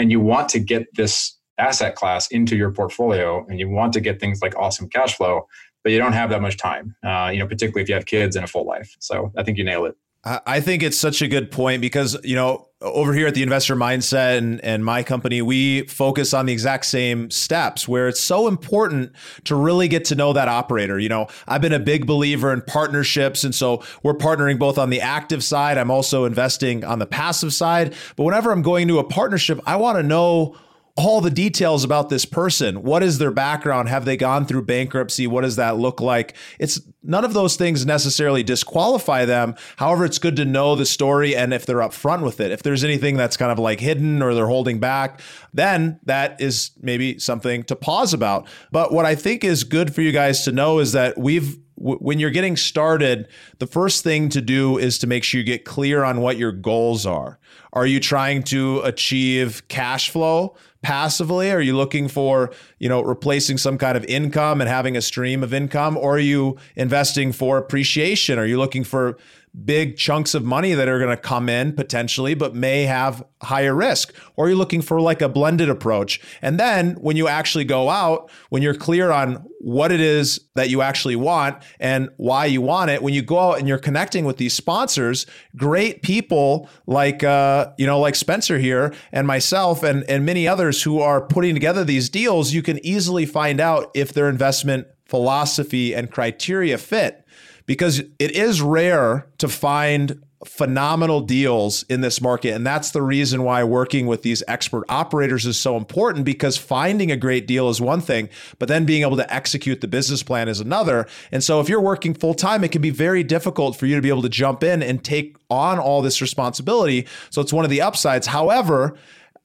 and 0.03 0.11
you 0.11 0.19
want 0.19 0.49
to 0.49 0.59
get 0.59 0.85
this 0.95 1.39
asset 1.57 1.95
class 1.95 2.27
into 2.27 2.57
your 2.57 2.71
portfolio 2.71 3.45
and 3.47 3.57
you 3.57 3.69
want 3.69 3.93
to 3.93 4.01
get 4.01 4.19
things 4.19 4.41
like 4.41 4.53
awesome 4.57 4.89
cash 4.89 5.15
flow 5.15 5.47
but 5.81 5.93
you 5.93 5.97
don't 5.97 6.13
have 6.13 6.29
that 6.29 6.41
much 6.41 6.57
time 6.57 6.93
uh, 7.05 7.29
you 7.31 7.39
know 7.39 7.47
particularly 7.47 7.81
if 7.81 7.87
you 7.87 7.95
have 7.95 8.05
kids 8.05 8.35
and 8.35 8.43
a 8.43 8.47
full 8.47 8.65
life. 8.65 8.95
So 8.99 9.31
i 9.37 9.43
think 9.43 9.57
you 9.57 9.63
nail 9.63 9.85
it 9.85 9.95
I 10.25 10.61
think 10.61 10.83
it's 10.83 10.97
such 10.97 11.21
a 11.21 11.27
good 11.27 11.51
point 11.51 11.81
because, 11.81 12.17
you 12.23 12.35
know, 12.35 12.69
over 12.79 13.13
here 13.13 13.27
at 13.27 13.33
the 13.33 13.43
investor 13.43 13.75
mindset 13.75 14.37
and, 14.37 14.61
and 14.61 14.85
my 14.85 15.03
company, 15.03 15.41
we 15.41 15.83
focus 15.87 16.33
on 16.33 16.45
the 16.45 16.53
exact 16.53 16.85
same 16.85 17.29
steps 17.29 17.89
where 17.89 18.07
it's 18.07 18.21
so 18.21 18.47
important 18.47 19.11
to 19.43 19.55
really 19.55 19.89
get 19.89 20.05
to 20.05 20.15
know 20.15 20.31
that 20.31 20.47
operator. 20.47 20.97
You 20.97 21.09
know, 21.09 21.27
I've 21.45 21.61
been 21.61 21.73
a 21.73 21.79
big 21.79 22.07
believer 22.07 22.53
in 22.53 22.61
partnerships. 22.61 23.43
And 23.43 23.53
so 23.53 23.83
we're 24.01 24.13
partnering 24.13 24.57
both 24.57 24.77
on 24.77 24.89
the 24.89 25.01
active 25.01 25.43
side. 25.43 25.77
I'm 25.77 25.91
also 25.91 26.23
investing 26.23 26.85
on 26.85 26.99
the 26.99 27.05
passive 27.05 27.53
side. 27.53 27.93
But 28.15 28.23
whenever 28.23 28.51
I'm 28.51 28.61
going 28.61 28.87
to 28.87 28.99
a 28.99 29.03
partnership, 29.03 29.59
I 29.65 29.75
want 29.75 29.97
to 29.97 30.03
know 30.03 30.55
all 30.95 31.21
the 31.21 31.31
details 31.31 31.83
about 31.83 32.09
this 32.09 32.23
person. 32.23 32.83
What 32.83 33.01
is 33.01 33.17
their 33.17 33.31
background? 33.31 33.89
Have 33.89 34.05
they 34.05 34.15
gone 34.15 34.45
through 34.45 34.65
bankruptcy? 34.65 35.25
What 35.25 35.41
does 35.41 35.55
that 35.55 35.77
look 35.77 35.99
like? 35.99 36.35
It's 36.59 36.79
none 37.01 37.25
of 37.25 37.33
those 37.33 37.55
things 37.55 37.83
necessarily 37.83 38.43
disqualify 38.43 39.25
them. 39.25 39.55
However, 39.77 40.05
it's 40.05 40.19
good 40.19 40.35
to 40.35 40.45
know 40.45 40.75
the 40.75 40.85
story 40.85 41.35
and 41.35 41.51
if 41.51 41.65
they're 41.65 41.77
upfront 41.77 42.23
with 42.23 42.39
it. 42.39 42.51
If 42.51 42.61
there's 42.61 42.83
anything 42.83 43.17
that's 43.17 43.37
kind 43.37 43.51
of 43.51 43.57
like 43.57 43.79
hidden 43.79 44.21
or 44.21 44.35
they're 44.35 44.45
holding 44.45 44.79
back, 44.79 45.19
then 45.51 45.99
that 46.03 46.39
is 46.39 46.71
maybe 46.79 47.17
something 47.17 47.63
to 47.63 47.75
pause 47.75 48.13
about. 48.13 48.47
But 48.71 48.91
what 48.91 49.05
I 49.05 49.15
think 49.15 49.43
is 49.43 49.63
good 49.63 49.95
for 49.95 50.01
you 50.01 50.11
guys 50.11 50.43
to 50.45 50.51
know 50.51 50.77
is 50.77 50.91
that 50.91 51.17
we've 51.17 51.57
when 51.75 52.19
you're 52.19 52.29
getting 52.29 52.55
started, 52.55 53.27
the 53.59 53.67
first 53.67 54.03
thing 54.03 54.29
to 54.29 54.41
do 54.41 54.77
is 54.77 54.99
to 54.99 55.07
make 55.07 55.23
sure 55.23 55.39
you 55.39 55.43
get 55.43 55.65
clear 55.65 56.03
on 56.03 56.21
what 56.21 56.37
your 56.37 56.51
goals 56.51 57.05
are. 57.05 57.39
Are 57.73 57.85
you 57.85 57.99
trying 57.99 58.43
to 58.43 58.79
achieve 58.81 59.67
cash 59.67 60.09
flow? 60.09 60.55
Passively? 60.83 61.49
Are 61.49 61.61
you 61.61 61.75
looking 61.75 62.07
for, 62.07 62.51
you 62.77 62.87
know, 62.87 63.01
replacing 63.01 63.57
some 63.57 63.79
kind 63.79 63.97
of 63.97 64.05
income 64.05 64.61
and 64.61 64.69
having 64.69 64.95
a 64.95 65.01
stream 65.01 65.41
of 65.41 65.53
income? 65.53 65.97
Or 65.97 66.17
are 66.17 66.19
you 66.19 66.57
investing 66.75 67.31
for 67.31 67.57
appreciation? 67.57 68.37
Are 68.37 68.45
you 68.45 68.59
looking 68.59 68.83
for 68.83 69.17
big 69.65 69.97
chunks 69.97 70.33
of 70.33 70.43
money 70.43 70.73
that 70.73 70.87
are 70.87 70.97
going 70.97 71.15
to 71.15 71.21
come 71.21 71.47
in 71.47 71.73
potentially, 71.73 72.33
but 72.33 72.55
may 72.55 72.83
have 72.83 73.23
higher 73.41 73.75
risk? 73.75 74.13
Or 74.35 74.45
you're 74.45 74.51
you 74.53 74.57
looking 74.57 74.81
for 74.81 74.99
like 74.99 75.21
a 75.21 75.29
blended 75.29 75.69
approach? 75.69 76.19
And 76.41 76.59
then 76.59 76.95
when 76.95 77.17
you 77.17 77.27
actually 77.27 77.65
go 77.65 77.89
out, 77.89 78.31
when 78.49 78.63
you're 78.63 78.73
clear 78.73 79.11
on 79.11 79.45
what 79.59 79.91
it 79.91 80.01
is 80.01 80.41
that 80.55 80.69
you 80.69 80.81
actually 80.81 81.15
want 81.15 81.61
and 81.79 82.09
why 82.17 82.45
you 82.45 82.61
want 82.61 82.89
it, 82.89 83.01
when 83.03 83.13
you 83.13 83.21
go 83.21 83.51
out 83.51 83.59
and 83.59 83.67
you're 83.67 83.77
connecting 83.77 84.25
with 84.25 84.37
these 84.37 84.53
sponsors, 84.53 85.25
great 85.55 86.01
people 86.01 86.67
like 86.87 87.23
uh, 87.23 87.71
you 87.77 87.85
know, 87.85 87.99
like 87.99 88.15
Spencer 88.15 88.57
here 88.57 88.93
and 89.11 89.27
myself 89.27 89.83
and 89.83 90.03
and 90.09 90.25
many 90.25 90.47
others 90.47 90.81
who 90.83 90.99
are 90.99 91.21
putting 91.21 91.53
together 91.53 91.83
these 91.83 92.09
deals, 92.09 92.53
you 92.53 92.61
can 92.61 92.83
easily 92.85 93.25
find 93.25 93.59
out 93.59 93.91
if 93.93 94.13
their 94.13 94.29
investment 94.29 94.87
philosophy 95.05 95.93
and 95.93 96.11
criteria 96.11 96.77
fit 96.77 97.23
because 97.65 97.99
it 97.99 98.31
is 98.31 98.61
rare 98.61 99.27
to 99.37 99.47
find 99.47 100.21
phenomenal 100.45 101.21
deals 101.21 101.83
in 101.83 102.01
this 102.01 102.21
market. 102.21 102.53
And 102.53 102.65
that's 102.65 102.91
the 102.91 103.01
reason 103.01 103.43
why 103.43 103.63
working 103.63 104.07
with 104.07 104.23
these 104.23 104.43
expert 104.47 104.83
operators 104.89 105.45
is 105.45 105.57
so 105.57 105.77
important 105.77 106.25
because 106.25 106.57
finding 106.57 107.11
a 107.11 107.17
great 107.17 107.47
deal 107.47 107.69
is 107.69 107.79
one 107.79 108.01
thing, 108.01 108.29
but 108.59 108.67
then 108.67 108.85
being 108.85 109.03
able 109.03 109.17
to 109.17 109.33
execute 109.33 109.81
the 109.81 109.87
business 109.87 110.23
plan 110.23 110.49
is 110.49 110.59
another. 110.59 111.07
And 111.31 111.43
so 111.43 111.59
if 111.59 111.69
you're 111.69 111.81
working 111.81 112.13
full 112.13 112.33
time, 112.33 112.63
it 112.63 112.71
can 112.71 112.81
be 112.81 112.89
very 112.89 113.23
difficult 113.23 113.77
for 113.77 113.85
you 113.85 113.95
to 113.95 114.01
be 114.01 114.09
able 114.09 114.21
to 114.23 114.29
jump 114.29 114.63
in 114.63 114.83
and 114.83 115.03
take 115.03 115.37
on 115.49 115.79
all 115.79 116.01
this 116.01 116.21
responsibility. 116.21 117.07
So 117.29 117.41
it's 117.41 117.53
one 117.53 117.63
of 117.65 117.71
the 117.71 117.81
upsides. 117.81 118.27
However, 118.27 118.97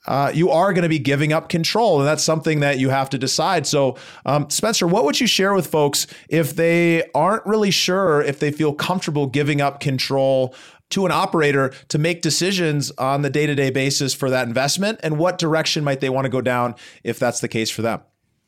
uh, 0.08 0.32
you 0.34 0.50
are 0.50 0.72
going 0.72 0.82
to 0.82 0.88
be 0.88 0.98
giving 0.98 1.32
up 1.32 1.48
control. 1.48 1.98
And 1.98 2.08
that's 2.08 2.24
something 2.24 2.60
that 2.60 2.78
you 2.78 2.88
have 2.88 3.10
to 3.10 3.18
decide. 3.18 3.66
So, 3.66 3.96
um, 4.26 4.48
Spencer, 4.50 4.86
what 4.86 5.04
would 5.04 5.20
you 5.20 5.26
share 5.26 5.54
with 5.54 5.66
folks 5.66 6.06
if 6.28 6.56
they 6.56 7.08
aren't 7.12 7.44
really 7.46 7.70
sure 7.70 8.22
if 8.22 8.40
they 8.40 8.50
feel 8.50 8.74
comfortable 8.74 9.26
giving 9.26 9.60
up 9.60 9.78
control? 9.78 10.54
To 10.92 11.04
an 11.04 11.12
operator 11.12 11.74
to 11.88 11.98
make 11.98 12.22
decisions 12.22 12.90
on 12.92 13.20
the 13.20 13.28
day 13.28 13.44
to 13.44 13.54
day 13.54 13.68
basis 13.68 14.14
for 14.14 14.30
that 14.30 14.48
investment, 14.48 15.00
and 15.02 15.18
what 15.18 15.36
direction 15.36 15.84
might 15.84 16.00
they 16.00 16.08
want 16.08 16.24
to 16.24 16.30
go 16.30 16.40
down 16.40 16.76
if 17.04 17.18
that's 17.18 17.40
the 17.40 17.48
case 17.48 17.68
for 17.68 17.82
them? 17.82 18.00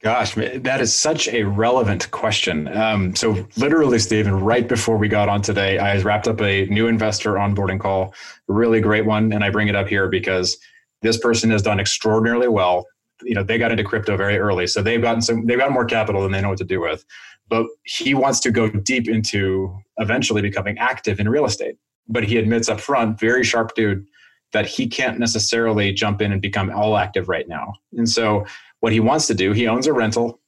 Gosh, 0.02 0.34
that 0.34 0.80
is 0.80 0.96
such 0.96 1.28
a 1.28 1.42
relevant 1.42 2.10
question. 2.12 2.66
Um, 2.74 3.14
so, 3.14 3.46
literally, 3.58 3.98
Stephen, 3.98 4.40
right 4.40 4.66
before 4.66 4.96
we 4.96 5.06
got 5.06 5.28
on 5.28 5.42
today, 5.42 5.76
I 5.76 6.00
wrapped 6.00 6.28
up 6.28 6.40
a 6.40 6.64
new 6.68 6.86
investor 6.86 7.32
onboarding 7.34 7.78
call, 7.78 8.14
really 8.48 8.80
great 8.80 9.04
one. 9.04 9.34
And 9.34 9.44
I 9.44 9.50
bring 9.50 9.68
it 9.68 9.76
up 9.76 9.88
here 9.88 10.08
because 10.08 10.56
this 11.02 11.18
person 11.18 11.50
has 11.50 11.62
done 11.62 11.80
extraordinarily 11.80 12.48
well. 12.48 12.86
You 13.22 13.34
know, 13.34 13.42
they 13.42 13.58
got 13.58 13.70
into 13.70 13.84
crypto 13.84 14.16
very 14.16 14.38
early, 14.38 14.66
so 14.66 14.82
they've 14.82 15.00
gotten 15.00 15.20
some. 15.20 15.46
They've 15.46 15.58
got 15.58 15.72
more 15.72 15.84
capital 15.84 16.22
than 16.22 16.32
they 16.32 16.40
know 16.40 16.48
what 16.48 16.58
to 16.58 16.64
do 16.64 16.80
with. 16.80 17.04
But 17.48 17.66
he 17.84 18.14
wants 18.14 18.40
to 18.40 18.50
go 18.50 18.70
deep 18.70 19.08
into 19.08 19.76
eventually 19.98 20.40
becoming 20.40 20.78
active 20.78 21.20
in 21.20 21.28
real 21.28 21.44
estate. 21.44 21.76
But 22.08 22.24
he 22.24 22.38
admits 22.38 22.68
up 22.68 22.80
front, 22.80 23.18
very 23.18 23.44
sharp 23.44 23.74
dude, 23.74 24.06
that 24.52 24.66
he 24.66 24.88
can't 24.88 25.18
necessarily 25.18 25.92
jump 25.92 26.22
in 26.22 26.32
and 26.32 26.40
become 26.40 26.70
all 26.70 26.96
active 26.96 27.28
right 27.28 27.46
now. 27.48 27.74
And 27.92 28.08
so, 28.08 28.46
what 28.80 28.92
he 28.92 29.00
wants 29.00 29.26
to 29.26 29.34
do, 29.34 29.52
he 29.52 29.66
owns 29.66 29.86
a 29.86 29.92
rental, 29.92 30.40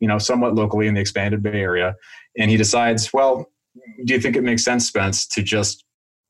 you 0.00 0.08
know, 0.08 0.18
somewhat 0.18 0.54
locally 0.54 0.86
in 0.86 0.94
the 0.94 1.00
expanded 1.00 1.42
Bay 1.42 1.60
Area, 1.60 1.94
and 2.36 2.50
he 2.50 2.56
decides, 2.56 3.12
well, 3.12 3.50
do 4.04 4.14
you 4.14 4.20
think 4.20 4.36
it 4.36 4.42
makes 4.42 4.64
sense, 4.64 4.86
Spence, 4.86 5.26
to 5.28 5.42
just 5.42 5.84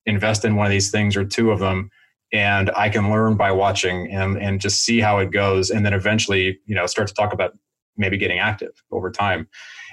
invest 0.07 0.45
in 0.45 0.57
one 0.57 0.67
of 0.67 0.71
these 0.71 0.91
things 0.91 1.17
or 1.17 1.25
two 1.25 1.51
of 1.51 1.59
them 1.59 1.91
and 2.33 2.71
I 2.77 2.89
can 2.89 3.11
learn 3.11 3.37
by 3.37 3.53
watching 3.53 4.11
and, 4.11 4.37
and 4.37 4.61
just 4.61 4.85
see 4.85 5.01
how 5.01 5.19
it 5.19 5.31
goes. 5.31 5.71
And 5.71 5.85
then 5.85 5.95
eventually, 5.95 6.59
you 6.67 6.75
know, 6.75 6.87
start 6.87 7.09
to 7.09 7.15
talk 7.15 7.33
about 7.33 7.57
maybe 7.97 8.17
getting 8.17 8.39
active 8.39 8.83
over 8.91 9.11
time. 9.11 9.49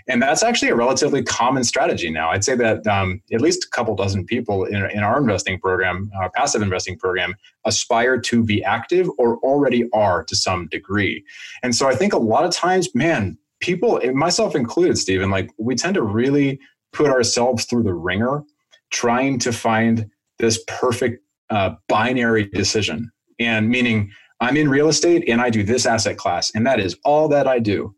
And 0.07 0.21
that's 0.21 0.43
actually 0.43 0.69
a 0.69 0.75
relatively 0.75 1.23
common 1.23 1.63
strategy 1.63 2.11
now. 2.11 2.29
I'd 2.29 2.43
say 2.43 2.55
that 2.55 2.85
um, 2.85 3.21
at 3.33 3.41
least 3.41 3.65
a 3.65 3.69
couple 3.69 3.95
dozen 3.95 4.23
people 4.25 4.63
in, 4.63 4.85
in 4.91 4.99
our 4.99 5.17
investing 5.17 5.59
program, 5.59 6.11
our 6.15 6.29
passive 6.29 6.61
investing 6.61 6.97
program, 6.99 7.33
aspire 7.65 8.19
to 8.21 8.43
be 8.43 8.63
active 8.63 9.09
or 9.17 9.37
already 9.37 9.89
are 9.93 10.23
to 10.25 10.35
some 10.35 10.67
degree. 10.67 11.23
And 11.63 11.73
so 11.73 11.87
I 11.87 11.95
think 11.95 12.13
a 12.13 12.19
lot 12.19 12.45
of 12.45 12.51
times, 12.51 12.93
man, 12.93 13.37
people, 13.61 13.99
myself 14.13 14.55
included, 14.55 14.99
Stephen, 14.99 15.31
like 15.31 15.49
we 15.57 15.73
tend 15.73 15.95
to 15.95 16.03
really 16.03 16.59
put 16.93 17.07
ourselves 17.07 17.65
through 17.65 17.83
the 17.83 17.93
wringer 17.93 18.43
trying 18.91 19.39
to 19.39 19.51
find 19.51 20.09
this 20.37 20.63
perfect 20.67 21.24
uh, 21.49 21.75
binary 21.87 22.45
decision. 22.45 23.11
And 23.39 23.69
meaning, 23.69 24.11
I'm 24.39 24.57
in 24.57 24.69
real 24.69 24.89
estate 24.89 25.29
and 25.29 25.41
I 25.41 25.49
do 25.49 25.63
this 25.63 25.85
asset 25.85 26.17
class, 26.17 26.51
and 26.53 26.65
that 26.67 26.79
is 26.79 26.97
all 27.05 27.27
that 27.29 27.47
I 27.47 27.59
do. 27.59 27.95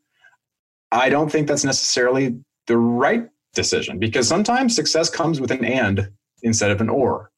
I 0.92 1.10
don't 1.10 1.32
think 1.32 1.48
that's 1.48 1.66
necessarily 1.66 2.40
the 2.68 2.78
right 2.78 3.28
decision 3.54 4.00
because 4.00 4.28
sometimes 4.28 4.76
success 4.76 5.10
comes 5.10 5.42
with 5.42 5.52
an 5.52 5.66
and 5.66 6.10
instead 6.44 6.72
of 6.72 6.82
an 6.82 6.90
or. 6.90 7.32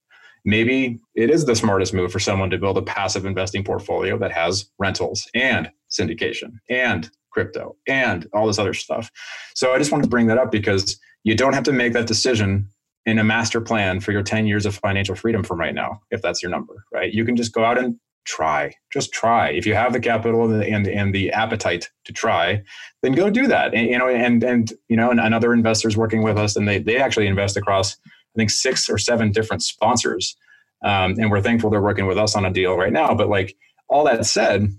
Maybe 0.45 0.99
it 1.15 1.29
is 1.29 1.45
the 1.45 1.55
smartest 1.55 1.93
move 1.93 2.11
for 2.11 2.19
someone 2.19 2.49
to 2.49 2.57
build 2.57 2.77
a 2.77 2.81
passive 2.81 3.25
investing 3.25 3.63
portfolio 3.63 4.17
that 4.19 4.31
has 4.31 4.69
rentals 4.79 5.27
and 5.33 5.69
syndication 5.89 6.53
and 6.69 7.09
crypto 7.31 7.75
and 7.87 8.27
all 8.33 8.47
this 8.47 8.59
other 8.59 8.73
stuff. 8.73 9.11
So 9.55 9.73
I 9.73 9.77
just 9.77 9.91
want 9.91 10.03
to 10.03 10.09
bring 10.09 10.27
that 10.27 10.37
up 10.37 10.51
because 10.51 10.99
you 11.23 11.35
don't 11.35 11.53
have 11.53 11.63
to 11.63 11.73
make 11.73 11.93
that 11.93 12.07
decision 12.07 12.69
in 13.09 13.19
a 13.19 13.23
master 13.23 13.59
plan 13.59 13.99
for 13.99 14.11
your 14.11 14.23
10 14.23 14.45
years 14.45 14.65
of 14.65 14.75
financial 14.75 15.15
freedom 15.15 15.43
from 15.43 15.59
right 15.59 15.73
now, 15.73 16.01
if 16.11 16.21
that's 16.21 16.41
your 16.41 16.51
number, 16.51 16.85
right? 16.93 17.11
You 17.11 17.25
can 17.25 17.35
just 17.35 17.53
go 17.53 17.65
out 17.65 17.77
and 17.77 17.99
try. 18.25 18.73
Just 18.93 19.11
try. 19.11 19.49
If 19.49 19.65
you 19.65 19.73
have 19.73 19.91
the 19.91 19.99
capital 19.99 20.49
and 20.51 20.63
and, 20.63 20.87
and 20.87 21.13
the 21.13 21.31
appetite 21.31 21.89
to 22.05 22.13
try, 22.13 22.61
then 23.01 23.13
go 23.13 23.29
do 23.29 23.47
that. 23.47 23.73
And, 23.73 23.89
you 23.89 23.97
know, 23.97 24.07
and 24.07 24.43
and 24.43 24.71
you 24.87 24.95
know, 24.95 25.09
and 25.09 25.19
other 25.19 25.53
investors 25.53 25.97
working 25.97 26.21
with 26.21 26.37
us, 26.37 26.55
and 26.55 26.67
they 26.67 26.77
they 26.79 26.97
actually 26.97 27.27
invest 27.27 27.57
across 27.57 27.97
I 28.05 28.35
think 28.37 28.51
six 28.51 28.89
or 28.89 28.97
seven 28.97 29.31
different 29.31 29.63
sponsors, 29.63 30.37
um, 30.83 31.15
and 31.17 31.31
we're 31.31 31.41
thankful 31.41 31.69
they're 31.69 31.81
working 31.81 32.05
with 32.05 32.17
us 32.17 32.35
on 32.35 32.45
a 32.45 32.53
deal 32.53 32.77
right 32.77 32.93
now. 32.93 33.15
But 33.15 33.29
like 33.29 33.57
all 33.87 34.05
that 34.05 34.25
said, 34.25 34.71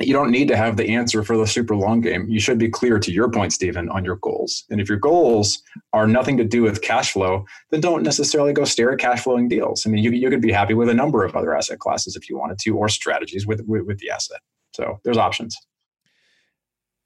you 0.00 0.14
don't 0.14 0.30
need 0.30 0.48
to 0.48 0.56
have 0.56 0.76
the 0.76 0.88
answer 0.94 1.22
for 1.22 1.36
the 1.36 1.46
super 1.46 1.76
long 1.76 2.00
game. 2.00 2.26
You 2.28 2.40
should 2.40 2.58
be 2.58 2.68
clear 2.68 2.98
to 2.98 3.12
your 3.12 3.30
point, 3.30 3.52
Stephen, 3.52 3.88
on 3.90 4.04
your 4.04 4.16
goals. 4.16 4.64
And 4.70 4.80
if 4.80 4.88
your 4.88 4.98
goals 4.98 5.62
are 5.92 6.06
nothing 6.06 6.36
to 6.38 6.44
do 6.44 6.62
with 6.62 6.80
cash 6.80 7.12
flow, 7.12 7.44
then 7.70 7.80
don't 7.80 8.02
necessarily 8.02 8.52
go 8.52 8.64
stare 8.64 8.92
at 8.92 8.98
cash 8.98 9.22
flowing 9.22 9.48
deals. 9.48 9.86
I 9.86 9.90
mean, 9.90 10.02
you, 10.02 10.10
you 10.10 10.30
could 10.30 10.40
be 10.40 10.52
happy 10.52 10.74
with 10.74 10.88
a 10.88 10.94
number 10.94 11.24
of 11.24 11.36
other 11.36 11.54
asset 11.54 11.80
classes 11.80 12.16
if 12.16 12.30
you 12.30 12.38
wanted 12.38 12.58
to, 12.60 12.70
or 12.76 12.88
strategies 12.88 13.46
with, 13.46 13.60
with, 13.66 13.84
with 13.84 13.98
the 13.98 14.10
asset. 14.10 14.40
So 14.72 15.00
there's 15.04 15.18
options. 15.18 15.56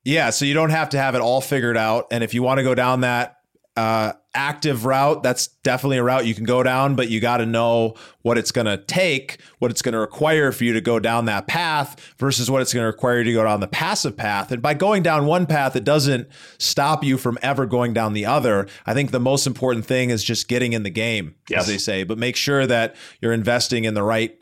Yeah. 0.04 0.30
So 0.30 0.44
you 0.44 0.54
don't 0.54 0.70
have 0.70 0.90
to 0.90 0.98
have 0.98 1.14
it 1.14 1.20
all 1.20 1.40
figured 1.40 1.76
out. 1.76 2.06
And 2.10 2.22
if 2.22 2.34
you 2.34 2.42
want 2.42 2.58
to 2.58 2.64
go 2.64 2.74
down 2.74 3.00
that 3.00 3.38
uh, 3.76 4.12
active 4.34 4.84
route, 4.84 5.22
that's 5.22 5.48
definitely 5.62 5.98
a 5.98 6.02
route 6.02 6.26
you 6.26 6.34
can 6.34 6.44
go 6.44 6.62
down, 6.62 6.94
but 6.94 7.08
you 7.08 7.20
got 7.20 7.38
to 7.38 7.46
know 7.46 7.94
what 8.22 8.36
it's 8.36 8.50
going 8.52 8.66
to 8.66 8.76
take, 8.76 9.40
what 9.58 9.70
it's 9.70 9.82
going 9.82 9.92
to 9.92 9.98
require 9.98 10.52
for 10.52 10.64
you 10.64 10.72
to 10.72 10.80
go 10.80 10.98
down 10.98 11.24
that 11.26 11.46
path 11.46 12.14
versus 12.18 12.50
what 12.50 12.60
it's 12.62 12.72
going 12.74 12.82
to 12.82 12.86
require 12.86 13.18
you 13.18 13.24
to 13.24 13.32
go 13.32 13.44
down 13.44 13.60
the 13.60 13.68
passive 13.68 14.16
path. 14.16 14.50
And 14.50 14.60
by 14.60 14.74
going 14.74 15.02
down 15.02 15.26
one 15.26 15.46
path, 15.46 15.76
it 15.76 15.84
doesn't 15.84 16.28
stop 16.58 17.04
you 17.04 17.16
from 17.16 17.38
ever 17.42 17.66
going 17.66 17.94
down 17.94 18.12
the 18.12 18.26
other. 18.26 18.66
I 18.86 18.94
think 18.94 19.10
the 19.10 19.20
most 19.20 19.46
important 19.46 19.86
thing 19.86 20.10
is 20.10 20.24
just 20.24 20.48
getting 20.48 20.72
in 20.72 20.82
the 20.82 20.90
game, 20.90 21.34
yes. 21.48 21.62
as 21.62 21.66
they 21.66 21.78
say, 21.78 22.04
but 22.04 22.18
make 22.18 22.36
sure 22.36 22.66
that 22.66 22.96
you're 23.20 23.32
investing 23.32 23.84
in 23.84 23.94
the 23.94 24.02
right 24.02 24.38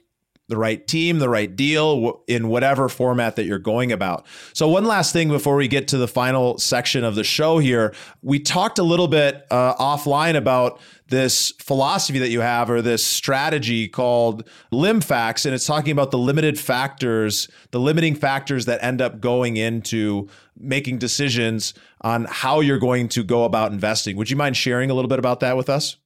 the 0.48 0.56
right 0.56 0.86
team, 0.86 1.18
the 1.18 1.28
right 1.28 1.54
deal 1.54 2.22
in 2.26 2.48
whatever 2.48 2.88
format 2.88 3.36
that 3.36 3.44
you're 3.44 3.58
going 3.58 3.92
about. 3.92 4.26
So, 4.52 4.68
one 4.68 4.84
last 4.84 5.12
thing 5.12 5.28
before 5.28 5.56
we 5.56 5.68
get 5.68 5.88
to 5.88 5.98
the 5.98 6.08
final 6.08 6.58
section 6.58 7.04
of 7.04 7.14
the 7.14 7.24
show 7.24 7.58
here, 7.58 7.94
we 8.22 8.38
talked 8.38 8.78
a 8.78 8.82
little 8.82 9.08
bit 9.08 9.46
uh, 9.50 9.74
offline 9.76 10.36
about 10.36 10.80
this 11.08 11.52
philosophy 11.58 12.18
that 12.18 12.30
you 12.30 12.40
have 12.40 12.70
or 12.70 12.82
this 12.82 13.04
strategy 13.04 13.86
called 13.86 14.48
LIMFACTS, 14.72 15.46
and 15.46 15.54
it's 15.54 15.66
talking 15.66 15.92
about 15.92 16.10
the 16.10 16.18
limited 16.18 16.58
factors, 16.58 17.48
the 17.70 17.80
limiting 17.80 18.14
factors 18.14 18.64
that 18.66 18.82
end 18.82 19.00
up 19.00 19.20
going 19.20 19.56
into 19.56 20.28
making 20.58 20.98
decisions 20.98 21.74
on 22.00 22.26
how 22.28 22.60
you're 22.60 22.78
going 22.78 23.08
to 23.08 23.22
go 23.22 23.44
about 23.44 23.72
investing. 23.72 24.16
Would 24.16 24.30
you 24.30 24.36
mind 24.36 24.56
sharing 24.56 24.90
a 24.90 24.94
little 24.94 25.08
bit 25.08 25.18
about 25.18 25.40
that 25.40 25.56
with 25.56 25.68
us? 25.68 25.96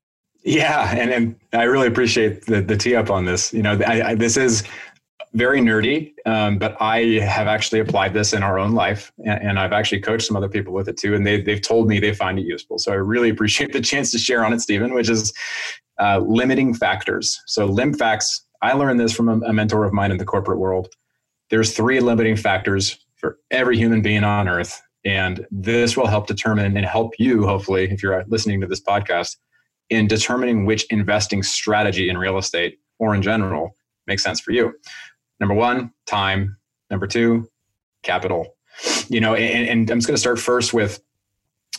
Yeah, 0.46 0.94
and, 0.96 1.10
and 1.10 1.36
I 1.52 1.64
really 1.64 1.88
appreciate 1.88 2.46
the, 2.46 2.60
the 2.60 2.76
tee 2.76 2.94
up 2.94 3.10
on 3.10 3.24
this. 3.24 3.52
You 3.52 3.62
know, 3.62 3.80
I, 3.84 4.10
I, 4.10 4.14
this 4.14 4.36
is 4.36 4.62
very 5.34 5.60
nerdy, 5.60 6.14
um, 6.24 6.56
but 6.56 6.80
I 6.80 7.18
have 7.18 7.48
actually 7.48 7.80
applied 7.80 8.14
this 8.14 8.32
in 8.32 8.44
our 8.44 8.56
own 8.56 8.72
life, 8.72 9.10
and, 9.24 9.42
and, 9.42 9.58
I've 9.58 9.72
actually 9.72 10.02
coached 10.02 10.24
some 10.24 10.36
other 10.36 10.48
people 10.48 10.72
with 10.72 10.88
it 10.88 10.96
too, 10.96 11.16
and 11.16 11.26
they, 11.26 11.42
they've 11.42 11.60
told 11.60 11.88
me 11.88 11.98
they 11.98 12.14
find 12.14 12.38
it 12.38 12.46
useful. 12.46 12.78
So 12.78 12.92
I 12.92 12.94
really 12.94 13.28
appreciate 13.28 13.72
the 13.72 13.80
chance 13.80 14.12
to 14.12 14.18
share 14.18 14.44
on 14.44 14.52
it, 14.52 14.60
Stephen, 14.60 14.94
which 14.94 15.10
is 15.10 15.32
uh, 15.98 16.20
limiting 16.24 16.74
factors. 16.74 17.42
So 17.46 17.68
LIMFACTS, 17.68 18.42
I 18.62 18.72
learned 18.74 19.00
this 19.00 19.12
from 19.12 19.28
a, 19.28 19.48
a 19.48 19.52
mentor 19.52 19.84
of 19.84 19.92
mine 19.92 20.12
in 20.12 20.18
the 20.18 20.24
corporate 20.24 20.60
world. 20.60 20.88
There's 21.50 21.74
three 21.74 21.98
limiting 21.98 22.36
factors 22.36 23.04
for 23.16 23.40
every 23.50 23.76
human 23.76 24.00
being 24.00 24.22
on 24.22 24.46
earth, 24.46 24.80
and 25.04 25.44
this 25.50 25.96
will 25.96 26.06
help 26.06 26.28
determine 26.28 26.76
and 26.76 26.86
help 26.86 27.14
you, 27.18 27.48
hopefully, 27.48 27.90
if 27.90 28.00
you're 28.00 28.24
listening 28.28 28.60
to 28.60 28.68
this 28.68 28.80
podcast, 28.80 29.36
in 29.90 30.06
determining 30.06 30.66
which 30.66 30.84
investing 30.90 31.42
strategy 31.42 32.08
in 32.08 32.18
real 32.18 32.38
estate 32.38 32.78
or 32.98 33.14
in 33.14 33.22
general 33.22 33.76
makes 34.06 34.22
sense 34.22 34.40
for 34.40 34.52
you. 34.52 34.72
Number 35.40 35.54
one, 35.54 35.92
time. 36.06 36.56
Number 36.90 37.06
two, 37.06 37.48
capital. 38.02 38.56
You 39.08 39.20
know, 39.20 39.34
and, 39.34 39.68
and 39.68 39.90
I'm 39.90 39.98
just 39.98 40.06
going 40.06 40.16
to 40.16 40.20
start 40.20 40.38
first 40.38 40.72
with, 40.72 41.00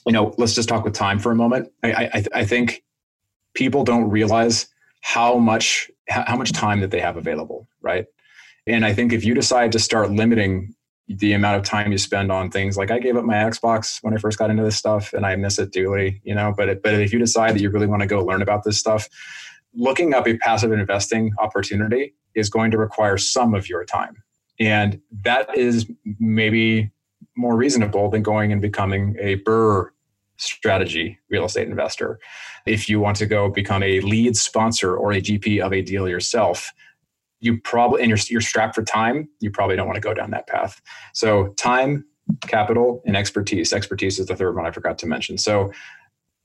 you 0.05 0.11
know, 0.11 0.33
let's 0.37 0.53
just 0.53 0.69
talk 0.69 0.83
with 0.83 0.93
time 0.93 1.19
for 1.19 1.31
a 1.31 1.35
moment. 1.35 1.71
I, 1.83 2.09
I, 2.13 2.23
I 2.35 2.45
think 2.45 2.83
people 3.53 3.83
don't 3.83 4.09
realize 4.09 4.67
how 5.01 5.37
much 5.37 5.89
how 6.09 6.37
much 6.37 6.53
time 6.53 6.79
that 6.79 6.91
they 6.91 6.99
have 6.99 7.17
available, 7.17 7.67
right? 7.81 8.05
And 8.65 8.85
I 8.85 8.93
think 8.93 9.11
if 9.13 9.25
you 9.25 9.33
decide 9.33 9.71
to 9.73 9.79
start 9.79 10.11
limiting 10.11 10.73
the 11.07 11.33
amount 11.33 11.57
of 11.57 11.63
time 11.63 11.91
you 11.91 11.97
spend 11.97 12.31
on 12.31 12.51
things 12.51 12.77
like 12.77 12.91
I 12.91 12.99
gave 12.99 13.15
up 13.15 13.23
my 13.23 13.35
Xbox 13.35 13.99
when 14.01 14.13
I 14.13 14.17
first 14.17 14.37
got 14.37 14.49
into 14.49 14.63
this 14.63 14.75
stuff 14.75 15.13
and 15.13 15.25
I 15.25 15.35
miss 15.37 15.57
it 15.57 15.71
dearly, 15.71 16.21
you 16.23 16.35
know, 16.35 16.53
but 16.55 16.67
it, 16.67 16.83
but 16.83 16.93
if 16.95 17.13
you 17.13 17.19
decide 17.19 17.55
that 17.55 17.61
you 17.61 17.69
really 17.69 17.87
want 17.87 18.01
to 18.01 18.07
go 18.07 18.23
learn 18.23 18.41
about 18.41 18.63
this 18.63 18.77
stuff, 18.77 19.07
looking 19.73 20.13
up 20.13 20.27
a 20.27 20.37
passive 20.37 20.71
investing 20.71 21.31
opportunity 21.39 22.13
is 22.35 22.49
going 22.49 22.71
to 22.71 22.77
require 22.77 23.17
some 23.17 23.53
of 23.53 23.69
your 23.69 23.85
time. 23.85 24.21
And 24.59 24.99
that 25.23 25.55
is 25.57 25.89
maybe 26.19 26.91
more 27.35 27.55
reasonable 27.55 28.09
than 28.09 28.23
going 28.23 28.51
and 28.51 28.61
becoming 28.61 29.15
a 29.19 29.37
BRRRR 29.37 29.89
strategy 30.37 31.17
real 31.29 31.45
estate 31.45 31.67
investor. 31.67 32.19
If 32.65 32.87
you 32.89 32.99
want 32.99 33.17
to 33.17 33.25
go 33.25 33.49
become 33.49 33.83
a 33.83 34.01
lead 34.01 34.37
sponsor 34.37 34.95
or 34.95 35.11
a 35.11 35.21
GP 35.21 35.63
of 35.63 35.73
a 35.73 35.81
deal 35.81 36.07
yourself, 36.07 36.71
you 37.39 37.59
probably 37.61 38.01
and 38.01 38.09
you're, 38.09 38.17
you're 38.29 38.41
strapped 38.41 38.75
for 38.75 38.83
time 38.83 39.29
you 39.39 39.51
probably 39.51 39.75
don't 39.75 39.87
want 39.87 39.95
to 39.95 40.01
go 40.01 40.13
down 40.13 40.31
that 40.31 40.47
path. 40.47 40.81
So 41.13 41.49
time 41.49 42.05
capital 42.41 43.01
and 43.05 43.15
expertise. 43.15 43.71
Expertise 43.73 44.19
is 44.19 44.25
the 44.25 44.35
third 44.35 44.55
one 44.55 44.65
i 44.65 44.71
forgot 44.71 44.97
to 44.99 45.07
mention. 45.07 45.37
So 45.37 45.71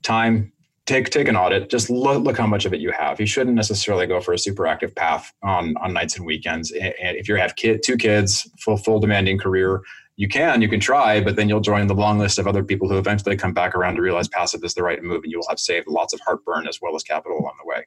time 0.02 0.52
take 0.86 1.10
take 1.10 1.28
an 1.28 1.36
audit. 1.36 1.70
Just 1.70 1.90
look, 1.90 2.22
look 2.22 2.38
how 2.38 2.46
much 2.46 2.64
of 2.64 2.74
it 2.74 2.80
you 2.80 2.92
have. 2.92 3.20
You 3.20 3.26
shouldn't 3.26 3.56
necessarily 3.56 4.06
go 4.06 4.20
for 4.20 4.32
a 4.32 4.38
super 4.38 4.66
active 4.66 4.94
path 4.94 5.32
on 5.42 5.76
on 5.78 5.92
nights 5.92 6.16
and 6.16 6.26
weekends. 6.26 6.70
And 6.70 7.16
if 7.16 7.28
you 7.28 7.36
have 7.36 7.56
kid 7.56 7.82
two 7.84 7.96
kids 7.96 8.48
full 8.58 8.76
full 8.76 9.00
demanding 9.00 9.38
career 9.38 9.82
you 10.16 10.28
can 10.28 10.60
you 10.60 10.68
can 10.68 10.80
try 10.80 11.20
but 11.20 11.36
then 11.36 11.48
you'll 11.48 11.60
join 11.60 11.86
the 11.86 11.94
long 11.94 12.18
list 12.18 12.38
of 12.38 12.46
other 12.46 12.62
people 12.62 12.88
who 12.88 12.98
eventually 12.98 13.36
come 13.36 13.54
back 13.54 13.74
around 13.74 13.96
to 13.96 14.02
realize 14.02 14.28
passive 14.28 14.62
is 14.62 14.74
the 14.74 14.82
right 14.82 15.02
move 15.02 15.22
and 15.22 15.32
you 15.32 15.38
will 15.38 15.48
have 15.48 15.58
saved 15.58 15.88
lots 15.88 16.12
of 16.12 16.20
heartburn 16.20 16.68
as 16.68 16.78
well 16.82 16.94
as 16.94 17.02
capital 17.02 17.38
along 17.38 17.54
the 17.62 17.66
way. 17.66 17.86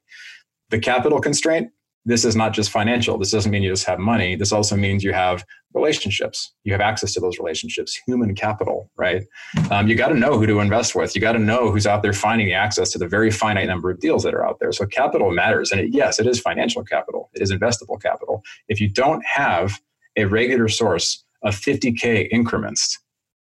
The 0.69 0.79
capital 0.79 1.21
constraint 1.21 1.69
this 2.05 2.23
is 2.23 2.35
not 2.35 2.53
just 2.53 2.69
financial. 2.69 3.17
This 3.17 3.31
doesn't 3.31 3.51
mean 3.51 3.63
you 3.63 3.71
just 3.71 3.85
have 3.85 3.97
money. 3.97 4.35
This 4.35 4.51
also 4.51 4.75
means 4.75 5.03
you 5.03 5.11
have 5.11 5.43
relationships. 5.73 6.53
You 6.63 6.71
have 6.71 6.81
access 6.81 7.13
to 7.13 7.19
those 7.19 7.39
relationships, 7.39 7.99
human 8.05 8.35
capital, 8.35 8.91
right? 8.95 9.23
Um, 9.71 9.87
you 9.87 9.95
got 9.95 10.09
to 10.09 10.13
know 10.15 10.37
who 10.37 10.45
to 10.45 10.59
invest 10.59 10.95
with. 10.95 11.15
You 11.15 11.21
got 11.21 11.33
to 11.33 11.39
know 11.39 11.71
who's 11.71 11.87
out 11.87 12.03
there 12.03 12.13
finding 12.13 12.47
the 12.47 12.53
access 12.53 12.91
to 12.91 12.99
the 12.99 13.07
very 13.07 13.31
finite 13.31 13.67
number 13.67 13.89
of 13.89 13.99
deals 13.99 14.23
that 14.23 14.35
are 14.35 14.45
out 14.45 14.59
there. 14.59 14.71
So 14.71 14.85
capital 14.85 15.31
matters. 15.31 15.71
And 15.71 15.81
it, 15.81 15.89
yes, 15.91 16.19
it 16.19 16.27
is 16.27 16.39
financial 16.39 16.83
capital, 16.83 17.29
it 17.33 17.41
is 17.41 17.51
investable 17.51 17.99
capital. 18.01 18.43
If 18.67 18.79
you 18.79 18.87
don't 18.87 19.25
have 19.25 19.81
a 20.15 20.25
regular 20.25 20.67
source 20.67 21.23
of 21.41 21.55
50K 21.55 22.27
increments, 22.31 22.99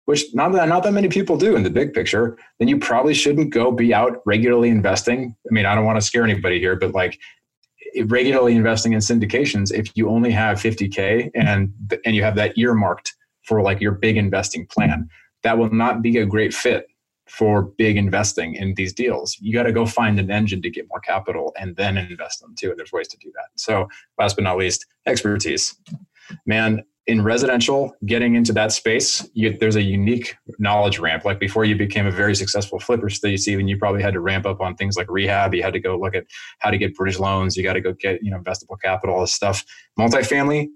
which 0.05 0.25
not 0.35 0.53
that, 0.53 0.69
not 0.69 0.85
that 0.85 0.93
many 0.93 1.09
people 1.09 1.37
do 1.37 1.57
in 1.57 1.65
the 1.65 1.71
big 1.71 1.93
picture, 1.93 2.39
then 2.61 2.69
you 2.69 2.79
probably 2.79 3.13
shouldn't 3.13 3.51
go 3.51 3.73
be 3.73 3.93
out 3.93 4.23
regularly 4.25 4.69
investing. 4.69 5.35
I 5.51 5.53
mean, 5.53 5.67
I 5.67 5.75
don't 5.75 5.85
want 5.85 6.01
to 6.01 6.07
scare 6.07 6.23
anybody 6.23 6.61
here, 6.61 6.77
but 6.77 6.93
like 6.93 7.19
regularly 8.05 8.55
investing 8.55 8.93
in 8.93 9.01
syndications 9.01 9.73
if 9.73 9.91
you 9.97 10.09
only 10.09 10.31
have 10.31 10.59
50k 10.59 11.31
and 11.35 11.73
and 12.05 12.15
you 12.15 12.23
have 12.23 12.37
that 12.37 12.57
earmarked 12.59 13.15
for 13.43 13.63
like 13.63 13.81
your 13.81 13.93
big 13.93 14.17
investing 14.17 14.67
plan 14.67 15.09
that 15.43 15.59
will 15.59 15.71
not 15.71 16.03
be 16.03 16.19
a 16.19 16.27
great 16.27 16.53
fit 16.53 16.87
for 17.27 17.63
big 17.63 17.97
investing 17.97 18.55
in 18.55 18.75
these 18.75 18.93
deals. 18.93 19.37
You 19.41 19.53
got 19.53 19.65
to 19.65 19.73
go 19.73 19.85
find 19.85 20.19
an 20.19 20.31
engine 20.31 20.63
to 20.63 20.71
get 20.71 20.89
more 20.89 21.01
capital 21.01 21.53
and 21.59 21.77
then 21.77 21.97
invest 21.97 22.41
them 22.41 22.55
too. 22.57 22.71
And 22.71 22.79
there's 22.79 22.93
ways 22.93 23.09
to 23.09 23.17
do 23.19 23.33
that. 23.35 23.49
So, 23.57 23.89
last 24.19 24.37
but 24.37 24.45
not 24.45 24.59
least, 24.59 24.87
expertise. 25.07 25.75
Man, 26.47 26.85
in 27.07 27.23
residential, 27.23 27.95
getting 28.05 28.35
into 28.35 28.53
that 28.53 28.73
space, 28.73 29.29
you, 29.33 29.57
there's 29.59 29.77
a 29.77 29.83
unique 29.83 30.35
knowledge 30.59 30.99
ramp. 30.99 31.25
Like 31.25 31.39
before 31.39 31.65
you 31.65 31.77
became 31.77 32.05
a 32.07 32.11
very 32.11 32.35
successful 32.35 32.81
flipper, 32.81 33.09
Steve, 33.11 33.61
you 33.61 33.79
probably 33.79 34.03
had 34.03 34.15
to 34.15 34.21
ramp 34.21 34.45
up 34.45 34.61
on 34.61 34.75
things 34.75 34.97
like 34.97 35.09
rehab. 35.09 35.55
You 35.55 35.63
had 35.63 35.73
to 35.75 35.81
go 35.81 35.97
look 35.99 36.17
at 36.17 36.25
how 36.59 36.71
to 36.71 36.79
get 36.79 36.97
bridge 36.97 37.19
loans. 37.19 37.57
You 37.57 37.63
got 37.63 37.75
to 37.75 37.81
go 37.81 37.93
get 37.93 38.23
you 38.23 38.31
know 38.31 38.39
investable 38.39 38.81
capital, 38.83 39.15
all 39.15 39.21
this 39.21 39.33
stuff. 39.33 39.65
Multifamily, 39.99 40.67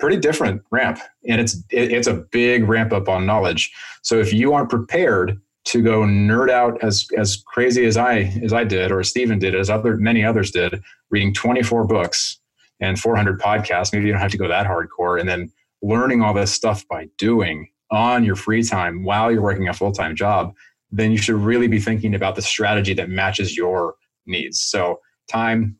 pretty 0.00 0.16
different 0.16 0.62
ramp, 0.72 0.98
and 1.28 1.40
it's 1.40 1.54
it, 1.70 1.92
it's 1.92 2.08
a 2.08 2.14
big 2.14 2.68
ramp 2.68 2.92
up 2.92 3.08
on 3.08 3.24
knowledge. 3.24 3.72
So 4.02 4.18
if 4.18 4.32
you 4.32 4.54
aren't 4.54 4.70
prepared 4.70 5.40
to 5.66 5.82
go 5.82 6.00
nerd 6.00 6.50
out 6.50 6.82
as 6.82 7.06
as 7.16 7.42
crazy 7.46 7.84
as 7.84 7.96
I 7.96 8.32
as 8.42 8.52
I 8.52 8.64
did, 8.64 8.90
or 8.90 9.04
Stephen 9.04 9.38
did, 9.38 9.54
as 9.54 9.70
other 9.70 9.96
many 9.96 10.24
others 10.24 10.50
did, 10.50 10.82
reading 11.10 11.32
24 11.32 11.86
books 11.86 12.40
and 12.80 12.98
400 12.98 13.40
podcasts. 13.40 13.92
Maybe 13.92 14.06
you 14.06 14.12
don't 14.12 14.20
have 14.20 14.30
to 14.32 14.38
go 14.38 14.48
that 14.48 14.66
hardcore, 14.66 15.20
and 15.20 15.28
then 15.28 15.52
learning 15.82 16.22
all 16.22 16.34
this 16.34 16.52
stuff 16.52 16.86
by 16.88 17.08
doing 17.18 17.68
on 17.90 18.24
your 18.24 18.36
free 18.36 18.62
time 18.62 19.04
while 19.04 19.32
you're 19.32 19.42
working 19.42 19.68
a 19.68 19.74
full 19.74 19.92
time 19.92 20.14
job, 20.14 20.54
then 20.90 21.10
you 21.10 21.18
should 21.18 21.36
really 21.36 21.68
be 21.68 21.80
thinking 21.80 22.14
about 22.14 22.34
the 22.34 22.42
strategy 22.42 22.94
that 22.94 23.08
matches 23.08 23.56
your 23.56 23.94
needs. 24.26 24.60
So, 24.60 25.00
time, 25.30 25.76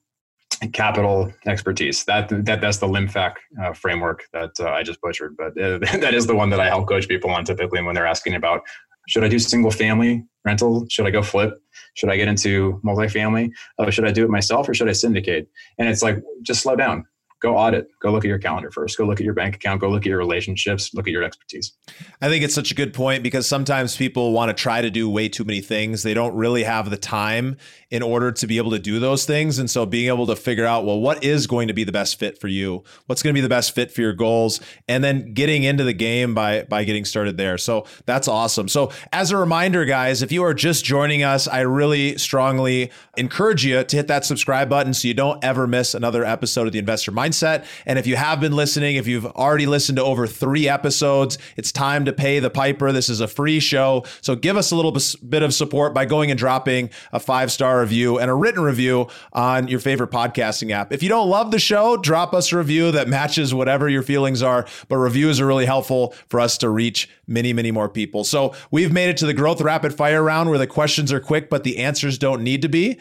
capital, 0.72 1.32
expertise. 1.46 2.05
That, 2.05 2.28
that 2.46 2.61
that's 2.61 2.78
the 2.78 2.86
LIMFAC 2.86 3.34
uh, 3.62 3.72
framework 3.72 4.24
that 4.32 4.51
uh, 4.61 4.70
I 4.70 4.82
just 4.82 5.01
butchered, 5.01 5.36
but 5.36 5.61
uh, 5.61 5.78
that 5.99 6.14
is 6.14 6.26
the 6.26 6.34
one 6.34 6.51
that 6.51 6.61
I 6.61 6.66
help 6.66 6.88
coach 6.88 7.09
people 7.09 7.30
on 7.30 7.44
typically 7.44 7.82
when 7.82 7.94
they're 7.94 8.07
asking 8.07 8.34
about 8.34 8.62
should 9.09 9.24
I 9.24 9.28
do 9.28 9.38
single 9.38 9.70
family 9.70 10.22
rental? 10.44 10.86
Should 10.90 11.07
I 11.07 11.11
go 11.11 11.22
flip? 11.22 11.55
Should 11.94 12.11
I 12.11 12.16
get 12.16 12.28
into 12.28 12.78
multifamily? 12.84 13.51
Oh, 13.78 13.88
should 13.88 14.05
I 14.05 14.12
do 14.12 14.24
it 14.24 14.30
myself 14.30 14.68
or 14.68 14.74
should 14.74 14.88
I 14.88 14.92
syndicate? 14.92 15.49
And 15.78 15.88
it's 15.88 16.03
like, 16.03 16.22
just 16.42 16.61
slow 16.61 16.76
down 16.76 17.07
go 17.41 17.57
audit. 17.57 17.89
Go 18.01 18.12
look 18.12 18.24
at 18.24 18.28
your 18.28 18.39
calendar 18.39 18.70
first. 18.70 18.97
Go 18.99 19.05
look 19.05 19.20
at 19.20 19.24
your 19.24 19.34
bank 19.34 19.57
account. 19.57 19.80
Go 19.80 19.91
look 19.91 20.03
at 20.03 20.07
your 20.07 20.18
relationships. 20.18 20.93
Look 20.95 21.07
at 21.07 21.12
your 21.12 21.22
expertise. 21.22 21.72
I 22.20 22.28
think 22.28 22.45
it's 22.45 22.55
such 22.55 22.70
a 22.70 22.74
good 22.74 22.95
point 22.95 23.22
because 23.22 23.47
sometimes 23.47 23.97
people 23.97 24.32
want 24.32 24.49
to 24.49 24.61
try 24.61 24.80
to 24.80 24.91
do 24.91 25.09
way 25.09 25.28
too 25.28 25.45
many 25.45 25.61
things. 25.61 26.03
They 26.03 26.14
don't 26.14 26.34
really 26.34 26.64
have 26.64 26.91
the 26.91 26.97
time 26.97 27.57
in 27.91 28.03
order 28.03 28.32
to 28.32 28.47
be 28.47 28.59
able 28.59 28.70
to 28.72 28.78
do 28.78 28.99
those 28.99 29.24
things. 29.24 29.59
And 29.59 29.70
so 29.70 29.86
being 29.86 30.09
able 30.09 30.26
to 30.26 30.36
figure 30.36 30.66
out 30.66 30.84
well 30.84 31.01
what 31.01 31.24
is 31.24 31.47
going 31.47 31.68
to 31.68 31.74
be 31.74 31.84
the 31.84 31.93
best 31.93 32.18
fit 32.18 32.39
for 32.41 32.49
you? 32.49 32.84
What's 33.07 33.22
going 33.22 33.34
to 33.34 33.39
be 33.39 33.43
the 33.43 33.49
best 33.49 33.74
fit 33.74 33.91
for 33.91 34.03
your 34.03 34.12
goals? 34.12 34.61
And 34.89 35.03
then 35.03 35.32
getting 35.32 35.62
into 35.62 35.84
the 35.84 35.93
game 35.93 36.34
by 36.34 36.64
by 36.64 36.84
getting 36.84 37.05
started 37.05 37.36
there. 37.36 37.57
So 37.59 37.86
that's 38.05 38.28
awesome. 38.28 38.68
So 38.68 38.91
as 39.12 39.30
a 39.30 39.36
reminder 39.36 39.84
guys 39.84 40.22
if 40.22 40.32
you 40.32 40.43
are 40.45 40.55
just 40.55 40.84
joining 40.84 41.22
us 41.22 41.49
i 41.49 41.61
really 41.61 42.16
strongly 42.18 42.91
encourage 43.16 43.64
you 43.64 43.82
to 43.82 43.97
hit 43.97 44.07
that 44.07 44.24
subscribe 44.24 44.68
button 44.68 44.95
so 44.95 45.09
you 45.09 45.14
don't 45.14 45.43
ever 45.43 45.66
miss 45.66 45.95
another 45.95 46.24
episode 46.24 46.66
of 46.66 46.72
the 46.72 46.78
investor 46.78 47.11
mind 47.11 47.28
mindset. 47.29 47.64
And 47.87 47.99
if 47.99 48.07
you 48.07 48.16
have 48.16 48.41
been 48.41 48.53
listening, 48.53 48.97
if 48.97 49.07
you've 49.07 49.26
already 49.26 49.66
listened 49.66 49.97
to 49.97 50.05
over 50.05 50.26
three 50.26 50.68
episodes, 50.68 51.39
it's 51.57 51.72
time 51.72 52.05
to 52.05 52.12
pay 52.12 52.39
the 52.39 52.51
piper. 52.51 52.93
This 52.93 53.09
is 53.09 53.20
a 53.20 53.29
free 53.29 53.61
show. 53.61 54.05
So 54.20 54.35
give 54.35 54.57
us 54.57 54.70
a 54.70 54.76
little 54.76 54.97
bit 55.29 55.43
of 55.43 55.55
support 55.55 55.95
by 55.95 56.05
going 56.05 56.31
and 56.31 56.39
dropping 56.39 56.91
a 57.12 57.20
five 57.20 57.53
star 57.53 57.81
review 57.81 58.18
and 58.18 58.31
a 58.31 58.35
written 58.35 58.62
review 58.62 59.09
on 59.33 59.68
your 59.68 59.81
favorite 59.81 60.11
podcasting 60.11 60.70
app. 60.70 60.93
If 60.93 61.03
you 61.03 61.09
don't 61.09 61.29
love 61.29 61.51
the 61.51 61.59
show, 61.59 61.97
drop 61.97 62.35
us 62.35 62.53
a 62.53 62.59
review 62.59 62.91
that 62.93 63.09
matches 63.09 63.55
whatever 63.55 63.89
your 63.89 64.03
feelings 64.03 64.43
are. 64.43 64.66
But 64.89 64.97
reviews 64.97 65.41
are 65.41 65.47
really 65.47 65.66
helpful 65.66 66.14
for 66.29 66.41
us 66.41 66.59
to 66.59 66.68
reach 66.68 67.09
many, 67.26 67.53
many 67.53 67.70
more 67.70 67.89
people. 67.89 68.24
So 68.24 68.55
we've 68.70 68.93
made 68.93 69.11
it 69.11 69.16
to 69.18 69.26
the 69.26 69.35
growth 69.35 69.61
rapid 69.61 69.95
fire 69.95 70.22
round 70.22 70.49
where 70.51 70.59
the 70.59 70.66
questions 70.66 71.12
are 71.12 71.20
quick, 71.20 71.51
but 71.51 71.64
the 71.64 71.79
answers 71.79 72.18
don't 72.18 72.43
need 72.43 72.62
to 72.62 72.68
be. 72.68 72.99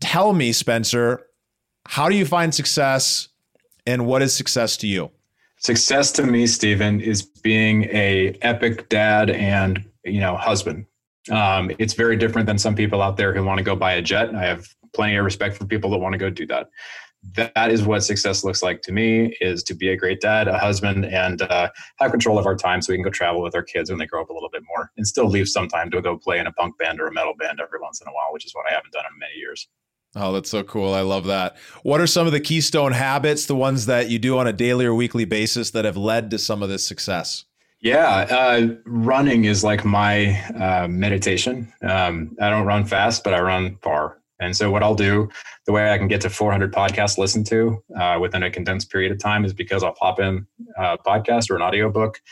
Tell 0.00 0.32
me, 0.32 0.52
Spencer, 0.52 1.26
how 1.86 2.08
do 2.08 2.16
you 2.16 2.26
find 2.26 2.54
success 2.54 3.28
and 3.86 4.06
what 4.06 4.22
is 4.22 4.34
success 4.34 4.76
to 4.78 4.86
you? 4.86 5.10
Success 5.58 6.12
to 6.12 6.24
me, 6.24 6.46
Stephen, 6.46 7.00
is 7.00 7.22
being 7.22 7.84
a 7.84 8.36
epic 8.42 8.88
dad 8.88 9.30
and 9.30 9.84
you 10.04 10.20
know 10.20 10.36
husband. 10.36 10.86
Um, 11.30 11.72
it's 11.78 11.94
very 11.94 12.16
different 12.16 12.46
than 12.46 12.58
some 12.58 12.74
people 12.74 13.02
out 13.02 13.16
there 13.16 13.34
who 13.34 13.42
want 13.42 13.58
to 13.58 13.64
go 13.64 13.74
buy 13.74 13.94
a 13.94 14.02
jet. 14.02 14.34
I 14.34 14.44
have 14.44 14.66
plenty 14.94 15.16
of 15.16 15.24
respect 15.24 15.56
for 15.56 15.64
people 15.64 15.90
that 15.90 15.98
want 15.98 16.12
to 16.12 16.18
go 16.18 16.30
do 16.30 16.46
that. 16.46 16.68
That 17.34 17.72
is 17.72 17.82
what 17.82 18.04
success 18.04 18.44
looks 18.44 18.62
like 18.62 18.82
to 18.82 18.92
me: 18.92 19.34
is 19.40 19.62
to 19.64 19.74
be 19.74 19.88
a 19.88 19.96
great 19.96 20.20
dad, 20.20 20.46
a 20.46 20.58
husband, 20.58 21.06
and 21.06 21.42
uh, 21.42 21.70
have 21.98 22.10
control 22.10 22.38
of 22.38 22.46
our 22.46 22.54
time 22.54 22.82
so 22.82 22.92
we 22.92 22.98
can 22.98 23.04
go 23.04 23.10
travel 23.10 23.42
with 23.42 23.54
our 23.54 23.64
kids 23.64 23.90
when 23.90 23.98
they 23.98 24.06
grow 24.06 24.22
up 24.22 24.28
a 24.28 24.32
little 24.32 24.50
bit 24.50 24.62
more, 24.68 24.92
and 24.96 25.06
still 25.06 25.26
leave 25.26 25.48
some 25.48 25.68
time 25.68 25.90
to 25.90 26.02
go 26.02 26.18
play 26.18 26.38
in 26.38 26.46
a 26.46 26.52
punk 26.52 26.76
band 26.78 27.00
or 27.00 27.06
a 27.06 27.12
metal 27.12 27.34
band 27.38 27.60
every 27.60 27.80
once 27.80 28.00
in 28.00 28.06
a 28.06 28.12
while, 28.12 28.32
which 28.32 28.44
is 28.44 28.54
what 28.54 28.66
I 28.70 28.74
haven't 28.74 28.92
done 28.92 29.04
in 29.10 29.18
many 29.18 29.34
years. 29.36 29.66
Oh, 30.18 30.32
that's 30.32 30.50
so 30.50 30.62
cool. 30.62 30.94
I 30.94 31.02
love 31.02 31.26
that. 31.26 31.56
What 31.82 32.00
are 32.00 32.06
some 32.06 32.26
of 32.26 32.32
the 32.32 32.40
keystone 32.40 32.92
habits, 32.92 33.44
the 33.44 33.54
ones 33.54 33.84
that 33.84 34.08
you 34.08 34.18
do 34.18 34.38
on 34.38 34.46
a 34.46 34.52
daily 34.52 34.86
or 34.86 34.94
weekly 34.94 35.26
basis 35.26 35.72
that 35.72 35.84
have 35.84 35.98
led 35.98 36.30
to 36.30 36.38
some 36.38 36.62
of 36.62 36.70
this 36.70 36.86
success? 36.86 37.44
Yeah, 37.80 38.26
uh, 38.30 38.68
running 38.86 39.44
is 39.44 39.62
like 39.62 39.84
my 39.84 40.40
uh, 40.52 40.88
meditation. 40.88 41.70
Um, 41.82 42.34
I 42.40 42.48
don't 42.48 42.64
run 42.64 42.86
fast, 42.86 43.24
but 43.24 43.34
I 43.34 43.40
run 43.40 43.76
far. 43.82 44.18
And 44.40 44.56
so, 44.56 44.70
what 44.70 44.82
I'll 44.82 44.94
do, 44.94 45.28
the 45.66 45.72
way 45.72 45.92
I 45.92 45.98
can 45.98 46.08
get 46.08 46.22
to 46.22 46.30
400 46.30 46.72
podcasts 46.72 47.18
listened 47.18 47.46
to 47.48 47.82
uh, 47.98 48.18
within 48.18 48.42
a 48.42 48.50
condensed 48.50 48.90
period 48.90 49.12
of 49.12 49.18
time 49.18 49.44
is 49.44 49.52
because 49.52 49.82
I'll 49.82 49.94
pop 49.94 50.18
in 50.18 50.46
a 50.76 50.96
podcast 50.96 51.50
or 51.50 51.56
an 51.56 51.62
audiobook. 51.62 52.22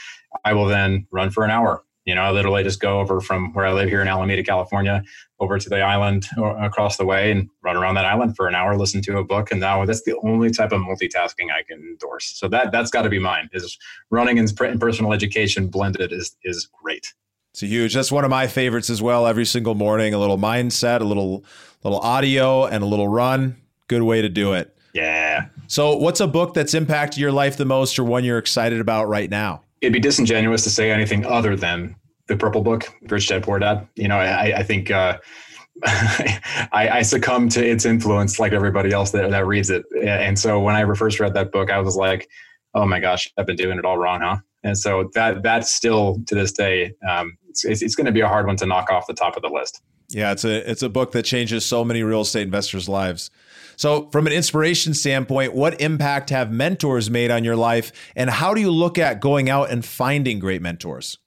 I 0.45 0.55
will 0.55 0.66
then 0.66 1.07
run 1.11 1.30
for 1.30 1.45
an 1.45 1.51
hour 1.51 1.84
you 2.05 2.14
know, 2.14 2.22
I 2.22 2.30
literally 2.30 2.62
just 2.62 2.80
go 2.80 3.00
over 3.00 3.20
from 3.20 3.52
where 3.55 3.64
I 3.64 3.72
live 3.72 3.88
here 3.88 4.02
in 4.02 4.09
Alameda, 4.09 4.42
California, 4.42 5.02
over 5.40 5.59
to 5.59 5.68
the 5.68 5.80
island 5.80 6.26
across 6.36 6.96
the 6.96 7.05
way 7.05 7.30
and 7.30 7.48
run 7.62 7.76
around 7.76 7.94
that 7.94 8.05
island 8.05 8.36
for 8.36 8.46
an 8.46 8.55
hour, 8.55 8.76
listen 8.76 9.00
to 9.02 9.18
a 9.18 9.24
book. 9.24 9.50
And 9.50 9.61
now 9.61 9.84
that's 9.84 10.02
the 10.02 10.16
only 10.22 10.50
type 10.50 10.72
of 10.72 10.80
multitasking 10.80 11.50
I 11.50 11.62
can 11.62 11.78
endorse. 11.80 12.36
So 12.38 12.48
that 12.48 12.72
that's 12.72 12.90
got 12.90 13.02
to 13.02 13.09
be 13.09 13.18
mine. 13.18 13.48
Is 13.52 13.78
running 14.11 14.38
and 14.38 14.55
personal 14.80 15.12
education 15.12 15.68
blended 15.68 16.12
is 16.12 16.36
is 16.44 16.68
great. 16.82 17.14
It's 17.52 17.62
a 17.62 17.66
huge. 17.66 17.94
That's 17.94 18.11
one 18.11 18.24
of 18.24 18.30
my 18.30 18.48
favorites 18.48 18.90
as 18.90 19.00
well. 19.00 19.26
Every 19.26 19.44
single 19.44 19.74
morning, 19.74 20.12
a 20.12 20.18
little 20.18 20.38
mindset, 20.38 21.00
a 21.00 21.05
little 21.05 21.44
little 21.84 22.00
audio, 22.00 22.66
and 22.66 22.82
a 22.82 22.86
little 22.86 23.09
run. 23.09 23.57
Good 23.88 24.02
way 24.02 24.20
to 24.22 24.28
do 24.28 24.55
it. 24.55 24.76
Yeah. 24.92 25.46
So, 25.66 25.96
what's 25.96 26.20
a 26.20 26.26
book 26.26 26.55
that's 26.55 26.74
impacted 26.74 27.18
your 27.18 27.32
life 27.32 27.57
the 27.57 27.64
most, 27.64 27.98
or 27.98 28.05
one 28.05 28.24
you're 28.24 28.38
excited 28.38 28.80
about 28.80 29.09
right 29.09 29.30
now? 29.30 29.62
It'd 29.85 29.93
be 29.93 30.01
disingenuous 30.01 30.64
to 30.64 30.70
say 30.70 30.91
anything 30.91 31.24
other 31.24 31.57
than 31.57 31.97
the 32.26 32.37
Purple 32.37 32.62
Book, 32.62 32.89
Rich 33.03 33.28
Dad 33.28 33.43
Poor 33.43 33.59
Dad. 33.59 33.87
You 33.97 34.09
know, 34.09 34.18
I, 34.18 34.59
I 34.59 34.62
think 34.62 34.91
uh, 34.91 35.18
I, 35.85 36.89
I 36.93 37.03
succumb 37.03 37.49
to 37.51 37.64
its 37.64 37.85
influence 37.85 38.39
like 38.39 38.53
everybody 38.53 38.93
else 38.93 39.11
that, 39.11 39.30
that 39.30 39.47
reads 39.47 39.70
it. 39.70 39.85
And 40.03 40.39
so 40.39 40.61
when 40.61 40.74
I 40.74 40.85
first 40.95 41.20
read 41.20 41.35
that 41.35 41.53
book, 41.53 41.70
I 41.70 41.78
was 41.80 41.97
like, 41.97 42.28
oh 42.74 42.87
my 42.87 43.01
gosh, 43.01 43.30
I've 43.37 43.47
been 43.47 43.57
doing 43.57 43.78
it 43.78 43.85
all 43.85 43.99
wrong, 43.99 44.20
huh? 44.20 44.39
And 44.62 44.78
so 44.78 45.11
that 45.14 45.43
that's 45.43 45.72
still 45.72 46.18
to 46.26 46.35
this 46.35 46.53
day, 46.53 46.95
um, 47.09 47.37
it's, 47.49 47.64
it's, 47.64 47.82
it's 47.82 47.95
going 47.95 48.07
to 48.07 48.12
be 48.12 48.20
a 48.20 48.28
hard 48.28 48.47
one 48.47 48.57
to 48.57 48.66
knock 48.66 48.91
off 48.91 49.07
the 49.07 49.14
top 49.14 49.37
of 49.37 49.43
the 49.43 49.49
list. 49.49 49.82
Yeah, 50.09 50.32
it's 50.32 50.45
a 50.45 50.70
it's 50.70 50.82
a 50.82 50.89
book 50.89 51.12
that 51.12 51.24
changes 51.24 51.64
so 51.64 51.85
many 51.85 52.03
real 52.03 52.20
estate 52.20 52.43
investors' 52.43 52.89
lives. 52.89 53.30
So, 53.77 54.09
from 54.11 54.27
an 54.27 54.33
inspiration 54.33 54.95
standpoint, 54.95 55.55
what 55.55 55.81
impact 55.81 56.31
have 56.31 56.51
mentors 56.51 57.11
made 57.11 57.31
on 57.31 57.45
your 57.45 57.57
life, 57.57 57.93
and 58.16 58.31
how 58.31 58.55
do 58.55 58.61
you 58.61 58.70
look 58.70 58.99
at 58.99 59.20
going 59.20 59.49
out 59.49 59.70
and 59.70 59.85
finding 59.85 60.39
great 60.39 60.62
mentors? 60.62 61.18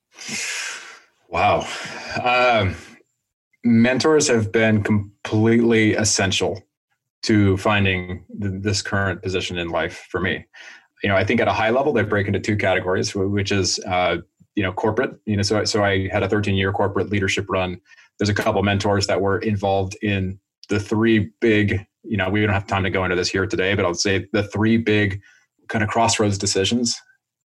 Wow, 1.30 1.68
um, 2.24 2.76
mentors 3.64 4.28
have 4.28 4.52
been 4.52 4.84
completely 4.84 5.94
essential 5.94 6.62
to 7.24 7.58
finding 7.58 8.24
th- 8.42 8.62
this 8.62 8.82
current 8.82 9.22
position 9.22 9.58
in 9.58 9.70
life 9.70 10.08
for 10.10 10.22
me. 10.22 10.46
You 11.04 11.10
know, 11.10 11.16
I 11.16 11.24
think 11.24 11.42
at 11.42 11.48
a 11.48 11.54
high 11.54 11.70
level 11.70 11.94
they 11.94 12.04
break 12.04 12.28
into 12.28 12.40
two 12.40 12.56
categories, 12.56 13.14
which 13.14 13.52
is 13.52 13.80
uh, 13.80 14.18
you 14.56 14.64
know 14.64 14.72
corporate. 14.72 15.20
You 15.26 15.38
know, 15.38 15.44
so 15.44 15.64
so 15.66 15.84
I 15.84 16.08
had 16.08 16.24
a 16.24 16.30
13 16.30 16.56
year 16.56 16.72
corporate 16.72 17.10
leadership 17.10 17.46
run. 17.50 17.80
There's 18.18 18.30
a 18.30 18.34
couple 18.34 18.64
mentors 18.64 19.08
that 19.08 19.22
were 19.22 19.40
involved 19.40 19.96
in 20.02 20.40
the 20.70 20.80
three 20.80 21.32
big 21.40 21.86
you 22.08 22.18
know, 22.18 22.30
we 22.30 22.42
don't 22.42 22.54
have 22.54 22.68
time 22.68 22.84
to 22.84 22.90
go 22.90 23.04
into 23.04 23.16
this 23.16 23.30
here 23.30 23.46
today, 23.46 23.76
but 23.76 23.86
I'll 23.86 23.94
say 23.94 24.28
the 24.34 24.44
three 24.44 24.78
big 24.78 25.22
kind 25.68 25.84
of 25.84 25.90
crossroads 25.90 26.38
decisions 26.38 27.00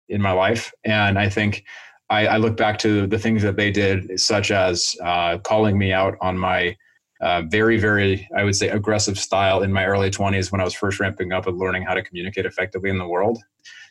in 0.08 0.20
my 0.20 0.32
life. 0.32 0.72
And 0.84 1.18
I 1.18 1.28
think 1.28 1.64
I, 2.10 2.26
I 2.26 2.36
look 2.36 2.56
back 2.56 2.78
to 2.80 3.06
the 3.06 3.18
things 3.18 3.42
that 3.42 3.56
they 3.56 3.70
did, 3.70 4.20
such 4.20 4.50
as 4.50 4.94
uh, 5.02 5.38
calling 5.38 5.78
me 5.78 5.92
out 5.92 6.16
on 6.20 6.36
my 6.36 6.76
uh, 7.20 7.42
very, 7.48 7.78
very, 7.78 8.28
I 8.36 8.42
would 8.42 8.56
say, 8.56 8.68
aggressive 8.68 9.18
style 9.18 9.62
in 9.62 9.72
my 9.72 9.86
early 9.86 10.10
20s 10.10 10.50
when 10.50 10.60
I 10.60 10.64
was 10.64 10.74
first 10.74 10.98
ramping 10.98 11.32
up 11.32 11.46
and 11.46 11.56
learning 11.56 11.84
how 11.84 11.94
to 11.94 12.02
communicate 12.02 12.46
effectively 12.46 12.90
in 12.90 12.98
the 12.98 13.06
world. 13.06 13.38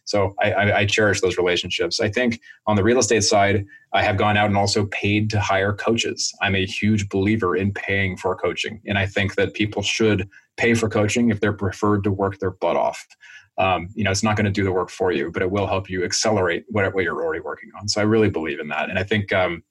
So 0.03 0.33
I, 0.41 0.51
I, 0.51 0.77
I, 0.79 0.85
cherish 0.85 1.21
those 1.21 1.37
relationships. 1.37 1.99
I 1.99 2.09
think 2.09 2.41
on 2.65 2.75
the 2.75 2.83
real 2.83 2.97
estate 2.97 3.23
side, 3.23 3.65
I 3.93 4.01
have 4.03 4.17
gone 4.17 4.35
out 4.35 4.47
and 4.47 4.57
also 4.57 4.87
paid 4.87 5.29
to 5.29 5.39
hire 5.39 5.73
coaches. 5.73 6.33
I'm 6.41 6.55
a 6.55 6.65
huge 6.65 7.07
believer 7.07 7.55
in 7.55 7.71
paying 7.71 8.17
for 8.17 8.35
coaching. 8.35 8.81
And 8.85 8.97
I 8.97 9.05
think 9.05 9.35
that 9.35 9.53
people 9.53 9.81
should 9.81 10.27
pay 10.57 10.73
for 10.73 10.89
coaching 10.89 11.29
if 11.29 11.39
they're 11.39 11.53
preferred 11.53 12.03
to 12.03 12.11
work 12.11 12.39
their 12.39 12.51
butt 12.51 12.75
off. 12.75 13.05
Um, 13.57 13.89
you 13.95 14.03
know, 14.03 14.11
it's 14.11 14.23
not 14.23 14.35
going 14.35 14.45
to 14.45 14.51
do 14.51 14.63
the 14.63 14.71
work 14.71 14.89
for 14.89 15.11
you, 15.11 15.31
but 15.31 15.41
it 15.41 15.51
will 15.51 15.67
help 15.67 15.89
you 15.89 16.03
accelerate 16.03 16.65
what, 16.69 16.93
what 16.93 17.03
you're 17.03 17.21
already 17.21 17.41
working 17.41 17.69
on. 17.79 17.87
So 17.87 18.01
I 18.01 18.05
really 18.05 18.29
believe 18.29 18.59
in 18.59 18.67
that. 18.69 18.89
And 18.89 18.97
I 18.97 19.03
think, 19.03 19.31
um, 19.33 19.63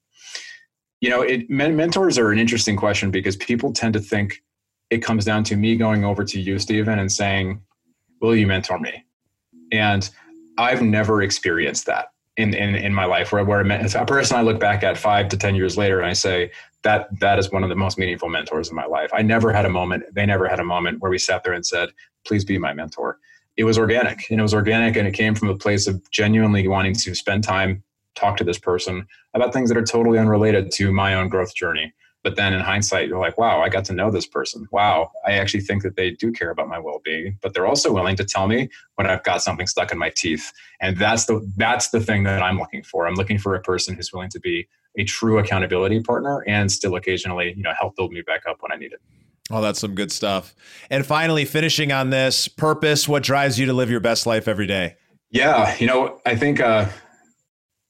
You 1.01 1.09
know, 1.09 1.23
it, 1.23 1.49
mentors 1.49 2.19
are 2.19 2.31
an 2.31 2.37
interesting 2.37 2.77
question 2.77 3.09
because 3.09 3.35
people 3.37 3.73
tend 3.73 3.93
to 3.93 3.99
think 3.99 4.43
it 4.91 4.99
comes 5.03 5.25
down 5.25 5.43
to 5.45 5.55
me 5.55 5.75
going 5.75 6.05
over 6.05 6.23
to 6.23 6.39
you, 6.39 6.59
Stephen, 6.59 6.99
and 6.99 7.11
saying, 7.11 7.59
"Will 8.21 8.35
you 8.35 8.45
mentor 8.45 8.77
me?" 8.77 9.03
And 9.71 10.07
I've 10.59 10.83
never 10.83 11.23
experienced 11.23 11.87
that 11.87 12.09
in 12.37 12.53
in, 12.53 12.75
in 12.75 12.93
my 12.93 13.05
life 13.05 13.31
where, 13.31 13.43
where 13.43 13.61
a 13.61 14.05
person 14.05 14.37
I 14.37 14.41
look 14.41 14.59
back 14.59 14.83
at 14.83 14.97
five 14.97 15.29
to 15.29 15.37
ten 15.37 15.55
years 15.55 15.77
later 15.77 15.99
and 15.99 16.09
I 16.09 16.13
say 16.13 16.51
that 16.83 17.07
that 17.19 17.37
is 17.37 17.51
one 17.51 17.63
of 17.63 17.69
the 17.69 17.75
most 17.75 17.97
meaningful 17.97 18.29
mentors 18.29 18.69
in 18.69 18.75
my 18.75 18.85
life. 18.85 19.11
I 19.13 19.21
never 19.21 19.51
had 19.51 19.65
a 19.65 19.69
moment, 19.69 20.03
they 20.13 20.25
never 20.25 20.47
had 20.47 20.59
a 20.59 20.63
moment 20.63 21.01
where 21.01 21.11
we 21.11 21.17
sat 21.17 21.43
there 21.43 21.53
and 21.53 21.65
said, 21.65 21.89
please 22.25 22.43
be 22.43 22.57
my 22.57 22.73
mentor. 22.73 23.19
It 23.57 23.65
was 23.65 23.77
organic 23.77 24.29
and 24.31 24.39
it 24.39 24.43
was 24.43 24.53
organic 24.53 24.95
and 24.95 25.07
it 25.07 25.13
came 25.13 25.35
from 25.35 25.49
a 25.49 25.57
place 25.57 25.87
of 25.87 26.01
genuinely 26.11 26.67
wanting 26.67 26.93
to 26.95 27.13
spend 27.13 27.43
time, 27.43 27.83
talk 28.15 28.37
to 28.37 28.43
this 28.43 28.57
person 28.57 29.05
about 29.33 29.53
things 29.53 29.69
that 29.69 29.77
are 29.77 29.83
totally 29.83 30.17
unrelated 30.17 30.71
to 30.71 30.91
my 30.91 31.15
own 31.15 31.29
growth 31.29 31.53
journey. 31.53 31.93
But 32.23 32.35
then 32.35 32.53
in 32.53 32.59
hindsight, 32.59 33.07
you're 33.07 33.19
like, 33.19 33.37
wow, 33.37 33.61
I 33.61 33.69
got 33.69 33.85
to 33.85 33.93
know 33.93 34.11
this 34.11 34.27
person. 34.27 34.67
Wow, 34.71 35.11
I 35.25 35.33
actually 35.33 35.61
think 35.61 35.81
that 35.83 35.95
they 35.95 36.11
do 36.11 36.31
care 36.31 36.51
about 36.51 36.67
my 36.67 36.77
well-being, 36.77 37.37
but 37.41 37.53
they're 37.53 37.65
also 37.65 37.91
willing 37.91 38.15
to 38.17 38.23
tell 38.23 38.47
me 38.47 38.69
when 38.95 39.07
I've 39.07 39.23
got 39.23 39.41
something 39.41 39.65
stuck 39.65 39.91
in 39.91 39.97
my 39.97 40.11
teeth. 40.15 40.51
And 40.79 40.97
that's 40.97 41.25
the 41.25 41.47
that's 41.57 41.89
the 41.89 41.99
thing 41.99 42.23
that 42.23 42.43
I'm 42.43 42.59
looking 42.59 42.83
for. 42.83 43.07
I'm 43.07 43.15
looking 43.15 43.39
for 43.39 43.55
a 43.55 43.61
person 43.61 43.95
who's 43.95 44.13
willing 44.13 44.29
to 44.29 44.39
be 44.39 44.67
a 44.97 45.03
true 45.03 45.39
accountability 45.39 46.01
partner 46.01 46.43
and 46.47 46.71
still 46.71 46.95
occasionally, 46.95 47.53
you 47.55 47.63
know, 47.63 47.73
help 47.79 47.95
build 47.95 48.11
me 48.11 48.21
back 48.21 48.43
up 48.47 48.57
when 48.59 48.71
I 48.71 48.75
need 48.75 48.93
it. 48.93 49.01
Oh, 49.49 49.61
that's 49.61 49.79
some 49.79 49.95
good 49.95 50.11
stuff. 50.11 50.55
And 50.89 51.05
finally, 51.05 51.45
finishing 51.45 51.91
on 51.91 52.09
this 52.09 52.47
purpose, 52.47 53.07
what 53.07 53.23
drives 53.23 53.59
you 53.59 53.65
to 53.65 53.73
live 53.73 53.89
your 53.89 53.99
best 53.99 54.25
life 54.25 54.47
every 54.47 54.67
day? 54.67 54.95
Yeah, 55.29 55.75
you 55.77 55.87
know, 55.87 56.19
I 56.25 56.35
think 56.35 56.59
uh, 56.59 56.87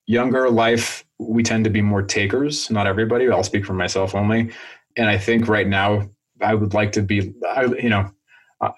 younger 0.05 0.49
life 0.49 1.05
we 1.21 1.43
tend 1.43 1.63
to 1.63 1.69
be 1.69 1.81
more 1.81 2.01
takers. 2.01 2.69
Not 2.71 2.87
everybody. 2.87 3.29
I'll 3.29 3.43
speak 3.43 3.65
for 3.65 3.73
myself 3.73 4.15
only. 4.15 4.51
And 4.97 5.09
I 5.09 5.17
think 5.17 5.47
right 5.47 5.67
now 5.67 6.09
I 6.41 6.55
would 6.55 6.73
like 6.73 6.91
to 6.93 7.01
be, 7.01 7.33
I, 7.47 7.65
you 7.65 7.89
know, 7.89 8.11
I, 8.59 8.71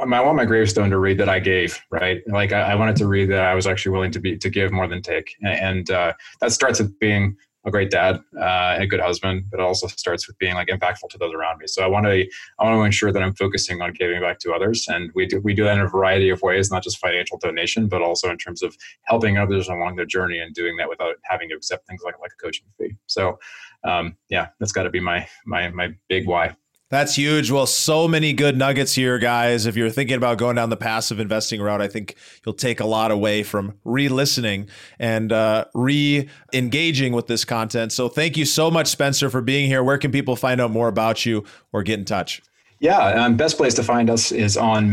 I 0.00 0.20
want 0.20 0.36
my 0.36 0.44
gravestone 0.44 0.90
to 0.90 0.98
read 0.98 1.18
that 1.18 1.28
I 1.28 1.40
gave, 1.40 1.80
right? 1.90 2.22
Like 2.26 2.52
I, 2.52 2.72
I 2.72 2.74
wanted 2.76 2.96
to 2.96 3.06
read 3.06 3.30
that 3.30 3.44
I 3.44 3.54
was 3.54 3.66
actually 3.66 3.92
willing 3.92 4.12
to 4.12 4.20
be 4.20 4.36
to 4.38 4.48
give 4.48 4.70
more 4.70 4.86
than 4.86 5.02
take, 5.02 5.34
and 5.42 5.90
uh, 5.90 6.12
that 6.40 6.52
starts 6.52 6.78
with 6.78 6.98
being 6.98 7.36
a 7.64 7.70
great 7.70 7.90
dad 7.90 8.16
uh, 8.38 8.74
and 8.74 8.82
a 8.82 8.86
good 8.86 9.00
husband, 9.00 9.44
but 9.50 9.60
it 9.60 9.62
also 9.62 9.86
starts 9.86 10.26
with 10.26 10.36
being 10.38 10.54
like 10.54 10.68
impactful 10.68 11.08
to 11.10 11.18
those 11.18 11.32
around 11.32 11.58
me. 11.58 11.66
So 11.66 11.82
I 11.82 11.86
want 11.86 12.06
to 12.06 12.26
I 12.58 12.64
want 12.64 12.76
to 12.76 12.82
ensure 12.82 13.12
that 13.12 13.22
I'm 13.22 13.34
focusing 13.34 13.80
on 13.80 13.92
giving 13.92 14.20
back 14.20 14.38
to 14.40 14.52
others, 14.52 14.86
and 14.88 15.10
we 15.14 15.26
do 15.26 15.40
we 15.40 15.54
do 15.54 15.64
that 15.64 15.74
in 15.74 15.80
a 15.80 15.88
variety 15.88 16.28
of 16.30 16.42
ways, 16.42 16.70
not 16.70 16.82
just 16.82 16.98
financial 16.98 17.38
donation, 17.38 17.88
but 17.88 18.02
also 18.02 18.30
in 18.30 18.38
terms 18.38 18.62
of 18.62 18.76
helping 19.04 19.38
others 19.38 19.68
along 19.68 19.96
their 19.96 20.06
journey 20.06 20.38
and 20.38 20.54
doing 20.54 20.76
that 20.76 20.88
without 20.88 21.16
having 21.24 21.48
to 21.50 21.54
accept 21.54 21.86
things 21.86 22.02
like 22.04 22.18
like 22.20 22.32
a 22.32 22.42
coaching 22.42 22.66
fee. 22.78 22.96
So 23.06 23.38
um, 23.84 24.16
yeah, 24.28 24.48
that's 24.58 24.72
got 24.72 24.84
to 24.84 24.90
be 24.90 25.00
my 25.00 25.26
my 25.46 25.70
my 25.70 25.94
big 26.08 26.26
why. 26.26 26.56
That's 26.92 27.14
huge. 27.14 27.50
Well, 27.50 27.64
so 27.64 28.06
many 28.06 28.34
good 28.34 28.58
nuggets 28.58 28.94
here, 28.94 29.18
guys. 29.18 29.64
If 29.64 29.76
you're 29.76 29.88
thinking 29.88 30.18
about 30.18 30.36
going 30.36 30.56
down 30.56 30.68
the 30.68 30.76
passive 30.76 31.20
investing 31.20 31.62
route, 31.62 31.80
I 31.80 31.88
think 31.88 32.16
you'll 32.44 32.54
take 32.54 32.80
a 32.80 32.84
lot 32.84 33.10
away 33.10 33.44
from 33.44 33.78
re 33.82 34.10
listening 34.10 34.68
and 34.98 35.32
uh, 35.32 35.64
re 35.72 36.28
engaging 36.52 37.14
with 37.14 37.28
this 37.28 37.46
content. 37.46 37.92
So, 37.92 38.10
thank 38.10 38.36
you 38.36 38.44
so 38.44 38.70
much, 38.70 38.88
Spencer, 38.88 39.30
for 39.30 39.40
being 39.40 39.68
here. 39.68 39.82
Where 39.82 39.96
can 39.96 40.12
people 40.12 40.36
find 40.36 40.60
out 40.60 40.70
more 40.70 40.88
about 40.88 41.24
you 41.24 41.44
or 41.72 41.82
get 41.82 41.98
in 41.98 42.04
touch? 42.04 42.42
Yeah, 42.78 42.98
um, 42.98 43.38
best 43.38 43.56
place 43.56 43.72
to 43.74 43.82
find 43.82 44.10
us 44.10 44.30
is 44.30 44.58
on 44.58 44.90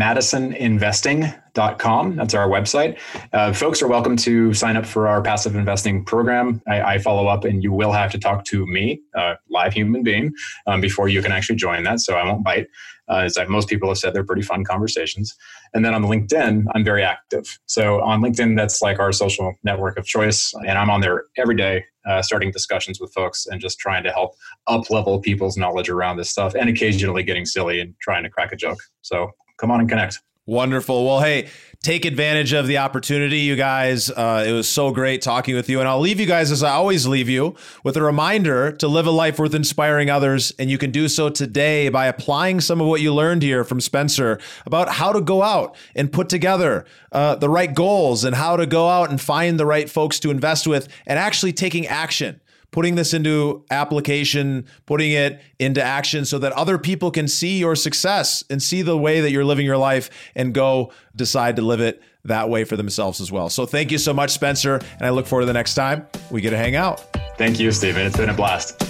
That's 2.15 2.33
our 2.33 2.47
website. 2.47 2.97
Uh, 3.33 3.51
folks 3.51 3.81
are 3.81 3.87
welcome 3.87 4.15
to 4.15 4.53
sign 4.53 4.77
up 4.77 4.85
for 4.85 5.09
our 5.09 5.21
passive 5.21 5.55
investing 5.55 6.05
program. 6.05 6.61
I, 6.67 6.81
I 6.81 6.97
follow 6.99 7.27
up, 7.27 7.43
and 7.43 7.61
you 7.61 7.73
will 7.73 7.91
have 7.91 8.11
to 8.11 8.17
talk 8.17 8.45
to 8.45 8.65
me, 8.65 9.01
a 9.15 9.35
live 9.49 9.73
human 9.73 10.01
being, 10.01 10.31
um, 10.67 10.79
before 10.79 11.09
you 11.09 11.21
can 11.21 11.33
actually 11.33 11.57
join 11.57 11.83
that. 11.83 11.99
So 11.99 12.15
I 12.15 12.23
won't 12.23 12.45
bite. 12.45 12.67
Uh, 13.09 13.23
as 13.25 13.37
most 13.49 13.67
people 13.67 13.89
have 13.89 13.97
said, 13.97 14.13
they're 14.13 14.23
pretty 14.23 14.41
fun 14.41 14.63
conversations. 14.63 15.35
And 15.73 15.83
then 15.83 15.93
on 15.93 16.03
LinkedIn, 16.03 16.65
I'm 16.73 16.83
very 16.85 17.03
active. 17.03 17.59
So 17.65 18.01
on 18.03 18.21
LinkedIn, 18.21 18.55
that's 18.55 18.81
like 18.81 18.99
our 18.99 19.11
social 19.11 19.53
network 19.63 19.97
of 19.97 20.05
choice, 20.05 20.53
and 20.65 20.77
I'm 20.77 20.89
on 20.89 21.01
there 21.01 21.25
every 21.35 21.55
day, 21.55 21.83
uh, 22.07 22.21
starting 22.21 22.51
discussions 22.51 23.01
with 23.01 23.11
folks 23.13 23.47
and 23.47 23.59
just 23.59 23.79
trying 23.79 24.03
to 24.03 24.11
help 24.11 24.35
up 24.67 24.89
level 24.89 25.19
people's 25.19 25.57
knowledge 25.57 25.89
around 25.89 26.17
this 26.17 26.29
stuff, 26.29 26.55
and 26.55 26.69
occasionally 26.69 27.23
getting 27.23 27.45
silly 27.45 27.81
and 27.81 27.95
trying 27.99 28.23
to 28.23 28.29
crack 28.29 28.53
a 28.53 28.55
joke. 28.55 28.79
So 29.01 29.31
come 29.57 29.71
on 29.71 29.81
and 29.81 29.89
connect. 29.89 30.21
Wonderful. 30.49 31.05
Well, 31.05 31.19
hey, 31.19 31.47
take 31.83 32.05
advantage 32.05 32.53
of 32.53 32.65
the 32.65 32.79
opportunity, 32.79 33.41
you 33.41 33.55
guys. 33.55 34.09
Uh, 34.09 34.43
it 34.47 34.51
was 34.51 34.67
so 34.67 34.89
great 34.89 35.21
talking 35.21 35.53
with 35.53 35.69
you. 35.69 35.79
And 35.79 35.87
I'll 35.87 35.99
leave 35.99 36.19
you 36.19 36.25
guys, 36.25 36.49
as 36.49 36.63
I 36.63 36.71
always 36.71 37.05
leave 37.05 37.29
you, 37.29 37.55
with 37.83 37.95
a 37.95 38.01
reminder 38.01 38.71
to 38.71 38.87
live 38.87 39.05
a 39.05 39.11
life 39.11 39.37
worth 39.37 39.53
inspiring 39.53 40.09
others. 40.09 40.51
And 40.57 40.71
you 40.71 40.79
can 40.79 40.89
do 40.89 41.07
so 41.07 41.29
today 41.29 41.89
by 41.89 42.07
applying 42.07 42.61
some 42.61 42.81
of 42.81 42.87
what 42.87 42.99
you 42.99 43.13
learned 43.13 43.43
here 43.43 43.63
from 43.63 43.79
Spencer 43.79 44.39
about 44.65 44.89
how 44.89 45.13
to 45.13 45.21
go 45.21 45.43
out 45.43 45.77
and 45.95 46.11
put 46.11 46.29
together 46.29 46.83
uh, 47.11 47.35
the 47.35 47.47
right 47.47 47.71
goals 47.71 48.23
and 48.23 48.35
how 48.35 48.57
to 48.57 48.65
go 48.65 48.89
out 48.89 49.11
and 49.11 49.21
find 49.21 49.59
the 49.59 49.67
right 49.67 49.87
folks 49.87 50.19
to 50.21 50.31
invest 50.31 50.65
with 50.65 50.87
and 51.05 51.19
actually 51.19 51.53
taking 51.53 51.85
action 51.85 52.41
putting 52.71 52.95
this 52.95 53.13
into 53.13 53.63
application, 53.71 54.65
putting 54.85 55.11
it 55.11 55.41
into 55.57 55.81
action 55.81 56.25
so 56.25 56.39
that 56.39 56.51
other 56.53 56.77
people 56.77 57.11
can 57.11 57.27
see 57.27 57.57
your 57.57 57.75
success 57.75 58.43
and 58.49 58.61
see 58.61 58.81
the 58.81 58.97
way 58.97 59.21
that 59.21 59.31
you're 59.31 59.45
living 59.45 59.65
your 59.65 59.77
life 59.77 60.09
and 60.35 60.53
go 60.53 60.91
decide 61.15 61.55
to 61.55 61.61
live 61.61 61.81
it 61.81 62.01
that 62.25 62.49
way 62.49 62.63
for 62.63 62.75
themselves 62.75 63.21
as 63.21 63.31
well. 63.31 63.49
So 63.49 63.65
thank 63.65 63.91
you 63.91 63.97
so 63.97 64.13
much, 64.13 64.31
Spencer. 64.31 64.75
And 64.75 65.01
I 65.01 65.09
look 65.09 65.25
forward 65.25 65.43
to 65.43 65.47
the 65.47 65.53
next 65.53 65.75
time 65.75 66.05
we 66.29 66.41
get 66.41 66.51
to 66.51 66.57
hang 66.57 66.75
out. 66.75 66.99
Thank 67.37 67.59
you, 67.59 67.71
Stephen. 67.71 68.05
It's 68.05 68.17
been 68.17 68.29
a 68.29 68.33
blast. 68.33 68.81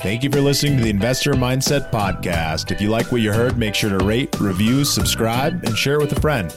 Thank 0.00 0.22
you 0.22 0.30
for 0.30 0.40
listening 0.40 0.78
to 0.78 0.84
the 0.84 0.90
Investor 0.90 1.34
Mindset 1.34 1.90
Podcast. 1.90 2.70
If 2.70 2.80
you 2.80 2.88
like 2.88 3.12
what 3.12 3.20
you 3.20 3.32
heard, 3.32 3.58
make 3.58 3.74
sure 3.74 3.90
to 3.90 4.02
rate, 4.02 4.40
review, 4.40 4.84
subscribe, 4.84 5.64
and 5.64 5.76
share 5.76 5.96
it 5.96 6.00
with 6.00 6.16
a 6.16 6.20
friend. 6.20 6.56